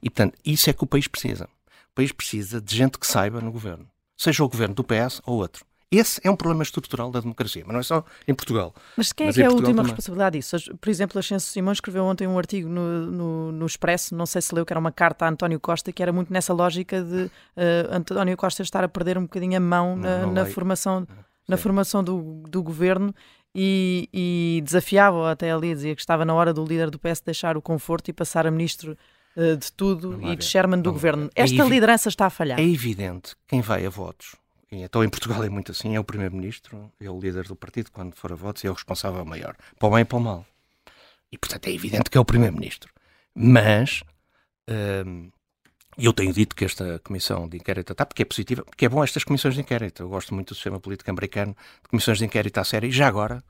E, 0.01 0.09
portanto, 0.09 0.37
isso 0.43 0.69
é 0.69 0.73
que 0.73 0.83
o 0.83 0.87
país 0.87 1.07
precisa. 1.07 1.45
O 1.91 1.95
país 1.95 2.11
precisa 2.11 2.59
de 2.59 2.75
gente 2.75 2.97
que 2.97 3.07
saiba 3.07 3.39
no 3.39 3.51
governo. 3.51 3.89
Seja 4.17 4.43
o 4.43 4.49
governo 4.49 4.75
do 4.75 4.83
PS 4.83 5.21
ou 5.25 5.37
outro. 5.37 5.65
Esse 5.91 6.21
é 6.23 6.29
um 6.29 6.35
problema 6.35 6.61
estrutural 6.61 7.09
da 7.09 7.19
democracia, 7.19 7.63
mas 7.65 7.73
não 7.73 7.79
é 7.79 7.83
só 7.83 8.05
em 8.27 8.35
Portugal. 8.35 8.75
Mas 8.95 9.11
quem 9.11 9.27
é 9.27 9.33
que 9.33 9.41
é 9.41 9.45
a 9.45 9.49
última 9.49 9.69
também. 9.69 9.85
responsabilidade 9.85 10.37
disso? 10.37 10.77
Por 10.77 10.87
exemplo, 10.87 11.17
Ascenso 11.17 11.47
Simões 11.47 11.77
escreveu 11.77 12.03
ontem 12.03 12.27
um 12.27 12.37
artigo 12.37 12.69
no, 12.69 13.07
no, 13.07 13.51
no, 13.51 13.65
Expresso, 13.65 14.13
não 14.13 14.27
sei 14.27 14.39
se 14.39 14.53
leu, 14.53 14.63
que 14.63 14.71
era 14.71 14.79
uma 14.79 14.91
carta 14.91 15.25
a 15.25 15.29
António 15.29 15.59
Costa, 15.59 15.91
que 15.91 16.03
era 16.03 16.13
muito 16.13 16.31
nessa 16.31 16.53
lógica 16.53 17.01
de 17.01 17.23
uh, 17.23 17.31
António 17.91 18.37
Costa 18.37 18.61
estar 18.61 18.83
a 18.83 18.87
perder 18.87 19.17
um 19.17 19.23
bocadinho 19.23 19.57
a 19.57 19.59
mão 19.59 19.95
não, 19.95 20.03
na, 20.03 20.19
não 20.19 20.33
na 20.33 20.45
formação, 20.45 21.07
na 21.47 21.57
formação 21.57 22.03
do, 22.03 22.43
do 22.47 22.61
governo 22.61 23.11
e, 23.55 24.07
e 24.13 24.61
desafiava 24.63 25.31
até 25.31 25.51
ali, 25.51 25.73
dizia 25.73 25.95
que 25.95 26.01
estava 26.01 26.23
na 26.23 26.35
hora 26.35 26.53
do 26.53 26.63
líder 26.63 26.91
do 26.91 26.99
PS 26.99 27.21
deixar 27.21 27.57
o 27.57 27.61
conforto 27.63 28.09
e 28.09 28.13
passar 28.13 28.45
a 28.45 28.51
ministro 28.51 28.95
uh, 29.35 29.57
de 29.57 29.71
tudo 29.73 30.21
e 30.21 30.35
de 30.35 30.45
Sherman 30.45 30.83
do 30.83 30.93
governo. 30.93 31.31
É 31.35 31.41
Esta 31.41 31.63
é 31.63 31.67
liderança 31.67 32.09
está 32.09 32.27
a 32.27 32.29
falhar. 32.29 32.59
É 32.59 32.63
evidente, 32.63 33.35
quem 33.47 33.61
vai 33.61 33.87
a 33.87 33.89
votos 33.89 34.35
então 34.71 35.03
em 35.03 35.09
Portugal 35.09 35.43
é 35.45 35.49
muito 35.49 35.71
assim, 35.71 35.95
é 35.95 35.99
o 35.99 36.03
primeiro-ministro, 36.03 36.91
é 36.99 37.09
o 37.09 37.19
líder 37.19 37.47
do 37.47 37.55
partido, 37.55 37.91
quando 37.91 38.15
for 38.15 38.31
a 38.31 38.35
votos, 38.35 38.63
é 38.63 38.69
o 38.69 38.73
responsável 38.73 39.23
maior, 39.25 39.55
para 39.77 39.87
o 39.87 39.91
bem 39.91 40.01
e 40.01 40.05
para 40.05 40.17
o 40.17 40.21
mal. 40.21 40.45
E 41.31 41.37
portanto 41.37 41.67
é 41.67 41.71
evidente 41.71 42.09
que 42.09 42.17
é 42.17 42.21
o 42.21 42.25
primeiro-ministro. 42.25 42.91
Mas 43.35 44.03
hum, 45.05 45.31
eu 45.97 46.13
tenho 46.13 46.33
dito 46.33 46.55
que 46.55 46.65
esta 46.65 46.99
comissão 46.99 47.47
de 47.47 47.57
inquérito 47.57 47.91
está, 47.91 48.05
porque 48.05 48.21
é 48.21 48.25
positiva, 48.25 48.63
porque 48.63 48.85
é 48.85 48.89
bom 48.89 49.03
estas 49.03 49.23
comissões 49.23 49.55
de 49.55 49.61
inquérito. 49.61 50.03
Eu 50.03 50.09
gosto 50.09 50.33
muito 50.33 50.49
do 50.49 50.55
sistema 50.55 50.79
político 50.79 51.09
americano, 51.09 51.55
de 51.83 51.89
comissões 51.89 52.17
de 52.17 52.25
inquérito 52.25 52.57
à 52.59 52.63
série, 52.63 52.87
e 52.87 52.91
já 52.91 53.07
agora, 53.07 53.43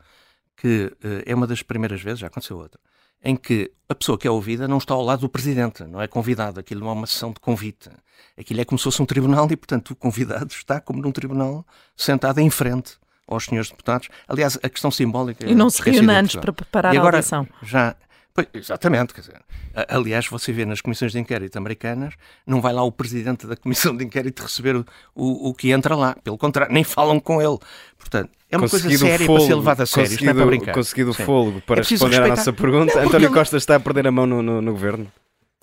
que 0.58 0.86
uh, 0.86 1.23
é 1.25 1.36
uma 1.36 1.45
das 1.47 1.62
primeiras 1.62 2.01
vezes, 2.01 2.19
já 2.19 2.27
aconteceu 2.27 2.58
outra, 2.58 2.79
em 3.23 3.36
que 3.36 3.71
a 3.88 3.95
pessoa 3.95 4.17
que 4.17 4.27
é 4.27 4.32
ouvida 4.32 4.67
não 4.67 4.77
está 4.77 4.93
ao 4.93 5.03
lado 5.03 5.21
do 5.21 5.29
presidente, 5.29 5.84
não 5.84 6.01
é 6.01 6.08
convidado, 6.08 6.60
aquilo 6.60 6.82
não 6.82 6.89
é 6.89 6.93
uma 6.93 7.08
sessão 7.08 7.32
de 7.32 7.39
convite. 7.39 7.89
Aquilo 8.38 8.62
é 8.62 8.65
como 8.65 8.77
se 8.77 8.84
fosse 8.84 9.01
um 9.01 9.05
tribunal 9.05 9.47
e, 9.51 9.58
portanto, 9.58 9.91
o 9.91 9.95
convidado 9.95 10.51
está 10.53 10.79
como 10.79 11.01
num 11.01 11.12
tribunal, 11.12 11.65
sentado 11.97 12.39
em 12.39 12.49
frente 12.49 12.97
aos 13.27 13.45
senhores 13.45 13.69
deputados. 13.69 14.10
Aliás, 14.27 14.58
a 14.62 14.69
questão 14.69 14.91
simbólica. 14.91 15.45
E 15.45 15.53
não 15.53 15.69
se 15.69 15.82
reúne 15.82 16.13
antes 16.13 16.36
para 16.36 16.53
preparar 16.53 16.93
e 16.93 16.97
agora, 16.97 17.17
a 17.17 17.19
audição. 17.19 17.47
Já, 17.62 17.95
Pois, 18.34 18.47
exatamente, 18.53 19.13
quer 19.13 19.21
dizer, 19.21 19.41
aliás, 19.89 20.27
você 20.27 20.53
vê 20.53 20.65
nas 20.65 20.82
comissões 20.82 21.12
de 21.12 21.19
inquérito 21.19 21.58
americanas, 21.58 22.13
não 22.45 22.62
vai 22.62 22.71
lá 22.71 22.84
o 22.84 22.91
presidente 22.91 23.47
da 23.47 23.55
comissão 23.55 23.95
de 23.95 24.05
inquérito 24.05 24.43
receber 24.43 24.75
o, 24.75 24.86
o, 25.15 25.49
o 25.49 25.53
que 25.53 25.71
entra 25.71 25.95
lá, 25.95 26.15
pelo 26.23 26.38
contrário, 26.38 26.71
nem 26.73 26.84
falam 26.84 27.19
com 27.19 27.41
ele. 27.41 27.58
Portanto, 27.97 28.32
é 28.51 28.57
uma 28.57 28.67
coisa 28.67 28.89
séria 28.97 29.25
fôlego, 29.25 29.35
para 29.35 29.47
ser 29.47 29.55
levada 29.55 29.83
a 29.83 29.85
sério, 29.85 30.12
isto 30.12 30.25
não 30.25 30.31
é 30.31 30.33
para 30.33 30.45
brincar. 30.45 30.73
Conseguido 30.73 31.12
o 31.12 31.13
fôlego 31.13 31.62
para 31.62 31.81
é 31.81 31.83
responder 31.83 32.15
respeitar... 32.15 32.25
à 32.25 32.35
nossa 32.35 32.53
pergunta. 32.53 32.95
Não, 32.95 33.07
António 33.07 33.31
Costa 33.31 33.57
está 33.57 33.75
a 33.75 33.79
perder 33.79 34.07
a 34.07 34.12
mão 34.12 34.25
no, 34.25 34.41
no, 34.41 34.62
no, 34.62 34.71
governo? 34.71 35.12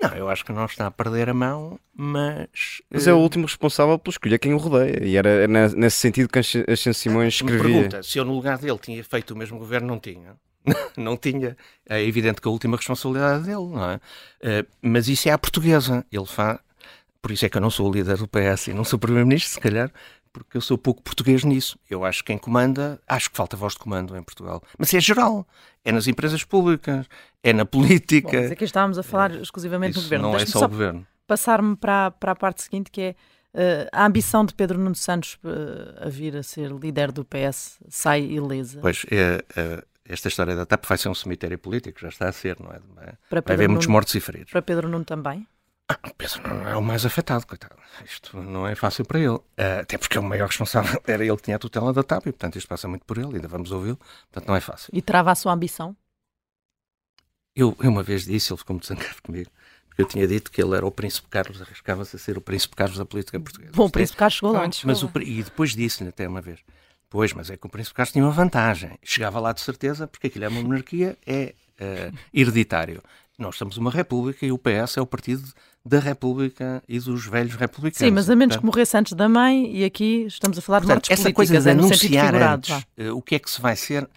Não, 0.01 0.11
eu 0.11 0.29
acho 0.29 0.44
que 0.44 0.53
não 0.53 0.64
está 0.64 0.87
a 0.87 0.90
perder 0.90 1.29
a 1.29 1.35
mão, 1.35 1.81
mas. 1.96 2.83
Mas 2.88 3.07
é 3.09 3.12
o 3.12 3.16
último 3.16 3.46
responsável 3.46 3.99
por 3.99 4.11
escolher 4.11 4.38
quem 4.38 4.55
o 4.55 4.59
rodeia. 4.59 5.03
E 5.03 5.16
era 5.16 5.49
nesse 5.49 5.96
sentido 5.96 6.29
que 6.29 6.38
Ascenso 6.38 6.94
Simões 6.94 7.35
escrevia. 7.35 7.62
Me 7.64 7.72
pergunta, 7.72 8.03
se 8.03 8.18
eu 8.18 8.25
no 8.25 8.35
lugar 8.35 8.59
dele 8.59 8.79
tinha 8.79 9.03
feito 9.03 9.33
o 9.33 9.37
mesmo 9.37 9.59
governo, 9.59 9.88
não 9.88 9.99
tinha. 9.99 10.37
não 10.96 11.16
tinha. 11.16 11.57
É 11.88 12.03
evidente 12.03 12.40
que 12.40 12.46
a 12.46 12.51
última 12.51 12.77
responsabilidade 12.77 13.42
é 13.42 13.46
dele, 13.46 13.68
não 13.68 13.90
é? 13.90 13.96
Uh, 13.96 14.66
mas 14.81 15.09
isso 15.09 15.29
é 15.29 15.33
a 15.33 15.38
portuguesa. 15.38 16.05
Ele 16.12 16.27
faz. 16.27 16.59
Por 17.20 17.33
isso 17.33 17.44
é 17.44 17.49
que 17.49 17.57
eu 17.57 17.61
não 17.61 17.70
sou 17.70 17.88
o 17.88 17.92
líder 17.92 18.16
do 18.18 18.29
PS 18.29 18.68
e 18.68 18.75
não 18.75 18.85
sou 18.85 19.01
primeiro-ministro, 19.01 19.55
se 19.55 19.59
calhar, 19.59 19.90
porque 20.44 20.57
eu 20.57 20.61
sou 20.61 20.77
pouco 20.77 21.03
português 21.03 21.44
nisso. 21.44 21.79
Eu 21.88 22.05
acho 22.05 22.22
que 22.22 22.27
quem 22.27 22.38
comanda, 22.38 23.01
acho 23.07 23.31
que 23.31 23.37
falta 23.37 23.57
voz 23.57 23.72
de 23.72 23.79
comando 23.79 24.16
em 24.16 24.22
Portugal. 24.22 24.62
Mas 24.79 24.92
é 24.92 25.01
geral. 25.01 25.46
É 25.85 25.90
nas 25.90 26.07
empresas 26.07 26.44
públicas, 26.44 27.07
é 27.42 27.53
na 27.53 27.64
política. 27.64 28.33
Bom, 28.33 28.42
mas 28.42 28.53
aqui 28.53 28.64
estávamos 28.64 28.99
a 28.99 29.03
falar 29.03 29.33
é, 29.33 29.37
exclusivamente 29.37 29.94
do 29.94 30.03
governo. 30.03 30.31
Não 30.31 30.37
é 30.37 30.44
só 30.44 30.64
o 30.64 30.68
governo. 30.68 31.07
Passar-me 31.27 31.77
para, 31.77 32.11
para 32.11 32.33
a 32.33 32.37
parte 32.37 32.62
seguinte, 32.62 32.90
que 32.90 33.01
é 33.01 33.14
Uh, 33.57 33.88
a 33.90 34.05
ambição 34.05 34.44
de 34.44 34.53
Pedro 34.53 34.79
Nuno 34.79 34.94
Santos 34.94 35.38
uh, 35.42 36.07
a 36.07 36.11
vir 36.11 36.37
a 36.37 36.42
ser 36.42 36.70
líder 36.70 37.11
do 37.11 37.25
PS 37.25 37.79
sai 37.88 38.20
ilesa? 38.20 38.81
Pois, 38.83 39.07
é, 39.11 39.42
esta 40.05 40.29
história 40.29 40.55
da 40.55 40.66
TAP 40.66 40.85
vai 40.85 40.99
ser 40.99 41.09
um 41.09 41.14
cemitério 41.14 41.59
político, 41.59 41.99
já 41.99 42.09
está 42.09 42.29
a 42.29 42.33
ser, 42.33 42.61
não 42.61 42.70
é? 42.70 42.81
Para 43.31 43.40
vai 43.40 43.55
haver 43.55 43.66
muitos 43.70 43.87
mortos 43.87 44.14
e 44.14 44.20
feridos. 44.20 44.53
Para 44.53 44.61
Pedro 44.61 44.90
Nuno 44.90 45.07
também? 45.07 45.46
Ah, 45.88 45.99
Pedro 46.18 46.49
Nuno 46.49 46.68
é 46.68 46.77
o 46.77 46.83
mais 46.83 47.07
afetado, 47.07 47.46
coitado. 47.46 47.77
Isto 48.05 48.37
não 48.37 48.66
é 48.66 48.75
fácil 48.75 49.05
para 49.05 49.20
ele. 49.20 49.29
Uh, 49.29 49.81
até 49.83 49.96
porque 49.96 50.16
é 50.16 50.20
o 50.20 50.25
maior 50.25 50.49
responsável, 50.49 51.01
era 51.07 51.25
ele 51.25 51.37
que 51.37 51.44
tinha 51.44 51.57
a 51.57 51.61
tutela 51.61 51.92
da 51.92 52.03
TAP 52.03 52.27
e, 52.27 52.33
portanto, 52.33 52.57
isto 52.57 52.66
passa 52.66 52.88
muito 52.88 53.05
por 53.05 53.18
ele, 53.18 53.37
ainda 53.37 53.46
vamos 53.46 53.70
ouvi-lo, 53.70 53.96
portanto, 53.96 54.49
não 54.49 54.57
é 54.57 54.61
fácil. 54.61 54.90
E 54.92 55.01
trava 55.01 55.31
a 55.31 55.35
sua 55.35 55.53
ambição? 55.53 55.96
Eu, 57.55 57.77
eu 57.81 57.90
uma 57.90 58.03
vez 58.03 58.25
disse, 58.25 58.53
ele 58.53 58.59
ficou 58.59 58.75
muito 58.75 58.87
zangado 58.87 59.22
comigo, 59.22 59.49
porque 59.88 60.03
eu 60.03 60.07
tinha 60.07 60.27
dito 60.27 60.51
que 60.51 60.61
ele 60.61 60.77
era 60.77 60.85
o 60.85 60.90
Príncipe 60.90 61.29
Carlos, 61.29 61.62
arriscava-se 61.62 62.16
a 62.16 62.18
ser 62.18 62.37
o 62.37 62.40
Príncipe 62.40 62.75
Carlos 62.75 62.99
da 62.99 63.07
política 63.07 63.38
portuguesa. 63.38 63.72
Bom, 63.75 63.87
o 63.87 63.90
Príncipe 63.90 64.18
Carlos 64.18 64.35
chegou 64.35 64.53
lá. 64.53 64.68
Mas 64.85 65.03
o, 65.03 65.11
e 65.22 65.42
depois 65.42 65.75
disse-lhe 65.75 66.11
até 66.11 66.27
uma 66.29 66.40
vez, 66.40 66.61
pois, 67.09 67.33
mas 67.33 67.49
é 67.49 67.57
que 67.57 67.66
o 67.66 67.70
Príncipe 67.70 67.94
Carlos 67.94 68.12
tinha 68.12 68.25
uma 68.25 68.33
vantagem, 68.33 68.99
chegava 69.05 69.38
lá 69.38 69.53
de 69.53 69.61
certeza, 69.61 70.09
porque 70.09 70.27
aquilo 70.27 70.44
é 70.44 70.49
uma 70.49 70.61
monarquia, 70.61 71.16
é 71.25 71.55
uh, 71.81 72.18
hereditário. 72.35 73.03
Nós 73.38 73.57
somos 73.57 73.77
uma 73.77 73.90
república 73.90 74.46
e 74.46 74.51
o 74.53 74.57
PS 74.57 74.96
é 74.96 75.01
o 75.01 75.07
partido 75.07 75.44
da 75.85 76.01
República 76.01 76.83
e 76.88 76.99
dos 76.99 77.27
velhos 77.27 77.55
republicanos. 77.55 77.99
Sim, 77.99 78.11
mas 78.11 78.29
a 78.29 78.35
menos 78.35 78.57
portanto, 78.57 78.61
que 78.61 78.66
morresse 78.66 78.96
antes 78.96 79.12
da 79.12 79.29
mãe, 79.29 79.70
e 79.77 79.85
aqui 79.85 80.25
estamos 80.27 80.59
a 80.59 80.62
falar 80.62 80.81
de 80.81 80.88
mortes 80.88 81.11
essa 81.11 81.33
coisa 81.33 81.61
de 81.61 81.68
é 81.68 81.72
anunciar 81.72 82.35
antes 82.35 82.70
uh, 82.70 83.14
o 83.14 83.20
que 83.20 83.35
é 83.37 83.38
que 83.38 83.49
se 83.49 83.61
vai 83.61 83.77
ser, 83.77 84.09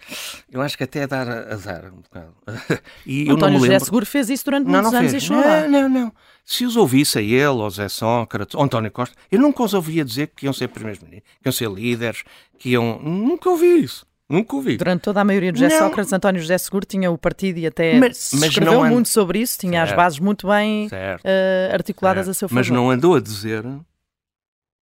eu 0.50 0.60
acho 0.62 0.76
que 0.76 0.84
até 0.84 1.00
é 1.00 1.06
dar 1.06 1.28
azar 1.28 1.92
um 1.92 2.00
bocado. 2.00 2.34
e 3.06 3.28
eu 3.28 3.36
António 3.36 3.52
não 3.52 3.60
José 3.60 3.72
lembro... 3.72 3.84
Seguro 3.84 4.06
fez 4.06 4.30
isso 4.30 4.44
durante 4.44 4.64
não, 4.64 4.72
muitos 4.72 4.92
não 4.92 4.98
anos 4.98 5.10
fez. 5.12 5.22
e 5.22 5.26
chegou 5.26 5.42
lá. 5.44 5.68
Não, 5.68 5.82
não, 5.82 5.88
não. 5.88 6.12
Se 6.44 6.64
os 6.64 6.74
ouvisse 6.74 7.18
a 7.18 7.22
ele, 7.22 7.44
ou 7.46 7.70
Zé 7.70 7.88
Sócrates, 7.88 8.54
ou 8.54 8.64
António 8.64 8.90
Costa, 8.90 9.14
eu 9.30 9.38
nunca 9.38 9.62
os 9.62 9.74
ouvia 9.74 10.04
dizer 10.04 10.32
que 10.34 10.46
iam 10.46 10.52
ser 10.52 10.68
primeiros-ministros, 10.68 11.30
que 11.40 11.46
iam 11.46 11.52
ser 11.52 11.70
líderes, 11.70 12.24
que 12.58 12.70
iam... 12.70 12.98
Nunca 13.00 13.48
ouvi 13.48 13.82
isso. 13.82 14.09
Nunca 14.30 14.54
ouvi. 14.56 14.76
Durante 14.76 15.02
toda 15.02 15.20
a 15.20 15.24
maioria 15.24 15.50
do 15.52 15.58
José 15.58 15.74
Não. 15.74 15.88
Sócrates, 15.88 16.12
António 16.12 16.40
José 16.40 16.56
Seguro 16.56 16.86
tinha 16.86 17.10
o 17.10 17.18
partido 17.18 17.58
e 17.58 17.66
até 17.66 17.98
Mas- 17.98 18.16
se 18.16 18.36
mas 18.36 18.48
escreveu 18.50 18.74
não 18.84 18.88
muito 18.88 19.08
sobre 19.08 19.40
isso, 19.40 19.58
tinha 19.58 19.82
as 19.82 19.88
Certo. 19.88 19.96
bases 19.98 20.18
muito 20.20 20.46
bem 20.46 20.88
eh, 21.24 21.70
articuladas 21.72 22.26
certo. 22.26 22.36
a 22.36 22.38
seu 22.38 22.48
favor. 22.48 22.60
Mas 22.60 22.70
não 22.70 22.90
andou 22.90 23.16
a 23.16 23.20
dizer, 23.20 23.64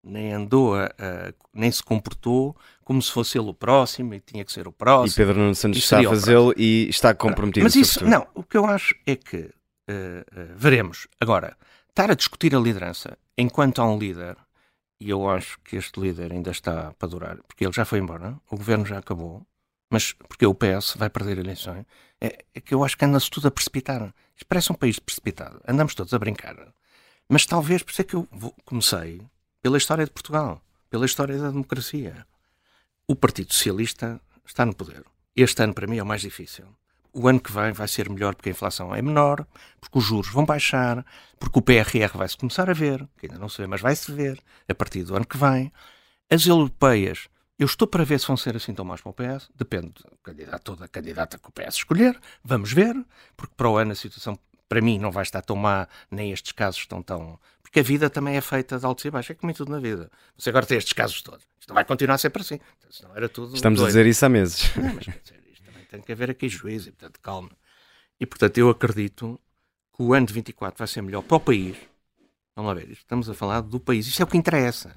nem 0.05 0.33
andou 0.33 0.75
a, 0.75 0.87
a- 0.87 1.33
nem 1.55 1.71
se 1.71 1.83
comportou 1.83 2.57
como 2.85 3.01
se 3.03 3.11
fosse 3.11 3.39
ele 3.39 3.49
o 3.49 3.55
próximo 3.55 4.15
e 4.15 4.21
tinha 4.21 4.45
que 4.45 4.53
ser 4.53 4.67
o 4.67 4.71
E 4.71 4.75
próximo. 4.75 5.17
Pedro 5.17 5.41
Nuno 5.41 5.55
Santos 5.55 5.79
está 5.79 5.99
a 6.01 6.05
fazê-lo 6.05 6.53
e 6.57 6.89
está 6.89 7.15
comprometido. 7.15 7.65
Mas 7.65 7.75
isso, 7.75 7.95
futuro. 7.95 8.11
não, 8.11 8.27
o 8.35 8.43
que 8.43 8.57
eu 8.57 8.65
acho 8.67 8.95
é 9.07 9.17
que 9.17 9.51
eh, 9.89 10.25
veremos. 10.57 11.07
Agora, 11.21 11.57
estar 11.89 12.11
a 12.11 12.15
discutir 12.15 12.55
a 12.55 12.59
liderança 12.59 13.17
enquanto 13.39 13.81
há 13.81 13.87
um 13.89 13.99
líder, 13.99 14.37
e 14.99 15.11
eu 15.11 15.29
acho 15.29 15.59
que 15.61 15.77
este 15.77 16.01
líder 16.01 16.33
ainda 16.33 16.51
está 16.51 16.93
para 16.95 17.09
durar, 17.09 17.37
porque 17.43 17.65
ele 17.65 17.73
já 17.73 17.85
foi 17.85 17.99
embora, 17.99 18.39
o 18.51 18.57
governo 18.57 18.87
já 18.87 18.99
acabou, 18.99 19.47
mas 19.91 20.13
porque 20.13 20.47
o 20.47 20.55
PS 20.55 20.95
vai 20.97 21.11
perder 21.11 21.39
eleições, 21.39 21.85
é, 22.21 22.45
é 22.55 22.61
que 22.61 22.75
eu 22.75 22.83
acho 22.85 22.97
que 22.97 23.05
anda-se 23.05 23.31
tudo 23.31 23.49
a 23.49 23.51
precipitar. 23.51 24.15
Isto 24.37 24.47
parece 24.49 24.73
um 24.73 24.75
país 24.75 24.99
precipitado. 24.99 25.61
Andamos 25.67 25.95
todos 25.95 26.13
a 26.13 26.19
brincar. 26.19 26.57
Mas 27.29 27.47
talvez, 27.47 27.83
por 27.83 27.91
isso 27.91 28.01
é 28.01 28.05
que 28.05 28.15
eu 28.15 28.29
comecei 28.65 29.21
pela 29.63 29.79
história 29.79 30.05
de 30.05 30.11
Portugal, 30.11 30.63
pela 30.89 31.07
história 31.07 31.39
da 31.39 31.51
democracia. 31.51 32.27
O 33.07 33.15
Partido 33.15 33.53
Socialista 33.53 34.21
está 34.45 34.65
no 34.65 34.75
poder. 34.75 35.05
Este 35.35 35.63
ano, 35.63 35.75
para 35.75 35.87
mim, 35.87 35.99
é 35.99 36.03
o 36.03 36.07
mais 36.07 36.21
difícil. 36.23 36.67
O 37.19 37.29
ano 37.29 37.41
que 37.41 37.51
vem 37.51 37.73
vai 37.73 37.89
ser 37.89 38.11
melhor 38.11 38.35
porque 38.35 38.51
a 38.51 38.53
inflação 38.53 38.95
é 38.95 39.01
menor, 39.01 39.47
porque 39.81 39.97
os 39.97 40.05
juros 40.05 40.31
vão 40.31 40.45
baixar, 40.45 41.03
porque 41.39 41.59
o 41.59 41.63
PRR 41.63 42.15
vai-se 42.15 42.37
começar 42.37 42.69
a 42.69 42.75
ver, 42.75 43.09
que 43.19 43.25
ainda 43.25 43.39
não 43.39 43.49
se 43.49 43.57
vê, 43.57 43.67
mas 43.67 43.81
vai-se 43.81 44.13
ver 44.13 44.39
a 44.69 44.75
partir 44.75 45.03
do 45.03 45.17
ano 45.17 45.27
que 45.27 45.39
vem. 45.39 45.73
As 46.29 46.47
europeias, 46.47 47.29
eu 47.59 47.65
estou 47.65 47.89
para 47.89 48.05
ver 48.05 48.21
se 48.21 48.27
vão 48.27 48.37
ser 48.37 48.55
assim 48.55 48.75
tão 48.75 48.85
más 48.85 49.01
para 49.01 49.09
o 49.09 49.15
PS, 49.15 49.49
depende 49.55 49.95
do 49.95 50.19
candidato 50.23 50.77
da 50.77 50.87
candidata 50.89 51.39
que 51.39 51.49
o 51.49 51.51
PS 51.51 51.77
escolher, 51.77 52.21
vamos 52.45 52.71
ver, 52.71 52.95
porque 53.35 53.55
para 53.57 53.71
o 53.71 53.79
ano 53.79 53.93
a 53.93 53.95
situação, 53.95 54.39
para 54.69 54.83
mim, 54.83 54.99
não 54.99 55.11
vai 55.11 55.23
estar 55.23 55.41
tão 55.41 55.57
má, 55.57 55.89
nem 56.11 56.33
estes 56.33 56.53
casos 56.53 56.81
estão 56.81 57.03
tão. 57.03 57.41
Porque 57.63 57.81
a 57.81 57.83
vida 57.83 58.11
também 58.11 58.37
é 58.37 58.43
feita 58.43 58.79
de 58.79 58.85
altos 58.85 59.07
e 59.07 59.11
baixos, 59.11 59.31
é 59.31 59.35
como 59.35 59.51
em 59.51 59.55
tudo 59.55 59.73
na 59.73 59.81
vida. 59.81 60.11
Você 60.37 60.51
agora 60.51 60.67
tem 60.67 60.77
estes 60.77 60.93
casos 60.93 61.23
todos. 61.23 61.47
Isto 61.59 61.71
não 61.71 61.77
vai 61.77 61.85
continuar 61.87 62.19
sempre 62.19 62.43
assim. 62.43 62.61
Senão 62.91 63.17
era 63.17 63.27
tudo. 63.27 63.55
Estamos 63.55 63.81
a 63.81 63.85
doido. 63.85 63.93
dizer 63.93 64.07
isso 64.07 64.27
há 64.27 64.29
meses. 64.29 64.77
Não, 64.77 64.95
mas 64.95 65.07
tem 65.89 66.01
que 66.01 66.13
haver 66.13 66.31
aqui 66.31 66.49
juízo 66.49 66.89
e, 66.89 66.93
portanto, 66.93 67.21
calma. 67.21 67.51
E, 68.21 68.27
portanto, 68.27 68.59
eu 68.59 68.69
acredito 68.71 69.41
que 69.95 70.03
o 70.03 70.13
ano 70.15 70.27
de 70.27 70.33
24 70.33 70.79
vai 70.79 70.87
ser 70.89 71.03
melhor 71.03 71.23
para 71.23 71.37
o 71.37 71.41
país. 71.41 71.77
Vamos 72.55 72.69
lá 72.69 72.75
ver, 72.75 72.91
isto 72.91 73.03
estamos 73.03 73.29
a 73.29 73.35
falar 73.35 73.61
do 73.61 73.79
país. 73.79 74.07
Isto 74.07 74.21
é 74.23 74.25
o 74.25 74.27
que 74.29 74.37
interessa. 74.37 74.95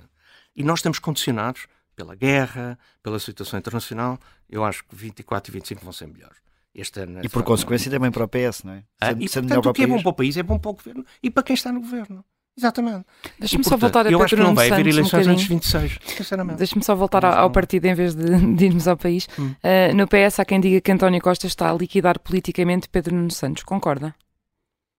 E 0.56 0.64
nós 0.64 0.80
estamos 0.80 1.00
condicionados 1.00 1.68
pela 1.96 2.16
guerra, 2.16 2.80
pela 3.04 3.20
situação 3.20 3.60
internacional. 3.60 4.18
Eu 4.50 4.64
acho 4.64 4.84
que 4.86 4.96
24 4.96 5.52
e 5.52 5.54
25 5.54 5.84
vão 5.84 5.92
ser 5.92 6.08
melhores. 6.08 6.38
Este 6.74 7.02
ano, 7.02 7.20
é 7.20 7.26
E 7.26 7.30
por 7.30 7.44
consequência 7.44 7.90
também 7.92 8.12
para 8.12 8.24
o 8.24 8.28
PS, 8.28 8.64
não 8.64 8.74
é? 8.74 8.84
Ah, 9.02 9.08
Sendo- 9.08 9.24
e, 9.24 9.28
sendo 9.30 9.48
portanto, 9.48 9.66
o 9.70 9.74
que 9.74 9.84
é 9.84 9.88
bom 9.88 10.02
para 10.02 10.10
o 10.10 10.14
país 10.14 10.38
é 10.38 10.44
bom 10.44 10.60
para 10.60 10.72
o 10.72 10.74
governo 10.74 11.06
e 11.22 11.30
para 11.30 11.44
quem 11.44 11.54
está 11.54 11.72
no 11.72 11.82
governo. 11.82 12.24
Exatamente. 12.60 13.06
Deixa-me 13.40 13.64
só 13.64 13.78
voltar 13.78 14.06
a 14.06 14.12
Eu 14.12 14.22
acho 14.22 14.36
que 14.36 14.36
Pedro 14.36 14.44
não 14.44 14.54
Nuno 14.54 14.56
vai 14.56 14.70
haver 14.70 14.94
Santos 14.94 14.96
um 14.96 15.00
eleições 15.00 15.28
antes 15.28 15.48
de 15.48 15.54
bocadinho. 15.54 15.94
26, 15.96 16.18
sinceramente. 16.18 16.58
Deixa-me 16.58 16.84
só 16.84 16.94
voltar 16.94 17.24
ao, 17.24 17.34
ao 17.34 17.50
partido 17.50 17.86
em 17.86 17.94
vez 17.94 18.14
de, 18.14 18.56
de 18.56 18.66
irmos 18.66 18.86
ao 18.86 18.98
país. 18.98 19.30
Hum. 19.40 19.56
Uh, 19.64 19.96
no 19.96 20.06
PS 20.08 20.40
há 20.40 20.46
quem 20.46 20.60
diga 20.60 20.82
que 20.82 20.92
António 20.92 21.22
Costa 21.22 21.48
está 21.48 21.72
a 21.72 21.74
liquidar 21.74 22.20
politicamente 22.20 22.90
Pedro 22.90 23.16
Nuno 23.16 23.32
Santos. 23.32 23.64
Concorda? 23.64 24.14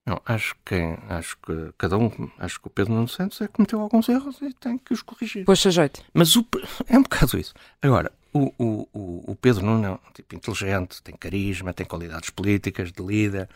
Não, 0.06 0.20
acho 0.24 0.56
que, 0.64 0.74
acho 1.10 1.36
que 1.38 1.72
cada 1.76 1.98
um, 1.98 2.10
acho 2.38 2.58
que 2.58 2.66
o 2.66 2.70
Pedro 2.70 2.94
Nuno 2.94 3.08
Santos 3.08 3.42
é 3.42 3.46
que 3.46 3.52
cometeu 3.52 3.78
alguns 3.78 4.08
erros 4.08 4.40
e 4.40 4.54
tem 4.54 4.78
que 4.78 4.94
os 4.94 5.02
corrigir. 5.02 5.44
Pôs-se 5.44 5.68
a 5.68 5.70
jeito. 5.70 6.02
Mas 6.14 6.34
o, 6.34 6.46
é 6.88 6.98
um 6.98 7.02
bocado 7.02 7.38
isso. 7.38 7.52
Agora, 7.82 8.10
o, 8.32 8.52
o, 8.58 8.88
o, 8.94 9.32
o 9.32 9.36
Pedro 9.36 9.66
Nuno 9.66 9.86
é 9.86 9.90
um 9.90 9.98
tipo 10.14 10.34
inteligente, 10.34 11.02
tem 11.02 11.14
carisma, 11.14 11.74
tem 11.74 11.84
qualidades 11.84 12.30
políticas 12.30 12.90
de 12.90 13.02
líder, 13.02 13.48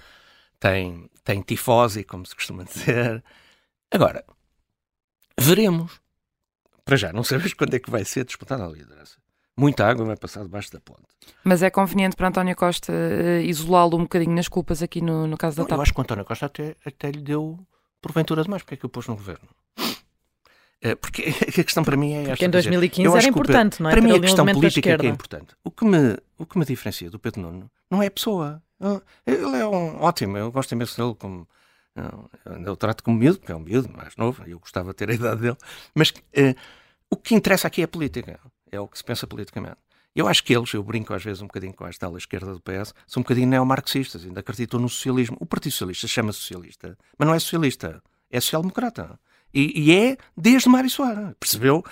tem, 0.60 1.08
tem 1.24 1.40
tifose, 1.40 2.04
como 2.04 2.26
se 2.26 2.34
costuma 2.34 2.64
dizer. 2.64 3.24
Agora, 3.94 4.24
veremos. 5.38 6.00
Para 6.84 6.96
já, 6.96 7.12
não 7.12 7.22
sabemos 7.22 7.54
quando 7.54 7.74
é 7.74 7.78
que 7.78 7.88
vai 7.92 8.04
ser 8.04 8.24
disputada 8.24 8.66
a 8.66 8.68
liderança. 8.68 9.18
Muita 9.56 9.86
água 9.86 10.04
vai 10.04 10.16
passar 10.16 10.42
debaixo 10.42 10.72
da 10.72 10.80
ponte. 10.80 11.04
Mas 11.44 11.62
é 11.62 11.70
conveniente 11.70 12.16
para 12.16 12.26
António 12.26 12.56
Costa 12.56 12.92
uh, 12.92 13.40
isolá-lo 13.42 13.96
um 13.96 14.02
bocadinho 14.02 14.34
nas 14.34 14.48
culpas 14.48 14.82
aqui 14.82 15.00
no, 15.00 15.28
no 15.28 15.36
caso 15.38 15.56
da 15.56 15.62
Não, 15.62 15.68
TAP. 15.68 15.78
eu 15.78 15.82
acho 15.82 15.94
que 15.94 16.00
o 16.00 16.02
António 16.02 16.24
Costa 16.24 16.46
até, 16.46 16.74
até 16.84 17.12
lhe 17.12 17.20
deu 17.20 17.56
porventura 18.02 18.42
demais. 18.42 18.62
Porque 18.62 18.74
é 18.74 18.76
que 18.78 18.86
o 18.86 18.88
pôs 18.88 19.06
no 19.06 19.14
governo? 19.14 19.48
Eh, 20.82 20.96
Porque 20.96 21.22
a 21.48 21.62
questão 21.62 21.84
para 21.84 21.96
mim 21.96 22.14
é 22.14 22.22
esta. 22.22 22.30
Porque 22.30 22.44
em 22.46 22.50
quer 22.50 22.58
dizer, 22.58 22.70
2015 22.70 23.06
eu 23.06 23.12
era 23.12 23.22
que 23.22 23.28
importante, 23.28 23.80
não 23.80 23.90
é? 23.90 23.92
Para 23.92 24.02
mim 24.02 24.10
a 24.10 24.20
questão 24.20 24.44
política 24.44 24.90
é 24.90 24.98
que 24.98 25.06
é 25.06 25.10
importante. 25.10 25.54
O 25.62 25.70
que, 25.70 25.84
me, 25.84 26.18
o 26.36 26.44
que 26.44 26.58
me 26.58 26.64
diferencia 26.64 27.08
do 27.08 27.20
Pedro 27.20 27.42
Nuno 27.42 27.70
não 27.88 28.02
é 28.02 28.08
a 28.08 28.10
pessoa. 28.10 28.60
Ele 29.24 29.56
é 29.56 29.64
um 29.64 30.02
ótimo, 30.02 30.36
eu 30.36 30.50
gosto 30.50 30.72
imenso 30.72 31.00
dele 31.00 31.14
como. 31.14 31.48
Eu, 32.66 32.76
trato 32.76 33.04
como 33.04 33.18
miúdo, 33.18 33.38
porque 33.38 33.52
é 33.52 33.56
um 33.56 33.60
miúdo 33.60 33.88
mais 33.92 34.16
novo, 34.16 34.42
eu 34.46 34.58
gostava 34.58 34.90
de 34.90 34.96
ter 34.96 35.10
a 35.10 35.14
idade 35.14 35.40
dele. 35.40 35.56
Mas 35.94 36.12
eh, 36.32 36.54
o 37.08 37.16
que 37.16 37.34
interessa 37.34 37.68
aqui 37.68 37.82
é 37.82 37.84
a 37.84 37.88
política, 37.88 38.40
é 38.70 38.80
o 38.80 38.88
que 38.88 38.98
se 38.98 39.04
pensa 39.04 39.26
politicamente. 39.26 39.76
Eu 40.14 40.28
acho 40.28 40.44
que 40.44 40.54
eles, 40.54 40.72
eu 40.72 40.82
brinco 40.82 41.12
às 41.12 41.24
vezes 41.24 41.42
um 41.42 41.46
bocadinho 41.46 41.74
com 41.74 41.86
esta 41.86 42.06
ala 42.06 42.18
esquerda 42.18 42.52
do 42.52 42.60
PS, 42.60 42.94
são 43.06 43.20
um 43.20 43.24
bocadinho 43.24 43.48
neomarxistas, 43.48 44.24
ainda 44.24 44.40
acreditam 44.40 44.78
no 44.80 44.88
socialismo. 44.88 45.36
O 45.40 45.46
Partido 45.46 45.72
Socialista 45.72 46.06
chama 46.06 46.32
socialista, 46.32 46.96
mas 47.18 47.28
não 47.28 47.34
é 47.34 47.38
socialista, 47.38 48.02
é 48.30 48.40
social-democrata. 48.40 49.18
E, 49.52 49.88
e 49.88 49.92
é 49.92 50.16
desde 50.36 50.68
Mário 50.68 50.90
Soares, 50.90 51.34
percebeu? 51.38 51.84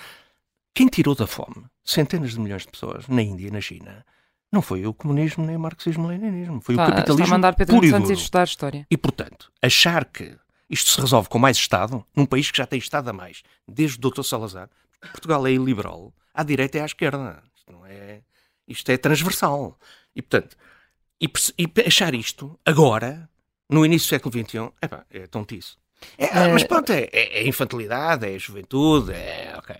Quem 0.73 0.87
tirou 0.87 1.15
da 1.15 1.27
fome 1.27 1.65
centenas 1.83 2.31
de 2.31 2.39
milhões 2.39 2.63
de 2.63 2.69
pessoas 2.69 3.07
na 3.07 3.21
Índia 3.21 3.47
e 3.47 3.51
na 3.51 3.61
China 3.61 4.05
não 4.53 4.61
foi 4.61 4.85
o 4.85 4.93
comunismo 4.93 5.43
nem 5.45 5.55
o 5.55 5.59
marxismo-leninismo, 5.59 6.61
foi 6.61 6.75
o 6.75 6.77
capitalismo 6.77 7.13
está 7.23 7.25
a 7.25 7.37
mandar 7.37 7.55
Pedro 7.55 7.89
Santos 7.89 8.09
ir 8.11 8.13
estudar 8.13 8.43
história. 8.43 8.87
E, 8.89 8.95
portanto, 8.95 9.51
achar 9.61 10.05
que 10.05 10.37
isto 10.69 10.91
se 10.91 11.01
resolve 11.01 11.27
com 11.27 11.39
mais 11.39 11.57
Estado, 11.57 12.05
num 12.15 12.25
país 12.25 12.51
que 12.51 12.57
já 12.57 12.65
tem 12.67 12.77
Estado 12.79 13.09
a 13.09 13.13
mais, 13.13 13.41
desde 13.67 13.97
o 13.97 14.09
Dr. 14.11 14.21
Salazar, 14.23 14.69
Portugal 15.11 15.45
é 15.47 15.51
iliberal, 15.51 16.13
à 16.33 16.43
direita 16.43 16.77
e 16.77 16.81
à 16.81 16.85
esquerda. 16.85 17.41
Isto, 17.55 17.71
não 17.71 17.85
é, 17.85 18.21
isto 18.67 18.89
é 18.91 18.97
transversal. 18.97 19.77
E, 20.15 20.21
portanto, 20.21 20.55
e, 21.19 21.27
e 21.57 21.87
achar 21.87 22.13
isto 22.13 22.57
agora, 22.65 23.27
no 23.69 23.83
início 23.85 24.07
do 24.07 24.09
século 24.09 24.31
XXI, 24.47 24.71
epá, 24.81 25.03
é 25.09 25.25
tontice. 25.27 25.75
É, 26.17 26.25
ah, 26.27 26.49
mas 26.53 26.63
pronto, 26.63 26.91
é, 26.91 27.09
é- 27.11 27.39
é 27.39 27.47
infantilidade, 27.47 28.25
é 28.27 28.37
juventude, 28.37 29.13
é 29.13 29.53
ok. 29.57 29.75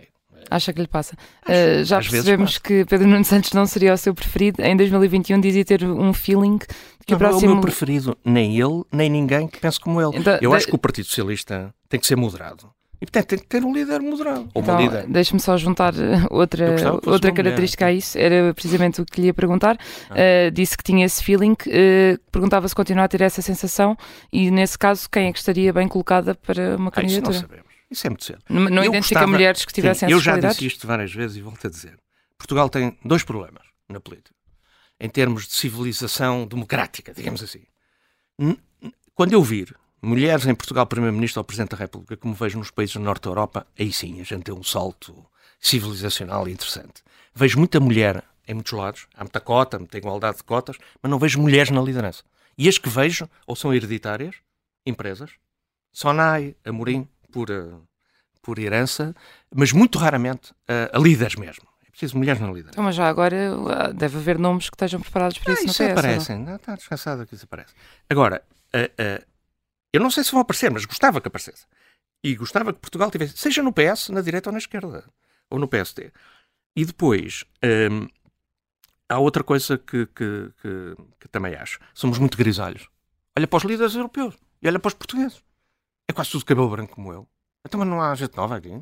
Acha 0.49 0.71
que 0.73 0.81
lhe 0.81 0.87
passa? 0.87 1.15
Uh, 1.47 1.83
já 1.83 1.97
às 1.99 2.05
vezes 2.05 2.25
percebemos 2.25 2.57
que 2.57 2.85
Pedro 2.85 3.07
Nuno 3.07 3.23
Santos 3.25 3.51
não 3.53 3.65
seria 3.65 3.93
o 3.93 3.97
seu 3.97 4.13
preferido. 4.13 4.61
Em 4.61 4.75
2021 4.77 5.39
dizia 5.39 5.65
ter 5.65 5.83
um 5.83 6.13
feeling 6.13 6.57
de 6.57 6.65
que 7.05 7.13
Não, 7.13 7.17
o 7.17 7.19
não 7.21 7.27
é 7.27 7.29
próximo. 7.31 7.51
o 7.51 7.53
meu 7.55 7.61
preferido, 7.61 8.17
nem 8.23 8.59
ele, 8.59 8.83
nem 8.91 9.09
ninguém 9.09 9.47
que 9.47 9.59
pense 9.59 9.79
como 9.79 10.01
ele. 10.01 10.17
Então, 10.17 10.37
Eu 10.41 10.51
de- 10.51 10.55
acho 10.57 10.67
que 10.67 10.75
o 10.75 10.77
Partido 10.77 11.05
Socialista 11.05 11.73
tem 11.89 11.99
que 11.99 12.07
ser 12.07 12.15
moderado. 12.15 12.69
E, 13.01 13.05
portanto, 13.05 13.27
tem 13.27 13.39
que 13.39 13.45
ter 13.47 13.65
um 13.65 13.73
líder 13.73 13.99
moderado. 13.99 14.47
Então, 14.55 14.77
líder. 14.79 15.05
deixe-me 15.09 15.37
só 15.37 15.57
juntar 15.57 15.93
uh, 15.93 15.97
outra, 16.29 16.69
outra 16.93 17.11
uma 17.11 17.17
mulher, 17.17 17.33
característica 17.33 17.85
a 17.87 17.91
isso. 17.91 18.17
Era 18.17 18.53
precisamente 18.53 19.01
o 19.01 19.05
que 19.05 19.19
lhe 19.19 19.27
ia 19.27 19.33
perguntar. 19.33 19.75
Ah. 20.09 20.13
Uh, 20.13 20.51
disse 20.51 20.77
que 20.77 20.83
tinha 20.85 21.05
esse 21.05 21.21
feeling. 21.21 21.51
uh, 21.51 22.17
perguntava 22.31 22.65
se 22.65 22.73
continua 22.73 23.03
a 23.03 23.07
ter 23.09 23.19
essa 23.19 23.41
sensação 23.41 23.97
e, 24.31 24.49
nesse 24.49 24.79
caso, 24.79 25.09
quem 25.11 25.27
é 25.27 25.33
que 25.33 25.37
estaria 25.39 25.73
bem 25.73 25.85
colocada 25.85 26.33
para 26.33 26.77
uma 26.77 26.89
Ah, 26.95 27.01
isso 27.03 27.15
não 27.19 27.23
candidatura? 27.23 27.62
Isso 27.93 28.07
é 28.07 28.09
muito 28.09 28.25
cedo. 28.25 28.41
Não, 28.49 28.63
não 28.63 28.83
identifica 28.83 29.19
gostava- 29.21 29.27
mulheres 29.27 29.63
que 29.65 29.71
tivessem 29.73 30.09
Sim, 30.09 30.13
Eu 30.13 30.19
já 30.19 30.37
disse 30.37 30.65
isto 30.65 30.85
várias 30.85 31.13
vezes 31.13 31.37
e 31.37 31.41
volto 31.41 31.65
a 31.65 31.69
dizer. 31.69 31.97
Portugal 32.37 32.69
tem 32.69 32.97
dois 33.05 33.23
problemas 33.23 33.63
na 33.87 33.99
política. 33.99 34.33
em 34.99 35.09
termos 35.09 35.47
de 35.47 35.53
civilização 35.53 36.45
democrática, 36.47 37.13
digamos 37.13 37.43
assim. 37.43 37.63
Quando 39.13 39.33
eu 39.33 39.43
vir 39.43 39.75
mulheres 40.01 40.45
em 40.45 40.55
Portugal, 40.55 40.85
Primeiro-Ministro 40.85 41.39
ou 41.39 41.43
Presidente 41.43 41.71
da 41.71 41.77
República, 41.77 42.15
como 42.17 42.33
vejo 42.33 42.57
nos 42.57 42.71
países 42.71 42.95
do 42.95 43.01
Norte 43.01 43.23
da 43.23 43.29
Europa, 43.29 43.67
aí 43.77 43.91
sim 43.91 44.19
a 44.21 44.23
gente 44.23 44.43
tem 44.43 44.53
um 44.53 44.63
salto 44.63 45.25
civilizacional 45.59 46.47
interessante. 46.47 47.03
Vejo 47.33 47.57
muita 47.57 47.79
mulher 47.79 48.23
em 48.47 48.53
muitos 48.53 48.73
lados, 48.73 49.07
há 49.13 49.23
muita 49.23 49.39
cota, 49.39 49.79
muita 49.79 49.97
igualdade 49.97 50.37
de 50.37 50.43
cotas, 50.43 50.77
mas 51.01 51.09
não 51.09 51.17
vejo 51.19 51.39
mulheres 51.39 51.69
na 51.71 51.81
liderança. 51.81 52.23
E 52.57 52.67
as 52.67 52.77
que 52.77 52.89
vejo, 52.89 53.29
ou 53.47 53.55
são 53.55 53.73
hereditárias, 53.73 54.35
empresas, 54.85 55.31
Sonai, 55.91 56.55
Amorim, 56.65 57.07
por, 57.33 57.49
uh, 57.49 57.81
por 58.41 58.59
herança, 58.59 59.15
mas 59.53 59.71
muito 59.71 59.97
raramente 59.97 60.51
uh, 60.51 60.95
a 60.95 60.99
líderes 60.99 61.35
mesmo. 61.35 61.67
É 61.85 61.89
preciso 61.89 62.17
mulheres 62.17 62.39
na 62.39 62.47
liderança. 62.47 62.71
Então, 62.71 62.83
mas 62.83 62.95
já 62.95 63.09
agora 63.09 63.35
uh, 63.55 63.93
deve 63.93 64.17
haver 64.17 64.39
nomes 64.39 64.69
que 64.69 64.75
estejam 64.75 65.01
preparados 65.01 65.37
para 65.39 65.53
ah, 65.53 65.55
isso, 65.55 65.65
isso 65.65 65.83
não 65.83 65.91
aparecem, 65.91 66.39
não? 66.39 66.55
está 66.55 66.75
descansado 66.75 67.25
que 67.25 67.35
isso 67.35 67.45
aparece. 67.45 67.73
Agora, 68.09 68.43
eu 69.91 70.01
não 70.01 70.09
sei 70.09 70.23
se 70.23 70.31
vão 70.31 70.41
aparecer, 70.41 70.71
mas 70.71 70.85
gostava 70.85 71.19
que 71.19 71.27
aparecesse. 71.27 71.65
E 72.23 72.35
gostava 72.35 72.71
que 72.71 72.79
Portugal 72.79 73.11
tivesse, 73.11 73.37
seja 73.37 73.61
no 73.61 73.73
PS, 73.73 74.09
na 74.09 74.21
direita 74.21 74.49
ou 74.49 74.53
na 74.53 74.59
esquerda, 74.59 75.03
ou 75.49 75.59
no 75.59 75.67
PSD. 75.67 76.11
E 76.75 76.85
depois, 76.85 77.43
um, 77.91 78.07
há 79.09 79.19
outra 79.19 79.43
coisa 79.43 79.77
que, 79.77 80.05
que, 80.07 80.51
que, 80.61 80.95
que, 81.19 81.27
também 81.27 81.53
acho. 81.55 81.79
Somos 81.93 82.17
muito 82.17 82.37
grisalhos. 82.37 82.87
Olha 83.37 83.47
para 83.47 83.57
os 83.57 83.63
líderes 83.63 83.95
europeus 83.95 84.35
e 84.61 84.67
olha 84.67 84.79
para 84.79 84.87
os 84.87 84.93
portugueses. 84.93 85.43
É 86.07 86.13
quase 86.13 86.31
tudo 86.31 86.45
cabelo 86.45 86.69
branco 86.69 86.95
como 86.95 87.11
eu. 87.11 87.27
Então, 87.65 87.79
mas 87.79 87.87
não 87.87 88.01
há 88.01 88.13
gente 88.15 88.35
nova 88.35 88.57
aqui. 88.57 88.77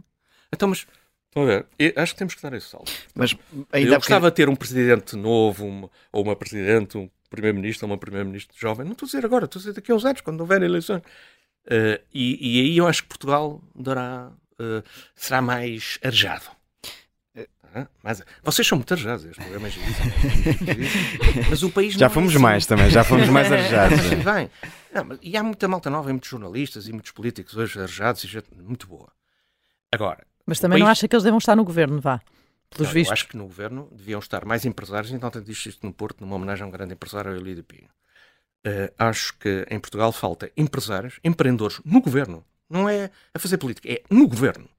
Então, 0.51 0.67
mas 0.67 0.85
Estão 1.31 1.43
a 1.43 1.45
ver? 1.45 1.65
Eu 1.79 1.93
acho 1.95 2.13
que 2.13 2.19
temos 2.19 2.35
que 2.35 2.41
dar 2.41 2.51
esse 2.51 2.67
salto. 2.67 2.91
Mas 3.15 3.33
ainda 3.71 3.91
eu 3.91 3.95
gostava 3.95 4.29
de 4.29 4.35
ter 4.35 4.49
um 4.49 4.55
presidente 4.55 5.15
novo, 5.15 5.65
uma, 5.65 5.89
ou 6.11 6.23
uma 6.23 6.35
presidente, 6.35 6.97
um 6.97 7.09
primeiro-ministro, 7.29 7.87
ou 7.87 7.91
uma 7.93 7.97
primeiro-ministro 7.97 8.53
jovem. 8.59 8.85
Não 8.85 8.91
estou 8.91 9.05
a 9.05 9.07
dizer 9.07 9.25
agora, 9.25 9.45
estou 9.45 9.59
a 9.59 9.61
dizer 9.61 9.73
daqui 9.73 9.93
a 9.93 9.95
uns 9.95 10.03
anos, 10.03 10.19
quando 10.19 10.41
houver 10.41 10.61
eleições. 10.61 11.01
Uh, 11.67 12.03
e, 12.13 12.57
e, 12.57 12.61
aí 12.61 12.77
eu 12.77 12.85
acho 12.85 13.03
que 13.03 13.07
Portugal 13.07 13.61
dará, 13.73 14.29
uh, 14.59 14.83
será 15.15 15.41
mais 15.41 15.97
arejado. 16.03 16.47
Mas, 18.03 18.21
vocês 18.43 18.67
são 18.67 18.77
muito 18.77 18.93
arejados, 18.93 19.25
este 19.25 19.41
programa 19.41 19.67
é 19.67 19.71
Mas 21.49 21.63
o 21.63 21.69
país 21.69 21.93
Já 21.93 22.09
fomos 22.09 22.31
é 22.31 22.35
assim. 22.35 22.43
mais 22.43 22.65
também, 22.65 22.89
já 22.89 23.03
fomos 23.03 23.29
mais 23.29 23.49
arejados. 23.51 23.99
Bem, 24.23 24.49
não, 24.93 25.05
mas, 25.05 25.19
e 25.21 25.37
há 25.37 25.43
muita 25.43 25.67
malta 25.67 25.89
nova, 25.89 26.09
e 26.09 26.13
muitos 26.13 26.29
jornalistas 26.29 26.87
e 26.87 26.91
muitos 26.91 27.11
políticos 27.11 27.55
hoje 27.55 27.79
arejados 27.79 28.23
e 28.23 28.27
gente 28.27 28.47
muito 28.55 28.87
boa. 28.87 29.09
Agora. 29.91 30.25
Mas 30.45 30.59
também 30.59 30.75
país... 30.75 30.83
não 30.83 30.91
acha 30.91 31.07
que 31.07 31.15
eles 31.15 31.23
devam 31.23 31.37
estar 31.37 31.55
no 31.55 31.63
governo, 31.63 32.01
vá? 32.01 32.21
Pelos 32.69 32.87
não, 32.87 32.93
vistos. 32.93 33.09
Eu 33.09 33.13
acho 33.13 33.27
que 33.27 33.37
no 33.37 33.45
governo 33.45 33.89
deviam 33.91 34.19
estar 34.19 34.45
mais 34.45 34.65
empresários, 34.65 35.11
então 35.11 35.29
tenho 35.29 35.45
dito 35.45 35.69
isto 35.69 35.85
no 35.85 35.93
Porto, 35.93 36.21
numa 36.21 36.35
homenagem 36.35 36.63
a 36.63 36.67
um 36.67 36.71
grande 36.71 36.93
empresário, 36.93 37.35
Elídio 37.35 37.63
Pinho. 37.63 37.89
Uh, 38.65 38.93
acho 38.97 39.37
que 39.37 39.65
em 39.69 39.79
Portugal 39.79 40.11
falta 40.11 40.51
empresários, 40.55 41.19
empreendedores 41.23 41.81
no 41.83 42.01
governo. 42.01 42.45
Não 42.69 42.87
é 42.87 43.09
a 43.33 43.39
fazer 43.39 43.57
política, 43.57 43.91
é 43.91 44.01
no 44.09 44.27
governo. 44.27 44.69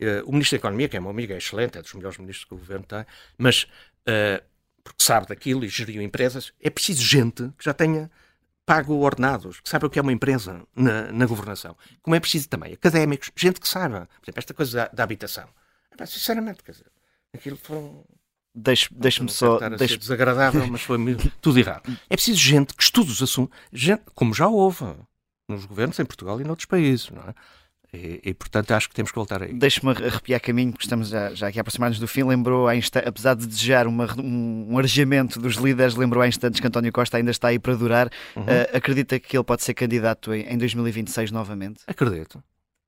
Uh, 0.00 0.26
o 0.26 0.32
Ministro 0.32 0.56
da 0.56 0.60
Economia, 0.60 0.88
que 0.88 0.96
é 0.96 1.00
meu 1.00 1.10
amigo, 1.10 1.32
é 1.32 1.36
excelente, 1.36 1.78
é 1.78 1.82
dos 1.82 1.94
melhores 1.94 2.18
ministros 2.18 2.44
que 2.44 2.54
o 2.54 2.58
governo 2.58 2.84
tem, 2.84 3.04
mas 3.38 3.62
uh, 3.62 4.42
porque 4.82 5.02
sabe 5.02 5.26
daquilo 5.26 5.64
e 5.64 5.68
geriu 5.68 6.02
empresas, 6.02 6.52
é 6.60 6.68
preciso 6.68 7.02
gente 7.02 7.50
que 7.56 7.64
já 7.64 7.72
tenha 7.72 8.10
pago 8.66 8.94
ordenados, 8.94 9.60
que 9.60 9.68
saiba 9.68 9.86
o 9.86 9.90
que 9.90 9.98
é 9.98 10.02
uma 10.02 10.12
empresa 10.12 10.62
na, 10.74 11.12
na 11.12 11.26
governação. 11.26 11.76
Como 12.02 12.16
é 12.16 12.20
preciso 12.20 12.48
também 12.48 12.72
académicos, 12.72 13.30
gente 13.36 13.60
que 13.60 13.68
saiba, 13.68 14.08
por 14.20 14.24
exemplo, 14.26 14.38
esta 14.38 14.54
coisa 14.54 14.78
da, 14.78 14.88
da 14.88 15.04
habitação. 15.04 15.48
É, 15.98 16.06
sinceramente, 16.06 16.62
quer 16.62 16.72
dizer, 16.72 16.86
aquilo 17.32 17.56
foram 17.56 18.04
Deixe-me 18.54 19.28
só. 19.28 19.58
Deixe 19.70 19.96
desagradável, 19.96 20.64
mas 20.68 20.82
foi 20.82 20.96
tudo 21.42 21.58
errado. 21.58 21.90
É 22.08 22.14
preciso 22.14 22.38
gente 22.38 22.72
que 22.72 22.84
estude 22.84 23.10
os 23.10 23.20
assuntos, 23.20 23.58
gente, 23.72 24.04
como 24.14 24.32
já 24.32 24.46
houve 24.46 24.84
nos 25.48 25.66
governos 25.66 25.98
em 25.98 26.04
Portugal 26.04 26.40
e 26.40 26.44
noutros 26.44 26.66
países, 26.66 27.10
não 27.10 27.22
é? 27.22 27.34
E, 27.94 28.20
e, 28.24 28.34
portanto 28.34 28.72
acho 28.72 28.88
que 28.88 28.94
temos 28.94 29.12
que 29.12 29.14
voltar 29.14 29.42
aí. 29.42 29.52
Deixe-me 29.52 29.92
arrepiar 29.92 30.40
caminho, 30.40 30.72
porque 30.72 30.84
estamos 30.84 31.08
já, 31.08 31.32
já 31.32 31.46
aqui 31.46 31.60
aproximados 31.60 31.98
do 31.98 32.08
fim. 32.08 32.24
Lembrou, 32.24 32.66
apesar 33.06 33.34
de 33.34 33.46
desejar 33.46 33.86
uma, 33.86 34.12
um, 34.18 34.66
um 34.70 34.78
arejamento 34.78 35.38
dos 35.38 35.54
líderes, 35.54 35.94
lembrou 35.94 36.20
há 36.20 36.26
instantes 36.26 36.60
que 36.60 36.66
António 36.66 36.92
Costa 36.92 37.16
ainda 37.16 37.30
está 37.30 37.48
aí 37.48 37.58
para 37.58 37.74
durar. 37.76 38.10
Uhum. 38.34 38.42
Uh, 38.42 38.76
acredita 38.76 39.20
que 39.20 39.36
ele 39.36 39.44
pode 39.44 39.62
ser 39.62 39.74
candidato 39.74 40.34
em, 40.34 40.42
em 40.42 40.58
2026 40.58 41.30
novamente? 41.30 41.82
Acredito. 41.86 42.42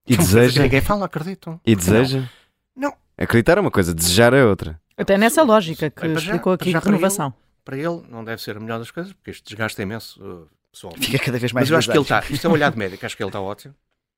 E 0.09 0.17
deseja? 0.17 0.63
Ninguém 0.63 0.81
fala, 0.81 1.07
acredito. 1.07 1.61
E 1.65 1.77
deseja? 1.77 2.29
Não. 2.75 2.91
não. 2.91 2.97
Acreditar 3.17 3.59
é 3.59 3.61
uma 3.61 3.71
coisa, 3.71 3.95
desejar 3.95 4.33
é 4.35 4.45
outra. 4.45 4.81
Até 4.97 5.17
nessa 5.17 5.43
lógica 5.43 5.89
que 5.89 6.07
explicou 6.07 6.53
aqui 6.53 6.73
de 6.73 6.79
renovação. 6.79 7.33
Para 7.65 7.77
ele, 7.77 8.03
não 8.09 8.25
deve 8.25 8.41
ser 8.41 8.57
a 8.57 8.61
melhor 8.61 8.79
das 8.79 8.91
coisas, 8.91 9.13
porque 9.13 9.31
este 9.31 9.45
desgaste 9.45 9.81
é 9.81 9.85
imenso 9.85 10.23
uh, 10.23 10.49
pessoal. 10.73 10.95
Fica 10.97 11.19
cada 11.19 11.39
vez 11.39 11.53
mais 11.53 11.65
Mas 11.65 11.71
eu 11.71 11.79
acho 11.79 11.91
que 11.91 11.97
ele 11.97 12.03
está, 12.03 12.25
isto 12.31 12.47
é 12.47 12.51
um 12.51 12.53
olhar 12.53 12.71
de 12.71 12.79
médico, 12.79 13.05
acho 13.05 13.17
que 13.17 13.23
ele 13.23 13.29
está 13.29 13.41
ótimo 13.41 13.75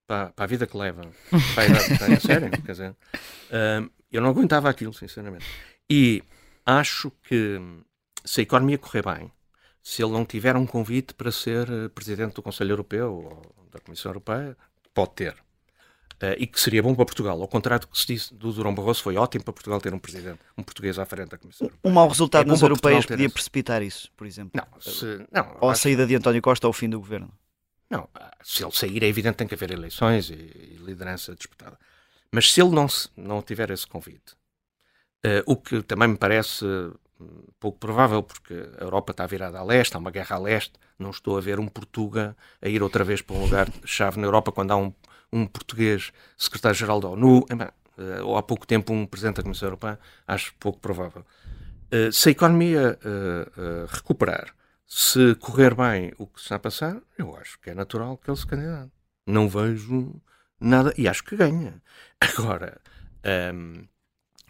para, 0.08 0.30
para 0.30 0.44
a 0.44 0.48
vida 0.48 0.66
que 0.66 0.76
leva, 0.76 1.02
para 1.54 1.62
a 1.62 1.66
idade 1.66 1.84
que 1.86 1.98
tem, 1.98 2.14
a 2.14 2.20
sério, 2.20 2.50
quer 2.64 2.72
dizer, 2.72 2.90
uh, 2.90 3.90
eu 4.10 4.22
não 4.22 4.30
aguentava 4.30 4.70
aquilo, 4.70 4.94
sinceramente. 4.94 5.44
E 5.88 6.24
acho 6.64 7.12
que 7.22 7.60
se 8.24 8.40
a 8.40 8.42
economia 8.42 8.78
correr 8.78 9.04
bem, 9.04 9.30
se 9.82 10.02
ele 10.02 10.12
não 10.12 10.24
tiver 10.24 10.56
um 10.56 10.66
convite 10.66 11.12
para 11.12 11.30
ser 11.30 11.70
uh, 11.70 11.90
presidente 11.90 12.34
do 12.34 12.42
Conselho 12.42 12.72
Europeu 12.72 13.12
ou 13.12 13.68
da 13.70 13.78
Comissão 13.80 14.10
Europeia, 14.10 14.56
pode 14.94 15.12
ter. 15.12 15.34
Uh, 16.22 16.34
e 16.38 16.46
que 16.46 16.58
seria 16.58 16.82
bom 16.82 16.94
para 16.94 17.04
Portugal. 17.04 17.40
Ao 17.40 17.46
contrário 17.46 17.86
do 17.86 17.90
que 17.92 17.98
se 17.98 18.06
disse 18.06 18.34
do 18.34 18.50
Durão 18.50 18.74
Barroso, 18.74 19.02
foi 19.02 19.16
ótimo 19.16 19.44
para 19.44 19.52
Portugal 19.52 19.78
ter 19.78 19.92
um 19.92 19.98
presidente, 19.98 20.40
um 20.56 20.62
português 20.62 20.98
à 20.98 21.04
frente 21.04 21.28
da 21.28 21.38
Comissão 21.38 21.66
Europeia. 21.66 21.92
Um 21.92 21.94
mau 21.94 22.08
resultado 22.08 22.46
é 22.46 22.50
nas 22.50 22.62
europeias 22.62 23.04
podia 23.04 23.28
precipitar 23.28 23.82
isso, 23.82 24.10
por 24.16 24.26
exemplo. 24.26 24.52
Não, 24.54 24.80
se, 24.80 25.26
não, 25.30 25.58
ou 25.60 25.68
a 25.68 25.74
saída 25.74 26.06
de 26.06 26.16
António 26.16 26.40
Costa 26.40 26.66
ao 26.66 26.72
fim 26.72 26.88
do 26.88 26.98
governo. 26.98 27.30
Não, 27.90 28.08
se 28.42 28.62
ele 28.62 28.72
sair, 28.72 29.02
é 29.02 29.06
evidente 29.06 29.34
que 29.34 29.38
tem 29.38 29.48
que 29.48 29.54
haver 29.54 29.70
eleições 29.70 30.28
e, 30.30 30.34
e 30.34 30.78
liderança 30.84 31.34
disputada. 31.34 31.78
Mas 32.30 32.52
se 32.52 32.60
ele 32.60 32.70
não, 32.70 32.86
não 33.16 33.42
tiver 33.42 33.70
esse 33.70 33.86
convite, 33.86 34.34
uh, 35.24 35.42
o 35.46 35.56
que 35.56 35.82
também 35.82 36.08
me 36.08 36.16
parece 36.16 36.64
hum, 36.64 37.44
pouco 37.58 37.78
provável, 37.78 38.22
porque 38.22 38.54
a 38.78 38.84
Europa 38.84 39.12
está 39.12 39.26
virada 39.26 39.58
a 39.58 39.64
leste, 39.64 39.96
há 39.96 39.98
uma 39.98 40.10
guerra 40.10 40.36
a 40.36 40.38
leste, 40.38 40.74
não 40.98 41.10
estou 41.10 41.38
a 41.38 41.40
ver 41.40 41.58
um 41.58 41.66
Portuga 41.66 42.36
a 42.60 42.68
ir 42.68 42.82
outra 42.82 43.04
vez 43.04 43.22
para 43.22 43.36
um 43.36 43.42
lugar-chave 43.42 44.20
na 44.20 44.26
Europa 44.26 44.52
quando 44.52 44.72
há 44.72 44.76
um, 44.76 44.92
um 45.32 45.46
português 45.46 46.12
secretário-geral 46.36 47.00
da 47.00 47.08
ONU, 47.08 47.38
uh, 47.38 48.24
ou 48.24 48.36
há 48.36 48.42
pouco 48.42 48.66
tempo 48.66 48.92
um 48.92 49.06
presidente 49.06 49.36
da 49.36 49.42
Comissão 49.42 49.68
Europeia, 49.68 49.98
acho 50.26 50.54
pouco 50.60 50.78
provável. 50.78 51.24
Uh, 51.90 52.12
se 52.12 52.28
a 52.28 52.32
economia 52.32 52.98
recuperar, 53.88 54.54
se 54.88 55.34
correr 55.34 55.74
bem 55.74 56.12
o 56.16 56.26
que 56.26 56.40
está 56.40 56.56
a 56.56 56.58
passar, 56.58 56.96
eu 57.18 57.36
acho 57.36 57.60
que 57.60 57.68
é 57.68 57.74
natural 57.74 58.16
que 58.16 58.30
ele 58.30 58.38
se 58.38 58.46
candidate. 58.46 58.90
Não 59.26 59.46
vejo 59.46 60.14
nada. 60.58 60.94
E 60.96 61.06
acho 61.06 61.22
que 61.22 61.36
ganha. 61.36 61.82
Agora, 62.18 62.80
um, 63.54 63.84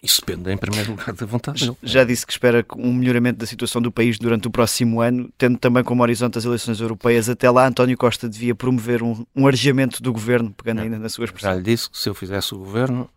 isso 0.01 0.21
depende, 0.21 0.53
em 0.53 0.57
primeiro 0.57 0.93
lugar, 0.93 1.13
da 1.13 1.27
vontade 1.27 1.65
dele. 1.65 1.77
Já 1.83 2.05
disse 2.05 2.25
que 2.25 2.31
espera 2.31 2.65
um 2.77 2.93
melhoramento 2.93 3.41
da 3.41 3.47
situação 3.47 3.83
do 3.83 3.91
país 3.91 4.17
durante 4.17 4.47
o 4.47 4.51
próximo 4.51 5.01
ano, 5.01 5.29
tendo 5.37 5.59
também 5.59 5.83
como 5.83 6.03
horizonte 6.03 6.39
as 6.39 6.45
eleições 6.45 6.81
europeias. 6.81 7.29
Até 7.29 7.51
lá, 7.51 7.67
António 7.67 7.99
Costa 7.99 8.29
devia 8.29 8.55
promover 8.55 9.03
um, 9.03 9.27
um 9.35 9.45
arejamento 9.45 10.01
do 10.01 10.13
governo, 10.13 10.53
pegando 10.53 10.83
ainda 10.83 11.01
na 11.01 11.09
sua 11.09 11.25
expressão. 11.25 11.51
Já 11.51 11.57
lhe 11.57 11.65
disse 11.65 11.91
que 11.91 11.99
se 11.99 12.09
eu 12.09 12.15
fizesse 12.15 12.55
o 12.55 12.59
governo, 12.59 13.11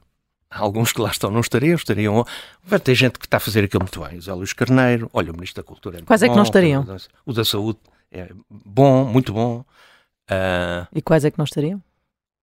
alguns 0.51 0.91
que 0.91 1.01
lá 1.01 1.09
estão 1.09 1.31
não 1.31 1.39
estariam, 1.39 1.75
estariam. 1.75 2.25
Vai 2.63 2.79
ter 2.79 2.93
gente 2.93 3.17
que 3.17 3.25
está 3.25 3.37
a 3.37 3.39
fazer 3.39 3.63
aquilo 3.63 3.83
muito 3.83 4.01
bem. 4.01 4.17
O 4.17 4.21
Zé 4.21 4.33
Luís 4.33 4.53
Carneiro, 4.53 5.09
olha, 5.13 5.31
o 5.31 5.33
Ministro 5.33 5.63
da 5.63 5.67
Cultura 5.67 5.99
é 5.99 6.01
Quais 6.01 6.21
é 6.21 6.29
que 6.29 6.35
não 6.35 6.43
estariam? 6.43 6.85
O 7.25 7.33
da 7.33 7.45
Saúde 7.45 7.79
é 8.11 8.29
bom, 8.49 9.05
muito 9.05 9.31
bom. 9.33 9.63
Uh... 10.29 10.87
E 10.93 11.01
quais 11.01 11.25
é 11.25 11.31
que 11.31 11.37
não 11.37 11.45
estariam? 11.45 11.81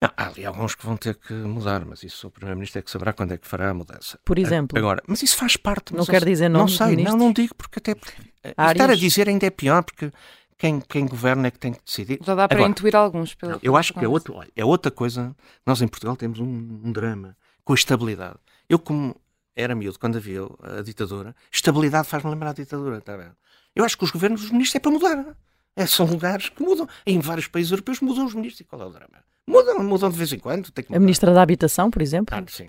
Não, 0.00 0.10
há 0.16 0.28
ali 0.28 0.46
alguns 0.46 0.74
que 0.74 0.86
vão 0.86 0.96
ter 0.96 1.16
que 1.16 1.32
mudar, 1.32 1.84
mas 1.84 2.04
isso 2.04 2.28
o 2.28 2.30
Primeiro-Ministro 2.30 2.78
é 2.78 2.82
que 2.82 2.90
saberá 2.90 3.12
quando 3.12 3.32
é 3.32 3.36
que 3.36 3.46
fará 3.46 3.70
a 3.70 3.74
mudança. 3.74 4.18
Por 4.24 4.38
exemplo. 4.38 4.78
Agora, 4.78 5.02
mas 5.06 5.22
isso 5.22 5.36
faz 5.36 5.56
parte. 5.56 5.94
Não 5.94 6.06
quer 6.06 6.24
dizer 6.24 6.48
não 6.48 6.60
Não 6.60 6.68
sei, 6.68 6.96
não, 6.96 7.16
não 7.16 7.32
digo, 7.32 7.54
porque 7.54 7.78
até. 7.78 7.96
Estar 8.44 8.90
a 8.90 8.94
dizer 8.94 9.28
ainda 9.28 9.44
é 9.46 9.50
pior, 9.50 9.82
porque 9.82 10.12
quem, 10.56 10.80
quem 10.80 11.04
governa 11.04 11.48
é 11.48 11.50
que 11.50 11.58
tem 11.58 11.72
que 11.72 11.82
decidir. 11.84 12.20
Já 12.22 12.36
dá 12.36 12.46
para 12.46 12.58
Agora, 12.58 12.70
intuir 12.70 12.94
alguns. 12.94 13.34
Pelo, 13.34 13.58
eu 13.60 13.76
acho 13.76 13.92
que 13.92 14.04
é, 14.04 14.08
outro, 14.08 14.40
é 14.54 14.64
outra 14.64 14.92
coisa. 14.92 15.34
Nós 15.66 15.82
em 15.82 15.88
Portugal 15.88 16.16
temos 16.16 16.38
um, 16.38 16.46
um 16.46 16.92
drama 16.92 17.36
com 17.68 17.74
a 17.74 17.76
estabilidade. 17.76 18.38
Eu, 18.66 18.78
como 18.78 19.14
era 19.54 19.74
miúdo 19.74 19.98
quando 19.98 20.16
havia 20.16 20.40
a 20.62 20.80
ditadura, 20.80 21.36
estabilidade 21.52 22.08
faz-me 22.08 22.30
lembrar 22.30 22.50
a 22.50 22.52
ditadura, 22.54 22.96
está 22.96 23.14
bem? 23.14 23.28
Eu 23.76 23.84
acho 23.84 23.98
que 23.98 24.04
os 24.04 24.10
governos 24.10 24.40
dos 24.40 24.50
ministros 24.50 24.76
é 24.76 24.80
para 24.80 24.90
mudar. 24.90 25.36
É, 25.76 25.84
são 25.84 26.06
lugares 26.06 26.48
que 26.48 26.62
mudam. 26.62 26.88
Em 27.04 27.20
vários 27.20 27.46
países 27.46 27.70
europeus 27.70 28.00
mudam 28.00 28.24
os 28.24 28.32
ministros. 28.32 28.60
E 28.60 28.64
qual 28.64 28.80
é 28.80 28.86
o 28.86 28.88
drama? 28.88 29.22
Mudam, 29.46 29.84
mudam 29.84 30.10
de 30.10 30.16
vez 30.16 30.32
em 30.32 30.38
quando. 30.38 30.72
a 30.90 30.98
Ministra 30.98 31.34
da 31.34 31.42
Habitação, 31.42 31.90
por 31.90 32.00
exemplo? 32.00 32.34
Ah, 32.34 32.42
sim, 32.48 32.68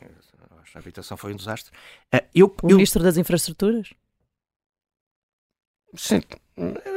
a 0.76 0.80
habitação 0.80 1.16
foi 1.16 1.32
um 1.32 1.38
desastre. 1.38 1.72
Uh, 2.14 2.20
eu, 2.36 2.54
o 2.62 2.70
eu... 2.70 2.76
Ministro 2.76 3.02
das 3.02 3.16
Infraestruturas? 3.16 3.94
Sim, 5.96 6.22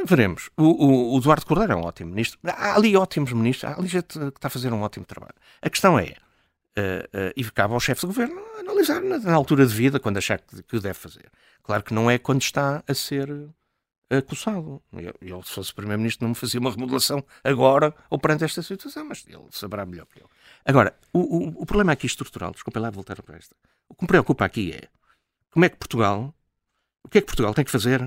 veremos. 0.05 0.49
O, 0.57 0.63
o, 0.63 1.13
o, 1.13 1.17
Eduardo 1.19 1.45
Cordeiro 1.45 1.71
é 1.71 1.75
um 1.77 1.85
ótimo 1.85 2.09
ministro. 2.09 2.37
Há 2.43 2.75
ali 2.75 2.97
ótimos 2.97 3.31
ministros, 3.31 3.71
há 3.71 3.79
ali 3.79 3.87
gente 3.87 4.19
que 4.19 4.25
está 4.25 4.49
a 4.49 4.51
fazer 4.51 4.73
um 4.73 4.81
ótimo 4.81 5.05
trabalho. 5.05 5.35
A 5.61 5.69
questão 5.69 5.97
é, 5.97 6.15
uh, 6.77 7.29
uh, 7.29 7.33
e 7.35 7.43
cabe 7.51 7.73
ao 7.73 7.79
chefe 7.79 8.01
de 8.01 8.07
governo 8.07 8.41
analisar 8.59 9.01
na, 9.01 9.19
na, 9.19 9.33
altura 9.33 9.65
de 9.65 9.73
vida, 9.73 9.99
quando 9.99 10.17
achar 10.17 10.39
que, 10.39 10.63
que 10.63 10.75
o 10.75 10.81
deve 10.81 10.95
fazer. 10.95 11.31
Claro 11.61 11.83
que 11.83 11.93
não 11.93 12.09
é 12.09 12.17
quando 12.17 12.41
está 12.41 12.83
a 12.87 12.93
ser 12.93 13.29
acossado. 14.09 14.81
Ele, 14.93 15.13
ele, 15.21 15.43
se 15.43 15.51
fosse 15.51 15.73
Primeiro-Ministro, 15.73 16.25
não 16.25 16.29
me 16.29 16.35
fazia 16.35 16.59
uma 16.59 16.71
remodelação 16.71 17.23
agora 17.43 17.93
ou 18.09 18.19
perante 18.19 18.43
esta 18.43 18.61
situação, 18.61 19.05
mas 19.05 19.25
ele 19.27 19.45
saberá 19.51 19.85
melhor 19.85 20.05
que 20.07 20.21
eu. 20.21 20.29
Agora, 20.65 20.95
o, 21.11 21.19
o, 21.19 21.47
o 21.61 21.65
problema 21.65 21.93
aqui 21.93 22.05
estrutural, 22.05 22.51
desculpa 22.51 22.79
lá 22.79 22.89
voltar 22.89 23.21
para 23.21 23.37
esta, 23.37 23.55
o 23.89 23.95
que 23.95 24.03
me 24.03 24.07
preocupa 24.07 24.45
aqui 24.45 24.71
é 24.73 24.87
como 25.51 25.65
é 25.65 25.69
que 25.69 25.77
Portugal, 25.77 26.33
o 27.03 27.09
que 27.09 27.19
é 27.19 27.21
que 27.21 27.27
Portugal 27.27 27.53
tem 27.53 27.63
que 27.63 27.71
fazer 27.71 27.99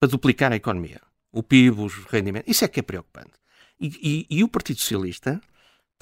para 0.00 0.08
duplicar 0.08 0.52
a 0.52 0.56
economia? 0.56 1.00
O 1.30 1.42
PIB, 1.42 1.80
os 1.80 1.94
rendimentos, 2.06 2.50
isso 2.50 2.64
é 2.64 2.68
que 2.68 2.80
é 2.80 2.82
preocupante. 2.82 3.32
E, 3.78 4.26
e, 4.30 4.38
e 4.38 4.44
o 4.44 4.48
Partido 4.48 4.80
Socialista 4.80 5.40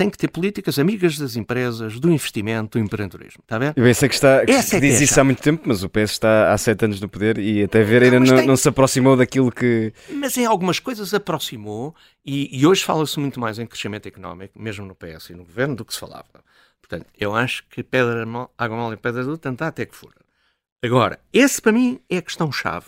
tem 0.00 0.08
que 0.08 0.16
ter 0.16 0.28
políticas 0.28 0.78
amigas 0.78 1.18
das 1.18 1.36
empresas, 1.36 2.00
do 2.00 2.10
investimento, 2.10 2.78
do 2.78 2.82
empreendedorismo. 2.82 3.42
Está 3.42 3.58
ver? 3.58 3.74
Eu 3.76 3.84
pensei 3.84 4.08
que, 4.08 4.14
está, 4.14 4.40
que, 4.40 4.46
que 4.46 4.76
é 4.76 4.80
diz 4.80 4.98
isso 4.98 5.20
há 5.20 5.24
muito 5.24 5.42
tempo, 5.42 5.64
mas 5.66 5.82
o 5.82 5.90
PS 5.90 6.12
está 6.12 6.54
há 6.54 6.56
sete 6.56 6.86
anos 6.86 7.02
no 7.02 7.06
poder 7.06 7.36
e 7.36 7.62
até 7.64 7.82
ver 7.82 8.04
ainda 8.04 8.18
não, 8.18 8.26
não, 8.26 8.36
tem... 8.36 8.46
não, 8.46 8.56
se 8.56 8.66
aproximou 8.66 9.14
daquilo 9.14 9.52
que. 9.52 9.92
Mas 10.08 10.38
em 10.38 10.46
algumas 10.46 10.78
coisas 10.78 11.12
aproximou 11.12 11.94
e, 12.24 12.48
e 12.58 12.66
hoje 12.66 12.82
fala-se 12.82 13.20
muito 13.20 13.38
mais 13.38 13.58
em 13.58 13.66
crescimento 13.66 14.08
económico, 14.08 14.58
mesmo 14.58 14.86
no 14.86 14.94
PS 14.94 15.28
e 15.28 15.34
no 15.34 15.44
governo, 15.44 15.76
do 15.76 15.84
que 15.84 15.92
se 15.92 16.00
falava. 16.00 16.24
Portanto, 16.80 17.06
eu 17.18 17.34
acho 17.34 17.62
que 17.68 17.82
pedra 17.82 18.24
mal, 18.24 18.50
água 18.56 18.78
mole 18.78 18.94
e 18.94 18.96
pedra 18.96 19.22
dura, 19.22 19.36
tanto 19.36 19.60
até 19.62 19.84
que 19.84 19.94
fura. 19.94 20.16
Agora, 20.82 21.20
esse 21.30 21.60
para 21.60 21.72
mim 21.72 22.00
é 22.08 22.16
a 22.16 22.22
questão-chave. 22.22 22.86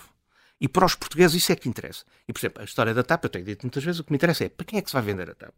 E 0.58 0.66
para 0.66 0.86
os 0.86 0.94
portugueses 0.94 1.42
isso 1.42 1.52
é 1.52 1.56
que 1.56 1.68
interessa. 1.68 2.06
E, 2.26 2.32
por 2.32 2.38
exemplo, 2.38 2.62
a 2.62 2.64
história 2.64 2.94
da 2.94 3.02
TAP, 3.02 3.24
eu 3.24 3.28
tenho 3.28 3.44
dito 3.44 3.66
muitas 3.66 3.84
vezes, 3.84 4.00
o 4.00 4.04
que 4.04 4.12
me 4.12 4.16
interessa 4.16 4.44
é 4.44 4.48
para 4.48 4.64
quem 4.64 4.78
é 4.78 4.82
que 4.82 4.88
se 4.88 4.94
vai 4.94 5.02
vender 5.02 5.28
a 5.28 5.34
TAP? 5.34 5.52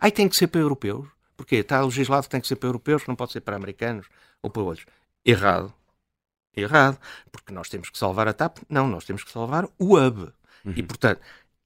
Aí 0.00 0.10
tem 0.10 0.28
que 0.28 0.36
ser 0.36 0.46
para 0.46 0.60
europeus. 0.60 1.06
Porquê? 1.36 1.56
Está 1.56 1.80
legislado 1.82 2.24
que 2.24 2.30
tem 2.30 2.40
que 2.40 2.48
ser 2.48 2.56
para 2.56 2.68
europeus, 2.68 3.02
não 3.06 3.14
pode 3.14 3.32
ser 3.32 3.40
para 3.40 3.56
americanos 3.56 4.06
ou 4.42 4.50
para 4.50 4.62
outros. 4.62 4.86
Errado. 5.24 5.72
Errado. 6.56 6.98
Porque 7.30 7.52
nós 7.52 7.68
temos 7.68 7.90
que 7.90 7.98
salvar 7.98 8.26
a 8.26 8.32
TAP. 8.32 8.58
Não, 8.68 8.88
nós 8.88 9.04
temos 9.04 9.22
que 9.22 9.30
salvar 9.30 9.66
o 9.78 9.96
hub. 9.96 10.32
Uhum. 10.64 10.72
E, 10.76 10.82
portanto, 10.82 11.20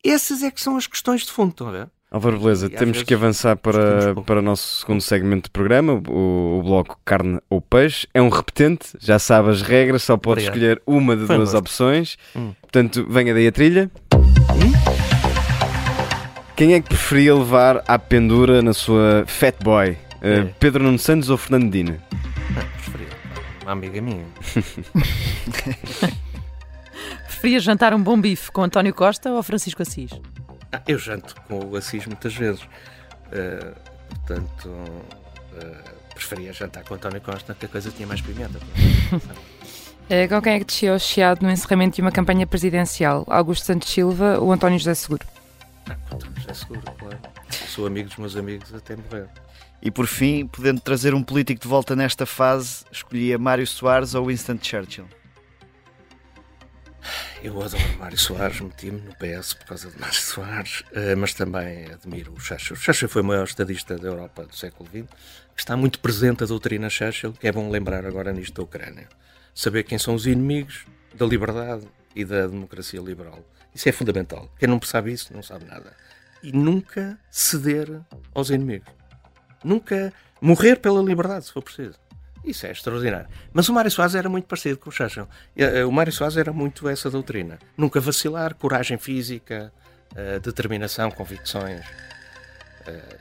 essas 0.05 0.43
é 0.43 0.51
que 0.51 0.61
são 0.61 0.77
as 0.77 0.87
questões 0.87 1.23
de 1.23 1.33
fundo, 1.33 1.51
estão 1.51 1.69
a 1.69 1.73
ver? 1.73 1.89
Álvaro 2.15 2.39
Beleza, 2.39 2.71
temos 2.71 3.03
que 3.03 3.13
avançar 3.13 3.57
para, 3.57 4.15
para 4.15 4.39
o 4.39 4.43
nosso 4.43 4.83
segundo 4.83 5.01
segmento 5.01 5.49
do 5.49 5.51
programa, 5.51 5.95
o, 5.95 6.61
o, 6.61 6.63
bloco 6.63 6.97
Carne 7.05 7.41
ou 7.51 7.61
Peixe. 7.61 8.07
É 8.15 8.23
um 8.23 8.29
repetente, 8.29 8.91
já 9.01 9.19
sabe 9.19 9.51
as 9.51 9.63
regras, 9.63 10.05
só 10.05 10.17
pode 10.17 10.47
Obrigado. 10.47 10.55
escolher 10.55 10.83
uma 10.87 11.17
de 11.17 11.27
Foi 11.27 11.37
duas 11.37 11.55
opções. 11.55 12.17
Hum. 12.37 12.55
Portanto, 12.61 13.05
venha 13.11 13.35
daí 13.35 13.49
a 13.49 13.53
trilha. 13.53 13.91
Quem 16.57 16.75
é 16.75 16.81
que 16.81 16.89
preferia 16.89 17.35
levar 17.35 17.83
à 17.89 17.99
pendura 17.99 18.63
na 18.63 18.73
sua 18.73 19.25
Fat 19.27 19.57
Boy? 19.61 19.91
Uh, 19.91 19.97
é. 20.23 20.45
Pedro 20.61 20.85
Nuno 20.85 21.01
Santos 21.01 21.29
ou 21.29 21.37
Fernando 21.37 21.69
Dina? 21.69 21.99
Não, 22.55 22.63
preferia. 22.63 23.09
Uma 23.63 23.73
amiga 23.73 24.01
minha. 24.01 24.25
preferia 27.27 27.59
jantar 27.59 27.93
um 27.93 28.01
bom 28.01 28.21
bife 28.21 28.53
com 28.53 28.63
António 28.63 28.95
Costa 28.95 29.33
ou 29.33 29.43
Francisco 29.43 29.83
Assis? 29.83 30.13
Ah, 30.73 30.81
eu 30.87 30.97
janto 30.97 31.35
com 31.49 31.59
o 31.59 31.77
Assis 31.77 32.07
muitas 32.07 32.33
vezes. 32.37 32.63
Uh, 32.63 33.75
portanto, 34.11 34.69
uh, 34.69 36.15
preferia 36.15 36.53
jantar 36.53 36.85
com 36.85 36.95
António 36.95 37.21
Costa 37.21 37.53
que 37.59 37.67
a 37.67 37.69
coisa 37.69 37.91
tinha 37.91 38.07
mais 38.07 38.21
pimenta. 38.21 38.61
É, 40.09 40.29
com 40.31 40.41
quem 40.41 40.53
é 40.53 40.61
que 40.61 40.67
descia 40.67 40.93
ao 40.93 41.01
chiado 41.01 41.43
no 41.43 41.51
encerramento 41.51 41.97
de 41.97 42.01
uma 42.01 42.13
campanha 42.13 42.47
presidencial? 42.47 43.25
Augusto 43.27 43.67
Santos 43.67 43.89
Silva 43.89 44.39
ou 44.39 44.53
António 44.53 44.79
José 44.79 44.95
Seguro? 44.95 45.34
É 46.49 46.55
seguro, 46.55 46.83
claro. 46.99 47.19
Sou 47.69 47.87
amigo 47.87 48.09
dos 48.09 48.19
meus 48.19 48.37
amigos 48.37 48.73
até 48.75 48.97
morrer. 48.97 49.29
E 49.83 49.91
por 49.91 50.07
fim, 50.07 50.47
podendo 50.47 50.81
trazer 50.81 51.15
um 51.15 51.23
político 51.23 51.61
de 51.61 51.69
volta 51.69 51.95
nesta 51.95 52.25
fase, 52.25 52.85
escolhia 52.91 53.39
Mário 53.39 53.67
Soares 53.67 54.15
ou 54.15 54.27
Winston 54.27 54.59
Churchill? 54.61 55.07
Eu 57.43 57.61
adoro 57.61 57.99
Mário 57.99 58.17
Soares, 58.17 58.59
meti-me 58.61 59.03
no 59.03 59.15
PS 59.17 59.53
por 59.53 59.67
causa 59.67 59.91
de 59.91 60.01
Mário 60.01 60.15
Soares, 60.15 60.83
eh, 60.93 61.15
mas 61.15 61.35
também 61.35 61.85
admiro 61.93 62.33
o 62.33 62.41
Churchill. 62.41 62.75
O 62.75 62.79
Churchill 62.79 63.09
foi 63.11 63.21
o 63.21 63.25
maior 63.27 63.45
estadista 63.45 63.99
da 63.99 64.09
Europa 64.09 64.47
do 64.47 64.57
século 64.57 64.89
XX, 64.89 65.07
está 65.55 65.77
muito 65.77 65.99
presente 65.99 66.43
a 66.43 66.47
doutrina 66.47 66.89
Churchill, 66.89 67.35
que 67.35 67.47
é 67.47 67.53
bom 67.53 67.69
lembrar 67.69 68.07
agora 68.07 68.33
nisto 68.33 68.55
da 68.55 68.63
Ucrânia. 68.63 69.07
Saber 69.55 69.83
quem 69.83 69.99
são 69.99 70.15
os 70.15 70.27
inimigos 70.27 70.87
da 71.15 71.27
liberdade 71.27 71.87
e 72.17 72.25
da 72.25 72.47
democracia 72.47 73.01
liberal. 73.01 73.45
Isso 73.75 73.89
é 73.89 73.93
fundamental. 73.93 74.49
Quem 74.59 74.69
não 74.69 74.79
percebe 74.79 75.13
isso 75.13 75.33
não 75.35 75.43
sabe 75.43 75.65
nada. 75.65 75.93
E 76.43 76.53
nunca 76.53 77.19
ceder 77.31 78.01
aos 78.35 78.51
inimigos. 78.51 78.93
Nunca 79.65 80.13
morrer 80.41 80.77
pela 80.77 81.03
liberdade, 81.03 81.47
se 81.47 81.53
for 81.53 81.63
preciso. 81.63 81.99
Isso 82.45 82.67
é 82.67 82.71
extraordinário. 82.71 83.27
Mas 83.53 83.69
o 83.69 83.73
Mário 83.73 83.91
Soares 83.91 84.15
era 84.15 84.29
muito 84.29 84.47
parecido 84.47 84.79
com 84.79 84.91
o 84.91 84.93
Churchill. 84.93 85.27
Eh, 85.57 85.81
eh, 85.81 85.85
o 85.85 85.91
Mário 85.91 86.13
Soares 86.13 86.37
era 86.37 86.53
muito 86.53 86.87
essa 86.89 87.11
doutrina. 87.11 87.59
Nunca 87.77 87.99
vacilar, 88.01 88.55
coragem 88.55 88.99
física, 88.99 89.73
eh, 90.15 90.39
determinação, 90.39 91.11
convicções 91.11 91.81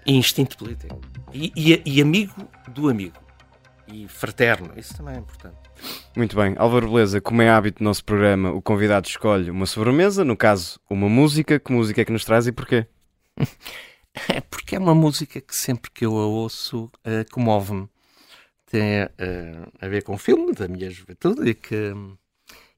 e 0.05 0.13
instinto 0.13 0.57
político. 0.57 0.99
E, 1.31 1.53
e, 1.55 1.81
e 1.85 2.01
amigo 2.01 2.49
do 2.67 2.89
amigo. 2.89 3.17
E 3.87 4.09
fraterno. 4.09 4.73
Isso 4.75 4.93
também 4.97 5.15
é 5.15 5.19
importante. 5.19 5.55
Muito 6.15 6.35
bem. 6.35 6.55
Álvaro 6.57 6.87
Beleza, 6.87 7.19
como 7.19 7.41
é 7.41 7.49
hábito 7.49 7.79
do 7.79 7.83
nosso 7.83 8.03
programa, 8.03 8.51
o 8.51 8.61
convidado 8.61 9.07
escolhe 9.07 9.49
uma 9.49 9.65
sobremesa, 9.65 10.23
no 10.23 10.37
caso, 10.37 10.79
uma 10.89 11.09
música. 11.09 11.59
Que 11.59 11.71
música 11.71 12.01
é 12.01 12.05
que 12.05 12.11
nos 12.11 12.25
traz 12.25 12.47
e 12.47 12.51
porquê? 12.51 12.87
É 14.29 14.41
porque 14.41 14.75
é 14.75 14.79
uma 14.79 14.93
música 14.93 15.41
que 15.41 15.55
sempre 15.55 15.89
que 15.89 16.05
eu 16.05 16.15
a 16.17 16.25
ouço 16.27 16.85
uh, 16.85 17.31
comove-me. 17.31 17.89
Tem 18.67 19.03
uh, 19.03 19.71
a 19.81 19.87
ver 19.87 20.03
com 20.03 20.13
o 20.13 20.17
filme 20.17 20.53
da 20.53 20.67
minha 20.67 20.89
juventude 20.89 21.49
e 21.49 21.55
que. 21.55 21.93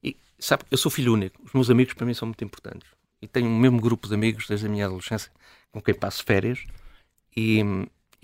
E, 0.02 0.16
sabe, 0.38 0.64
eu 0.70 0.78
sou 0.78 0.90
filho 0.90 1.12
único. 1.12 1.42
Os 1.44 1.52
meus 1.52 1.68
amigos 1.68 1.92
para 1.92 2.06
mim 2.06 2.14
são 2.14 2.28
muito 2.28 2.42
importantes. 2.42 2.88
E 3.20 3.28
tenho 3.28 3.48
o 3.48 3.58
mesmo 3.58 3.80
grupo 3.80 4.08
de 4.08 4.14
amigos 4.14 4.46
desde 4.48 4.66
a 4.66 4.68
minha 4.70 4.86
adolescência 4.86 5.30
com 5.70 5.80
quem 5.80 5.94
passo 5.94 6.24
férias. 6.24 6.64
E, 7.36 7.62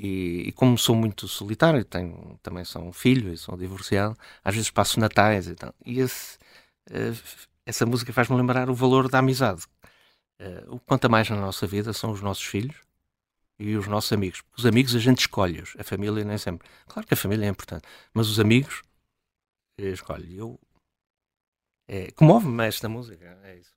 e, 0.02 0.48
e, 0.48 0.52
como 0.52 0.76
sou 0.76 0.96
muito 0.96 1.28
solitário, 1.28 1.84
tenho, 1.84 2.36
também 2.42 2.64
sou 2.64 2.82
um 2.82 2.92
filho 2.92 3.32
e 3.32 3.36
sou 3.38 3.56
divorciado, 3.56 4.18
às 4.42 4.52
vezes 4.52 4.68
passo 4.68 4.98
natais 4.98 5.46
e 5.46 5.54
tal. 5.54 5.72
E 5.86 6.00
esse, 6.00 6.38
uh, 6.90 7.48
essa 7.64 7.86
música 7.86 8.12
faz-me 8.12 8.36
lembrar 8.36 8.68
o 8.68 8.74
valor 8.74 9.08
da 9.08 9.20
amizade. 9.20 9.62
Uh, 10.40 10.74
o 10.74 10.80
que 10.80 10.86
conta 10.86 11.08
mais 11.08 11.30
na 11.30 11.36
nossa 11.36 11.68
vida 11.68 11.92
são 11.92 12.10
os 12.10 12.20
nossos 12.20 12.42
filhos 12.42 12.74
e 13.60 13.76
os 13.76 13.86
nossos 13.86 14.12
amigos. 14.12 14.42
Os 14.58 14.66
amigos 14.66 14.96
a 14.96 14.98
gente 14.98 15.20
escolhe-os, 15.20 15.76
a 15.78 15.84
família 15.84 16.24
nem 16.24 16.36
sempre. 16.36 16.68
Claro 16.88 17.06
que 17.06 17.14
a 17.14 17.16
família 17.16 17.46
é 17.46 17.48
importante, 17.48 17.84
mas 18.12 18.28
os 18.28 18.40
amigos 18.40 18.82
eh, 19.78 19.90
escolhe. 19.90 20.36
Eu, 20.36 20.58
é, 21.86 22.10
comove-me 22.10 22.66
esta 22.66 22.88
música, 22.88 23.38
é 23.44 23.56
isso. 23.56 23.70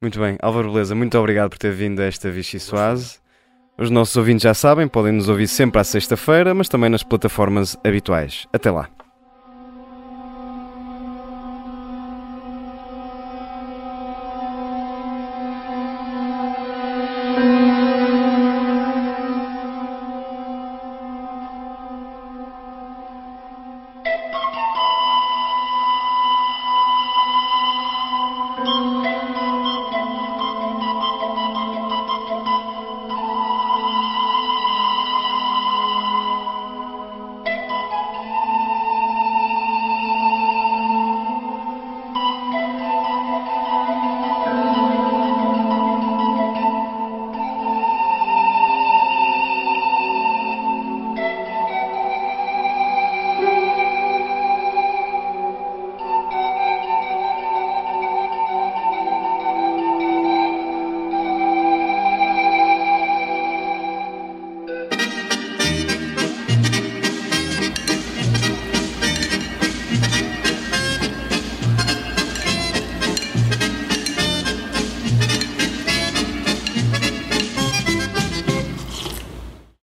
Muito 0.00 0.20
bem, 0.20 0.38
Álvaro 0.40 0.70
Beleza, 0.70 0.94
muito 0.94 1.18
obrigado 1.18 1.50
por 1.50 1.58
ter 1.58 1.72
vindo 1.72 2.00
a 2.00 2.04
esta 2.04 2.30
Vichy 2.30 2.60
Soase. 2.60 3.18
Os 3.80 3.90
nossos 3.90 4.16
ouvintes 4.16 4.42
já 4.42 4.52
sabem, 4.54 4.88
podem 4.88 5.12
nos 5.12 5.28
ouvir 5.28 5.46
sempre 5.46 5.80
à 5.80 5.84
sexta-feira, 5.84 6.52
mas 6.52 6.68
também 6.68 6.90
nas 6.90 7.04
plataformas 7.04 7.76
habituais. 7.84 8.48
Até 8.52 8.72
lá. 8.72 8.88